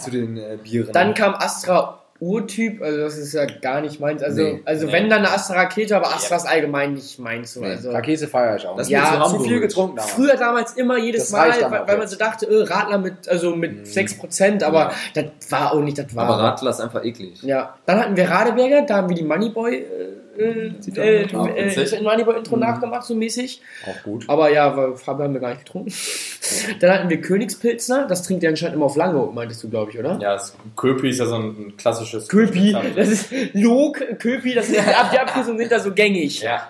zu 0.05 0.11
den 0.11 0.37
äh, 0.37 0.57
Bieren. 0.63 0.93
Dann 0.93 1.13
kam 1.13 1.35
Astra 1.35 1.98
Urtyp, 2.19 2.81
also 2.81 2.97
das 2.99 3.17
ist 3.17 3.33
ja 3.33 3.45
gar 3.45 3.79
nicht 3.79 3.99
meins. 4.01 4.21
Also, 4.21 4.41
Nee, 4.41 4.61
also 4.65 4.87
nee. 4.87 4.91
wenn 4.91 5.09
dann 5.09 5.19
eine 5.19 5.31
Astra-Rakete, 5.31 5.95
aber 5.95 6.07
Astra 6.07 6.35
ist 6.35 6.45
allgemein 6.47 6.93
nicht 6.93 7.17
meins. 7.19 7.53
So. 7.53 7.61
Nee. 7.61 7.67
Also, 7.67 7.91
Rakete 7.91 8.27
feiere 8.27 8.57
ich 8.57 8.67
auch. 8.67 8.75
Das 8.75 8.89
Ja, 8.89 9.03
zu 9.05 9.19
Hamburg. 9.19 9.47
viel 9.47 9.59
getrunken 9.61 9.95
damals. 9.95 10.13
Früher 10.13 10.35
damals 10.35 10.73
immer 10.73 10.97
jedes 10.97 11.29
Das 11.29 11.31
Mal, 11.31 11.71
weil, 11.71 11.87
weil 11.87 11.97
man 11.97 12.07
so 12.07 12.17
dachte, 12.17 12.45
äh, 12.45 12.63
Radler 12.63 12.97
mit, 12.97 13.29
also 13.29 13.55
mit 13.55 13.85
6%, 13.87 14.63
aber 14.63 14.91
das 15.13 15.25
war 15.49 15.73
auch 15.73 15.79
nicht, 15.79 15.97
das 15.97 16.13
war. 16.13 16.25
Aber 16.25 16.43
Radler 16.43 16.71
ist 16.71 16.81
einfach 16.81 17.03
eklig. 17.05 17.41
Ja, 17.43 17.75
dann 17.85 17.99
hatten 17.99 18.17
wir 18.17 18.29
Radeberger, 18.29 18.81
da 18.81 18.97
haben 18.97 19.09
wir 19.09 19.15
die 19.15 19.23
Moneyboy 19.23 19.75
äh, 19.75 19.85
äh, 20.39 20.43
äh, 20.43 21.23
äh, 21.23 21.75
witzig. 21.77 21.93
äh, 21.99 22.01
Moneyboy-Intro 22.01 22.55
nachgemacht, 22.57 23.05
so 23.05 23.15
mäßig. 23.15 23.61
Auch 23.85 24.03
gut. 24.03 24.25
Aber 24.27 24.51
ja, 24.51 24.75
wir- 24.75 24.95
Farbe 24.97 25.23
haben 25.23 25.33
wir 25.33 25.41
gar 25.41 25.49
nicht 25.49 25.65
getrunken. 25.65 25.91
Dann 26.79 26.91
hatten 26.91 27.09
wir 27.09 27.21
Königspilzner, 27.21 28.07
das 28.07 28.23
trinkt 28.23 28.43
ihr 28.43 28.49
anscheinend 28.49 28.75
immer 28.75 28.85
auf 28.85 28.95
Lange, 28.95 29.19
meintest 29.33 29.63
du, 29.63 29.69
glaube 29.69 29.91
ich, 29.91 29.99
oder? 29.99 30.13
Ja, 30.21 30.33
das 30.33 30.55
Köpi 30.75 31.09
ist 31.09 31.19
ja 31.19 31.25
so 31.25 31.35
ein, 31.35 31.43
ein 31.67 31.77
klassisches. 31.77 32.27
Köpi, 32.27 32.75
das 32.95 33.07
ist 33.09 33.31
Log, 33.53 33.99
Köpi, 34.19 34.53
das 34.55 34.69
ist 34.69 34.79
ab, 34.79 35.11
die 35.13 35.19
Abkürzungen 35.19 35.59
sind 35.59 35.71
da 35.71 35.79
so 35.79 35.91
gängig. 35.93 36.41
Ja. 36.41 36.67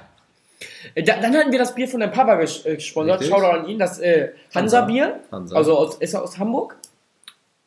Äh, 0.96 1.04
Da, 1.04 1.18
dann 1.22 1.34
hatten 1.36 1.52
wir 1.52 1.60
das 1.60 1.74
Bier 1.76 1.88
von 1.88 2.00
deinem 2.00 2.12
Papa 2.12 2.40
äh, 2.42 2.76
gesponsert, 2.76 3.22
Richtig. 3.22 3.36
Shoutout 3.36 3.60
an 3.60 3.68
ihn, 3.70 3.80
das 3.80 4.00
äh, 4.00 4.30
Hansa-Bier. 4.54 5.20
Hansa. 5.32 5.56
Also 5.56 5.78
aus, 5.78 5.96
ist 5.98 6.14
er 6.14 6.24
aus 6.24 6.38
Hamburg? 6.38 6.76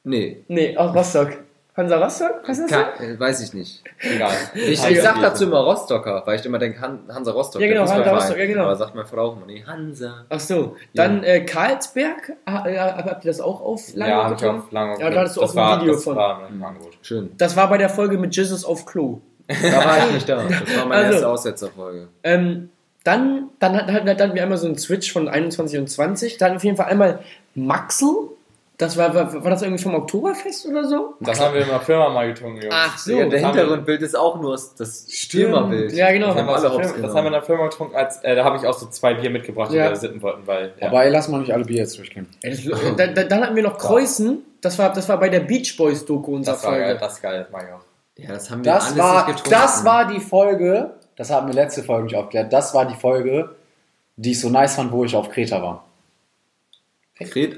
Nee, 0.05 0.39
Nee, 0.49 0.77
aus 0.77 0.95
Rostock. 0.95 1.39
Hansa 1.75 1.97
Rostock? 1.97 2.41
Was 2.47 2.59
ist 2.59 2.71
das? 2.71 2.79
Ka 2.99 3.03
äh, 3.03 3.19
weiß 3.19 3.41
ich 3.41 3.55
nicht. 3.55 3.83
Egal. 4.01 4.33
Ich, 4.55 4.85
ich 4.87 5.01
sag 5.01 5.21
dazu 5.23 5.45
immer 5.45 5.61
Rostocker, 5.61 6.23
weil 6.27 6.39
ich 6.39 6.45
immer 6.45 6.59
denke, 6.59 6.81
Han 6.81 7.01
Hansa 7.09 7.33
Rostock. 7.33 7.63
Ja, 7.63 7.69
genau, 7.69 7.89
Hansa. 7.89 8.13
Rostock, 8.13 8.37
ja, 8.37 8.47
genau. 8.47 8.65
Aber 8.65 8.77
sagt 8.77 8.95
meine 8.95 9.07
Frau 9.07 9.23
auch 9.31 9.37
immer, 9.37 9.47
nee, 9.47 9.65
Hansa. 9.67 10.27
Ach 10.29 10.41
so, 10.41 10.77
dann 10.95 11.25
äh, 11.25 11.45
Karlsberg, 11.47 12.35
ah, 12.45 12.69
ja, 12.69 13.05
habt 13.05 13.25
ihr 13.25 13.31
das 13.31 13.41
auch 13.41 13.63
auf 13.63 13.95
Lange 13.95 14.13
Ja, 14.13 14.25
hab 14.25 14.39
ich 14.41 14.47
auf 14.47 14.71
lange. 14.71 15.01
Ja, 15.01 15.09
da 15.11 15.21
hattest 15.21 15.37
du 15.37 15.41
das 15.41 15.51
auch 15.51 15.55
ein 15.55 15.57
war, 15.57 15.81
Video 15.81 15.95
das 15.95 16.05
von. 16.05 16.17
War 16.17 16.47
ein 16.47 16.63
Angebot. 16.63 16.99
Schön. 17.01 17.31
Das 17.39 17.57
war 17.57 17.69
bei 17.71 17.79
der 17.79 17.89
Folge 17.89 18.19
mit 18.19 18.37
Jesus 18.37 18.65
auf 18.67 18.85
Klo. 18.85 19.21
Da 19.49 19.55
war 19.85 20.07
ich 20.09 20.13
nicht 20.15 20.29
da. 20.29 20.43
Das 20.49 20.77
war 20.77 20.87
meine 20.87 20.95
Also. 21.05 21.13
erste 21.13 21.29
Aussetzerfolge. 21.29 22.09
Ähm, 22.23 22.69
dann, 23.05 23.49
dann, 23.59 23.75
hatten- 23.77 24.35
wir 24.35 24.43
einmal 24.43 24.59
so 24.59 24.67
einen 24.67 24.79
Switch 24.79 25.13
von 25.13 25.29
21 25.29 25.79
und 25.79 25.89
20. 25.91 26.37
Da 26.39 26.45
hatten 26.47 26.55
wir 26.55 26.57
auf 26.59 26.65
jeden 26.65 26.77
Fall 26.77 26.87
einmal 26.87 27.21
Maxel. 27.55 28.09
Das 28.83 28.97
war, 28.97 29.15
war, 29.15 29.45
war 29.45 29.51
das 29.51 29.63
irgendwie 29.63 29.81
vom 29.81 29.95
Oktoberfest 29.95 30.67
oder 30.67 30.85
so? 30.85 31.15
Das 31.21 31.41
haben 31.41 31.55
wir 31.55 31.63
in 31.63 31.69
der 31.69 31.79
Firma 31.79 32.09
mal 32.09 32.27
getrunken, 32.27 32.63
Jungs. 32.63 32.75
Ach 32.77 32.99
so. 32.99 33.13
ja, 33.13 33.29
der 33.29 33.39
Hintergrundbild 33.39 34.03
ist 34.03 34.17
auch 34.17 34.41
nur 34.41 34.53
das 34.53 35.07
Stürmerbild. 35.09 35.93
Ja, 35.93 36.11
genau. 36.11 36.35
Das 36.35 36.37
haben, 36.37 36.49
wir 36.49 36.81
Firma, 36.81 36.99
das 37.07 37.15
haben 37.15 37.25
wir 37.25 37.27
in 37.29 37.33
der 37.33 37.43
Firma 37.43 37.65
getrunken, 37.69 37.95
als, 37.95 38.17
äh, 38.25 38.35
da 38.35 38.45
habe 38.45 38.57
ich 38.57 38.67
auch 38.67 38.77
so 38.77 38.87
zwei 38.87 39.15
Bier 39.15 39.31
mitgebracht, 39.31 39.71
die 39.71 39.77
Ja. 39.77 39.91
wir 39.91 39.97
sitten 39.97 40.21
wollten, 40.21 40.47
weil. 40.49 40.73
Ja. 40.81 40.89
Aber 40.89 41.05
ey, 41.05 41.11
lass 41.11 41.29
mal 41.29 41.39
nicht 41.39 41.53
alle 41.53 41.65
Bier 41.65 41.79
jetzt 41.79 41.97
durchgehen. 41.97 42.27
Ja, 42.43 42.51
das, 42.51 43.29
dann, 43.29 43.41
hatten 43.41 43.55
wir 43.55 43.63
noch 43.63 43.79
Kreuzen. 43.79 44.39
Das 44.61 44.79
war, 44.81 44.93
das 44.93 45.09
war 45.09 45.21
bei 45.21 45.29
der 45.29 45.41
Beach 45.41 45.77
Boys 45.77 46.05
Doku 46.05 46.35
unserer 46.35 46.55
das 46.55 46.65
war 46.65 46.73
geil, 46.73 46.85
Folge. 46.87 47.01
das 47.01 47.13
ist 47.13 47.23
geil, 47.23 47.39
das 47.45 47.51
mag 47.53 47.69
ich 47.69 47.75
auch. 47.75 48.27
Ja, 48.29 48.35
das 48.35 48.51
haben 48.51 48.65
wir 48.65 48.73
Das 48.73 48.87
alles 48.87 48.99
war, 48.99 49.15
nicht 49.15 49.37
getrunken. 49.37 49.51
das 49.51 49.85
war 49.85 50.09
die 50.09 50.21
Folge, 50.21 50.91
das 51.17 51.31
haben 51.31 51.47
wir 51.47 51.55
letzte 51.55 51.85
Folge 51.85 52.05
nicht 52.05 52.17
aufgeklärt, 52.17 52.53
das 52.53 52.75
war 52.75 52.85
die 52.85 52.95
Folge, 52.97 53.55
die 54.17 54.33
ich 54.33 54.41
so 54.41 54.51
nice 54.51 54.75
fand, 54.75 54.91
wo 54.91 55.05
ich 55.05 55.15
auf 55.15 55.31
Kreta 55.31 55.63
war. 55.63 55.85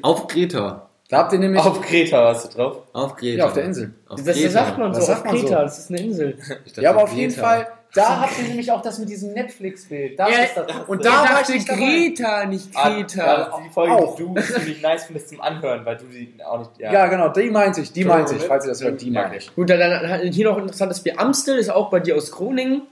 Auf 0.03 0.27
Greta. 0.27 0.91
Da 1.09 1.19
habt 1.19 1.33
ihr 1.35 1.39
nämlich... 1.39 1.61
Auf 1.63 1.81
Kreta 1.83 2.25
warst 2.25 2.47
du 2.53 2.57
drauf. 2.57 2.77
Auf 2.93 3.17
Greta. 3.17 3.39
ja, 3.39 3.47
auf 3.47 3.53
der 3.53 3.65
Insel. 3.65 3.93
Auf 4.09 4.23
Das, 4.25 4.37
Greta. 4.37 4.51
sagt 4.51 4.79
man 4.79 4.93
Das 4.93 5.01
so, 5.07 5.13
sagt 5.13 5.27
auf 5.27 5.33
man 5.33 5.37
so. 5.37 5.47
Kreta, 5.47 5.63
das 5.63 5.79
ist 5.79 5.91
eine 5.91 6.01
Insel. 6.01 6.39
Dachte, 6.67 6.81
Ja, 6.81 6.91
aber 6.91 7.03
auf 7.03 7.11
Greta. 7.11 7.21
jeden 7.21 7.35
Fall, 7.35 7.67
da 7.93 8.21
habt 8.23 8.33
ihr 8.41 8.49
nämlich 8.49 8.73
auch 8.73 8.81
das 8.83 8.99
mit 8.99 9.09
diesem 9.11 9.33
Netflix-Bild. 9.35 10.19
Das 10.19 10.31
Ja, 10.31 10.39
ist 10.45 10.57
das. 10.57 10.67
Und 10.89 11.05
da 11.05 11.11
war 11.11 11.49
ich. 11.49 11.67
Greta, 11.67 12.47
nicht 12.47 12.71
Ah, 12.75 12.91
Kreta. 12.91 13.35
ist 13.43 13.51
die 13.67 13.71
Folge, 13.71 13.93
Auch. 13.95 14.17
die 14.17 14.23
du, 14.25 14.35
die 14.35 14.69
nicht 14.71 14.83
nice 14.83 15.05
findest 15.05 15.29
zum 15.29 15.41
Anhören, 15.43 15.85
weil 15.85 15.99
du 15.99 16.05
die 16.07 16.35
auch 16.45 16.59
nicht. 16.61 16.71
Ja, 16.79 16.93
Ja, 16.93 17.07
genau, 17.07 17.29
die 17.29 17.51
meinte 17.51 17.83
ich, 17.83 17.93
die 17.93 18.05
meinte 18.05 18.35
ich, 18.35 18.43
falls 18.43 18.65
ihr 18.65 18.71
das 18.71 18.83
hört, 18.83 19.01
die 19.01 19.13
Ja, 19.13 19.23
meine 19.23 19.37
ich. 19.37 19.55
Gut, 19.55 19.69
dann, 19.71 19.79
dann 19.79 20.23
hier 20.33 20.47
noch 20.47 20.57
ein 20.57 20.63
interessantes 20.63 21.01
Bier. 21.03 21.21
Amstel 21.21 21.59
ist 21.59 21.71
auch 21.71 21.91
bei 21.91 22.01
dir 22.01 22.17
aus 22.17 22.33
Groningen. 22.33 22.83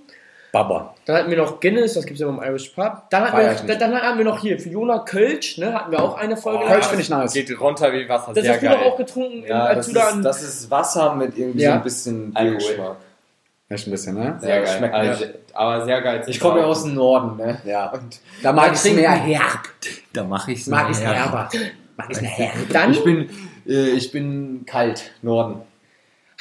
Baba. 0.52 0.94
Dann 1.06 1.16
hatten 1.16 1.30
wir 1.30 1.38
noch 1.38 1.60
Guinness, 1.60 1.94
das 1.94 2.04
gibt 2.04 2.20
es 2.20 2.20
ja 2.20 2.30
beim 2.30 2.42
Irish 2.46 2.68
Pub. 2.68 3.04
Dann 3.08 3.24
hatten, 3.24 3.38
wir, 3.38 3.50
nicht. 3.52 3.68
dann, 3.68 3.78
dann 3.78 3.94
hatten 3.94 4.18
wir 4.18 4.24
noch 4.26 4.38
hier 4.38 4.58
Fiona 4.58 4.98
Kölsch, 4.98 5.56
ne? 5.56 5.72
Hatten 5.72 5.90
wir 5.90 6.02
auch 6.02 6.18
eine 6.18 6.36
Folge. 6.36 6.64
Oh, 6.64 6.68
Kölsch 6.68 6.84
finde 6.86 7.02
ich 7.02 7.08
nice. 7.08 7.32
Geht 7.32 7.58
runter 7.58 7.90
wie 7.92 8.06
Wasser, 8.06 8.32
Das 8.34 8.44
sehr 8.44 8.54
hast 8.54 8.62
du 8.62 8.68
doch 8.68 8.82
auch 8.82 8.96
getrunken, 8.98 9.44
Ja, 9.46 9.64
als 9.64 9.78
das 9.78 9.86
du 9.88 9.92
da 9.94 10.08
ist, 10.08 10.12
an. 10.12 10.22
das 10.22 10.42
ist 10.42 10.70
Wasser 10.70 11.14
mit 11.14 11.38
irgendwie 11.38 11.62
Ja. 11.62 11.70
so 11.70 11.76
ein 11.76 11.82
bisschen 11.82 12.32
Alkohol. 12.36 12.58
Biergeschmack. 12.58 12.96
Echt 13.70 13.86
ein 13.86 13.90
bisschen, 13.90 14.14
ne? 14.16 14.36
Sehr 14.40 14.56
Ja, 14.56 14.62
geil. 14.62 14.76
schmeckt 14.76 14.94
also, 14.94 15.24
Aber 15.54 15.84
sehr 15.86 16.02
geil. 16.02 16.22
Ich 16.26 16.38
komme 16.38 16.60
ja 16.60 16.66
aus 16.66 16.82
dem 16.84 16.94
Norden, 16.96 17.38
ne? 17.38 17.58
Ja. 17.64 17.90
Und 17.90 18.20
Da 18.42 18.52
mag 18.52 18.66
Da 18.66 18.72
ich 18.72 18.78
es 18.84 18.92
mehr 18.92 19.10
herb. 19.10 19.60
da 20.12 20.24
mache 20.24 20.52
ich 20.52 20.66
Mag 20.66 20.90
ich 20.90 20.98
es 20.98 21.02
herber. 21.02 21.48
Mag 21.96 22.10
ich 22.10 22.16
es 22.18 22.20
mehr 22.20 22.30
herb. 22.30 22.52
dann 22.70 22.92
Ich 22.92 23.02
bin, 23.02 23.30
äh, 23.66 23.88
ich 23.92 24.12
bin 24.12 24.64
kalt, 24.66 25.12
Norden. 25.22 25.62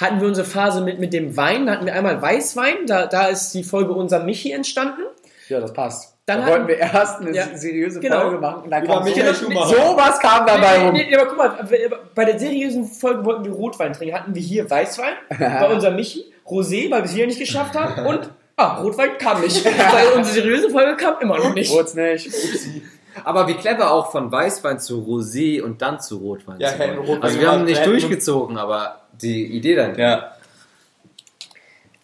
Hatten 0.02 0.20
wir 0.20 0.28
unsere 0.28 0.48
Phase 0.48 0.82
mit, 0.82 1.00
mit 1.00 1.14
dem 1.14 1.38
Wein. 1.38 1.66
Da 1.68 1.74
hatten 1.74 1.86
wir 1.86 1.94
einmal 1.94 2.22
Weißwein, 2.22 2.86
da, 2.88 3.06
da 3.06 3.28
ist 3.28 3.54
die 3.54 3.64
Folge 3.64 3.94
unser 3.94 4.24
Michi 4.24 4.52
entstanden. 4.52 5.02
Ja, 5.48 5.60
das 5.60 5.74
passt. 5.74 6.16
Dann 6.26 6.38
da 6.38 6.44
hatten- 6.44 6.52
wollten 6.54 6.68
wir 6.68 6.78
erst 6.78 7.20
eine 7.22 7.36
Ja, 7.36 7.48
seriöse 7.56 8.00
genau. 8.00 8.22
Folge 8.22 8.38
machen. 8.38 8.64
Und 8.64 8.72
dann 8.72 8.84
Über 8.84 8.94
kam 8.96 9.04
so, 9.04 9.10
Michael 9.10 9.34
so 9.34 9.46
Schumacher. 9.46 9.98
was 9.98 10.20
kam 10.20 10.46
dabei 10.46 10.86
rum. 10.86 10.94
Nee, 10.94 11.08
nee, 11.10 11.16
aber 11.16 11.26
guck 11.28 11.38
mal, 11.38 11.68
bei 12.16 12.26
der 12.26 12.40
seriösen 12.40 12.86
Folge 12.86 13.26
wollten 13.26 13.46
wir 13.46 13.52
Rotwein 13.52 13.94
trinken. 13.94 14.16
Hatten 14.16 14.34
wir 14.36 14.42
hier 14.42 14.70
Weißwein 14.70 15.14
bei 15.38 15.68
unserem 15.74 15.96
Michi, 15.96 16.26
Rosé, 16.48 16.90
weil 16.92 17.00
wir 17.02 17.06
es 17.06 17.12
hier 17.12 17.28
nicht 17.28 17.40
geschafft 17.40 17.76
haben 17.76 18.06
und 18.06 18.30
ah, 18.56 18.78
Rotwein 18.82 19.18
kam 19.18 19.42
nicht. 19.42 19.66
weil 19.94 20.08
unsere 20.16 20.36
seriöse 20.36 20.70
Folge 20.70 20.96
kam 20.96 21.16
immer 21.22 21.38
noch 21.38 21.54
nicht. 21.54 21.72
Wurd's 21.72 21.96
nicht. 21.96 22.28
Upsi. 22.28 22.82
Aber 23.24 23.48
wie 23.48 23.56
clever 23.56 23.92
auch 23.92 24.12
von 24.12 24.32
Weißwein 24.32 24.80
zu 24.80 25.02
Rosé 25.02 25.62
und 25.62 25.82
dann 25.82 26.00
zu 26.00 26.18
Rotwein 26.18 26.60
Ja, 26.60 26.70
zu 26.70 26.80
wollen. 26.80 26.98
Rotwein 27.00 27.24
Also 27.24 27.40
wir 27.40 27.52
haben 27.52 27.66
nicht 27.66 27.86
durchgezogen, 27.86 28.58
aber 28.58 29.02
die 29.22 29.46
Idee 29.46 29.76
dann. 29.76 29.98
Ja. 29.98 30.32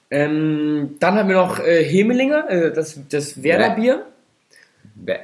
Ähm, 0.10 0.96
dann 1.00 1.16
haben 1.16 1.28
wir 1.28 1.36
noch 1.36 1.60
äh, 1.60 1.84
Hemelinger, 1.84 2.50
äh, 2.50 2.72
das, 2.74 3.00
das 3.10 3.44
Werder-Bier. 3.44 4.06
Bäh. 4.96 5.18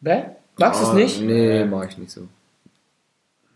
Bäh? 0.00 0.22
Magst 0.58 0.80
du 0.80 0.84
es 0.86 0.90
Oh, 0.90 0.94
nicht? 0.94 1.20
Nee, 1.20 1.64
mag 1.64 1.88
ich 1.90 1.98
nicht 1.98 2.10
so. 2.10 2.22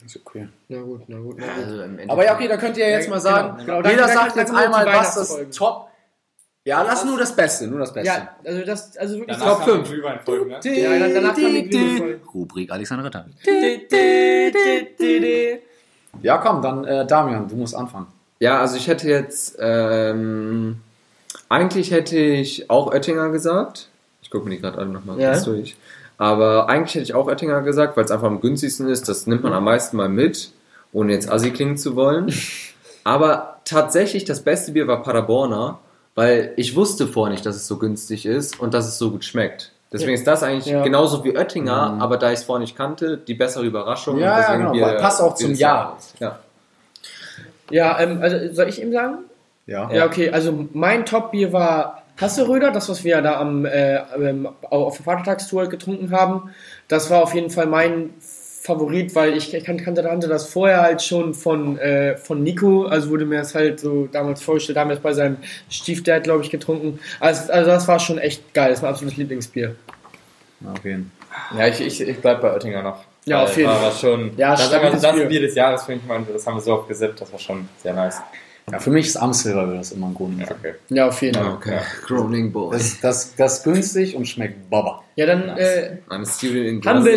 Ist 0.05 0.17
okay. 0.25 0.49
Na 0.69 0.81
gut, 0.81 1.03
na 1.09 1.19
gut, 1.19 1.37
na 1.39 1.47
gut. 1.47 1.57
Also 1.67 2.13
Aber 2.13 2.25
ja, 2.25 2.35
okay, 2.35 2.49
da 2.49 2.57
könnt 2.57 2.77
ihr 2.77 2.89
jetzt 2.89 3.05
Ja, 3.05 3.11
mal 3.11 3.21
sagen, 3.21 3.59
genau, 3.59 3.79
genau. 3.79 3.91
jeder 3.91 4.09
sagt 4.09 4.37
jetzt 4.37 4.55
einmal, 4.55 4.87
was 4.87 5.15
das. 5.15 5.37
Top... 5.57 5.89
Ja, 6.65 6.83
lass 6.83 7.05
nur 7.07 7.19
das 7.19 7.35
Beste, 7.35 7.67
nur 7.67 7.79
das 7.79 7.93
Beste. 7.93 8.07
Ja, 8.09 8.29
also 8.45 8.65
das, 8.67 8.97
also 8.99 9.17
wirklich 9.19 9.37
Danach 9.39 9.57
Top 9.59 9.67
kam 9.67 9.77
5. 9.79 9.89
die 9.89 9.95
Glühwein-Folge, 9.95 10.47
ne? 10.47 10.61
Ja, 10.81 10.99
dann- 10.99 11.15
danach 11.15 11.35
kam 11.35 11.55
die 11.55 11.69
Glühwein-Folge. 11.69 12.21
Rubrik 12.35 12.71
Alexander 12.71 13.05
Ritter. 13.05 13.25
Folge. 14.99 15.61
Ja, 16.23 16.39
komm, 16.39 16.61
dann 16.63 16.85
äh, 16.85 17.07
Damian, 17.07 17.49
du 17.49 17.57
musst 17.57 17.75
anfangen. 17.75 18.07
Ja, 18.41 18.61
also 18.61 18.77
ich 18.77 18.89
hätte 18.89 19.09
jetzt, 19.09 19.57
ähm, 19.61 20.77
eigentlich 21.49 21.91
hätte 21.93 22.19
ich 22.19 22.69
auch 22.71 22.89
Oettinger 22.93 23.31
gesagt. 23.31 23.89
Ich 24.23 24.31
gucke 24.31 24.45
mir 24.49 24.55
die 24.57 24.61
gerade 24.61 24.79
alle 24.79 24.89
nochmal 24.89 25.19
Ja. 25.21 25.33
kurz 25.33 25.45
durch. 25.45 25.77
Aber 26.19 26.69
eigentlich 26.69 26.95
hätte 26.95 27.05
ich 27.05 27.15
auch 27.15 27.27
Oettinger 27.27 27.63
gesagt, 27.63 27.97
weil 27.97 28.05
es 28.05 28.11
einfach 28.11 28.27
am 28.27 28.41
günstigsten 28.41 28.89
ist. 28.89 29.09
Das 29.09 29.27
nimmt 29.27 29.43
man 29.43 29.53
am 29.53 29.65
meisten 29.65 29.97
mal 29.97 30.09
mit, 30.09 30.51
ohne 30.93 31.13
jetzt 31.13 31.31
assi 31.31 31.51
klingen 31.51 31.77
zu 31.79 31.97
wollen. 31.97 32.33
Aber 33.05 33.61
tatsächlich 33.65 34.25
das 34.27 34.43
beste 34.43 34.73
Bier 34.73 34.87
war 34.87 35.03
Paderborner, 35.03 35.79
weil 36.15 36.53
ich 36.57 36.77
wusste 36.77 37.07
vorher 37.07 37.33
nicht, 37.33 37.47
dass 37.47 37.57
es 37.57 37.67
so 37.67 37.79
günstig 37.79 38.27
ist 38.27 38.59
und 38.61 38.75
dass 38.75 38.87
es 38.87 38.99
so 38.99 39.11
gut 39.11 39.25
schmeckt. 39.25 39.73
Deswegen 39.93 40.13
ist 40.15 40.27
das 40.27 40.43
eigentlich 40.45 40.67
Ja. 40.67 40.85
genauso 40.85 41.25
wie 41.25 41.37
Oettinger, 41.37 41.97
aber 42.01 42.17
da 42.17 42.29
ich 42.31 42.39
es 42.41 42.45
vorher 42.45 42.61
nicht 42.61 42.77
kannte, 42.77 43.17
die 43.19 43.35
bessere 43.35 43.65
Überraschung. 43.65 44.19
Ja, 44.19 44.41
ja, 44.41 44.57
genau, 44.57 44.73
weil 44.81 44.97
passt 44.99 45.21
auch 45.21 45.35
zum 45.35 45.55
Jahr. 45.55 45.91
Jahres. 45.91 46.15
Ja. 46.21 46.39
Ja, 47.71 48.01
ähm, 48.01 48.21
also 48.23 48.55
soll 48.55 48.69
ich 48.69 48.81
ihm 48.81 48.93
sagen? 48.93 49.19
Ja. 49.67 49.91
Ja, 49.93 50.07
okay, 50.07 50.31
also 50.31 50.67
mein 50.73 51.07
Top-Bier 51.07 51.53
war 51.53 52.03
Hasseröder, 52.21 52.71
das, 52.71 52.89
was 52.89 53.03
wir 53.05 53.23
da 53.23 53.41
am, 53.41 53.65
äh, 53.65 53.97
ähm, 54.17 54.49
auf 54.69 54.97
der 54.97 55.05
Vatertagstour 55.05 55.69
getrunken 55.69 56.11
haben. 56.13 56.51
Das 56.89 57.09
war 57.11 57.23
auf 57.23 57.35
jeden 57.35 57.51
Fall 57.51 57.67
mein 57.67 58.11
Favorit, 58.63 59.15
weil 59.15 59.37
ich, 59.39 59.55
ich 59.55 59.65
kan- 59.65 59.79
kannte, 59.79 60.03
kannte 60.03 60.29
das 60.29 60.51
vorher 60.51 60.83
halt 60.83 61.01
schon 61.03 61.33
von, 61.33 61.79
äh, 61.79 62.19
von 62.19 62.43
Nico, 62.43 62.85
also 62.85 63.09
wurde 63.09 63.25
mir 63.25 63.39
das 63.39 63.55
halt 63.55 63.81
so 63.81 64.07
damals 64.13 64.43
vorgestellt, 64.43 64.77
damals 64.77 65.01
bei 65.01 65.15
seinem 65.15 65.39
Stiefdad, 65.71 66.25
glaube 66.25 66.45
ich, 66.45 66.51
getrunken. 66.51 66.99
Also, 67.21 67.51
also 67.51 67.71
das 67.71 67.89
war 67.89 67.99
schon 67.99 68.19
echt 68.19 68.53
geil, 68.53 68.71
das 68.71 68.83
war 68.83 68.91
mein 68.91 68.95
absolutes 68.95 69.17
Lieblingsbier. 69.17 69.77
Auf 70.71 70.85
jeden 70.85 71.11
Ja, 71.57 71.69
ich, 71.69 71.81
ich, 71.81 72.03
ich 72.03 72.19
bleib 72.19 72.43
bei 72.43 72.53
Oettinger 72.53 72.83
noch. 72.83 73.05
Ja, 73.25 73.45
auf 73.45 73.57
jeden 73.57 73.71
Fall. 73.71 73.83
war 73.83 73.93
schon, 73.93 74.37
Ja, 74.37 74.51
das, 74.51 74.71
ist 74.95 75.05
das 75.05 75.15
Bier. 75.15 75.27
Bier 75.27 75.41
des 75.41 75.55
Jahres, 75.55 75.85
finde 75.85 76.01
ich 76.03 76.09
mal. 76.09 76.21
Das 76.31 76.47
haben 76.47 76.57
wir 76.57 76.61
so 76.61 76.75
oft 76.75 76.89
gesippt, 76.89 77.19
das 77.21 77.33
war 77.33 77.39
schon 77.39 77.67
sehr 77.83 77.95
nice. 77.95 78.21
Ja, 78.73 78.79
für 78.79 78.91
mich 78.91 79.07
ist 79.07 79.17
Amstel, 79.17 79.55
weil 79.57 79.69
wir 79.71 79.77
das 79.79 79.93
immer 79.93 80.07
ein 80.09 80.15
Grund 80.15 80.41
Ja, 80.41 80.47
okay. 80.51 80.75
Ja, 80.89 81.09
auf 81.09 81.21
jeden 81.23 81.35
Fall. 81.43 81.53
Okay. 81.55 81.79
Groaning 82.07 82.53
Boy. 82.53 82.73
Das, 82.77 83.01
das, 83.01 83.35
das 83.37 83.59
ist 83.59 83.65
günstig 83.65 84.15
und 84.17 84.27
schmeckt 84.27 84.71
Baba. 84.71 85.03
Ja, 85.17 85.27
dann 85.27 85.49
äh, 85.59 85.99
I'm 86.09 86.25
student 86.27 86.85
in 86.85 86.91
haben 86.91 87.05
wir 87.05 87.13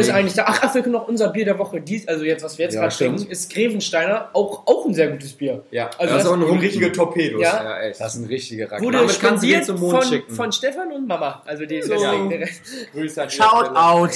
es 0.00 0.10
eigentlich 0.10 0.34
da. 0.34 0.44
Ach, 0.46 0.60
ach, 0.62 0.74
wir 0.74 0.82
können 0.82 0.94
noch 0.94 1.06
unser 1.06 1.28
Bier 1.28 1.44
der 1.44 1.58
Woche, 1.58 1.80
dies, 1.80 2.08
also 2.08 2.24
jetzt, 2.24 2.42
was 2.42 2.58
wir 2.58 2.64
jetzt 2.64 2.74
Ja, 2.74 2.80
gerade 2.82 2.94
trinken, 2.96 3.26
ist 3.30 3.52
Grevensteiner, 3.52 4.30
auch, 4.32 4.66
auch 4.66 4.84
ein 4.86 4.94
sehr 4.94 5.08
gutes 5.08 5.32
Bier. 5.32 5.62
Ja, 5.70 5.90
Also 5.98 6.14
das 6.14 6.24
ist 6.24 6.28
auch 6.30 6.34
ein 6.34 6.42
Rum- 6.42 6.58
richtige 6.58 6.90
Torpedos. 6.90 7.40
Ja. 7.42 7.62
Ja, 7.62 7.80
echt. 7.80 8.00
Das 8.00 8.14
sind 8.14 8.28
richtige 8.28 8.64
Raketen. 8.64 8.84
Wurde 8.84 8.98
Damit 8.98 9.20
kannst 9.20 9.44
du 9.44 9.62
zum 9.62 9.78
Mond 9.80 9.92
von, 10.02 10.02
schicken. 10.12 10.34
von 10.34 10.50
Stefan 10.52 10.90
und 10.92 11.06
Mama. 11.06 11.42
Also 11.46 11.66
die, 11.66 11.82
So. 11.82 11.92
deswegen, 11.94 12.30
der 12.30 12.40
Rest- 12.40 12.62
Grüße 12.92 13.22
an 13.22 13.30
Shout 13.30 13.44
Stelle. 13.66 13.76
out. 13.76 14.10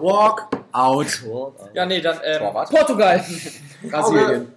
Walk 0.00 0.48
out. 0.72 1.22
Ja, 1.72 1.86
nee, 1.86 2.00
dann, 2.00 2.18
ähm, 2.24 2.42
Portugal. 2.70 3.24
Brasilien. 3.90 4.48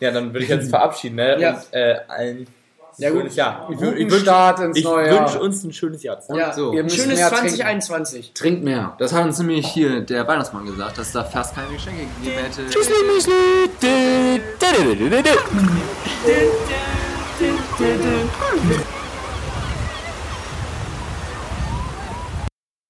Ja, 0.00 0.10
dann 0.10 0.32
würde 0.32 0.44
ich 0.44 0.50
jetzt 0.50 0.70
verabschieden, 0.70 1.16
ne? 1.16 1.38
Ja. 1.40 1.52
Und 1.54 1.60
äh, 1.72 1.96
allen 2.08 2.46
Ja, 2.98 3.08
gut. 3.10 3.20
schönes 3.20 3.36
Jahr. 3.36 3.68
Ich, 3.70 3.76
Guten 3.78 3.90
wün- 3.90 3.96
ich 3.96 4.04
wünsche 4.10 4.20
Start 4.20 4.60
ins 4.60 4.76
ich 4.78 4.84
neue 4.84 5.10
wünsch 5.10 5.32
Jahr. 5.32 5.40
uns 5.42 5.64
ein 5.64 5.72
schönes 5.72 6.02
Jahr. 6.02 6.18
Ja, 6.34 6.52
so. 6.52 6.72
Müssen 6.72 6.90
schönes 6.90 7.18
mehr 7.18 7.28
trinken. 7.30 7.48
2021. 7.56 8.32
Trink 8.34 8.62
mehr. 8.64 8.94
Das 8.98 9.12
hat 9.12 9.24
uns 9.24 9.38
nämlich 9.38 9.66
hier 9.66 10.00
der 10.02 10.26
Weihnachtsmann 10.28 10.66
gesagt, 10.66 10.98
dass 10.98 11.06
es 11.06 11.12
da 11.12 11.24
fast 11.24 11.54
keine 11.54 11.68
Geschenke 11.72 12.02
gegeben 12.22 12.42
hätte. 12.44 12.66
Tschüss, 12.68 12.88
Müsli. 13.14 13.32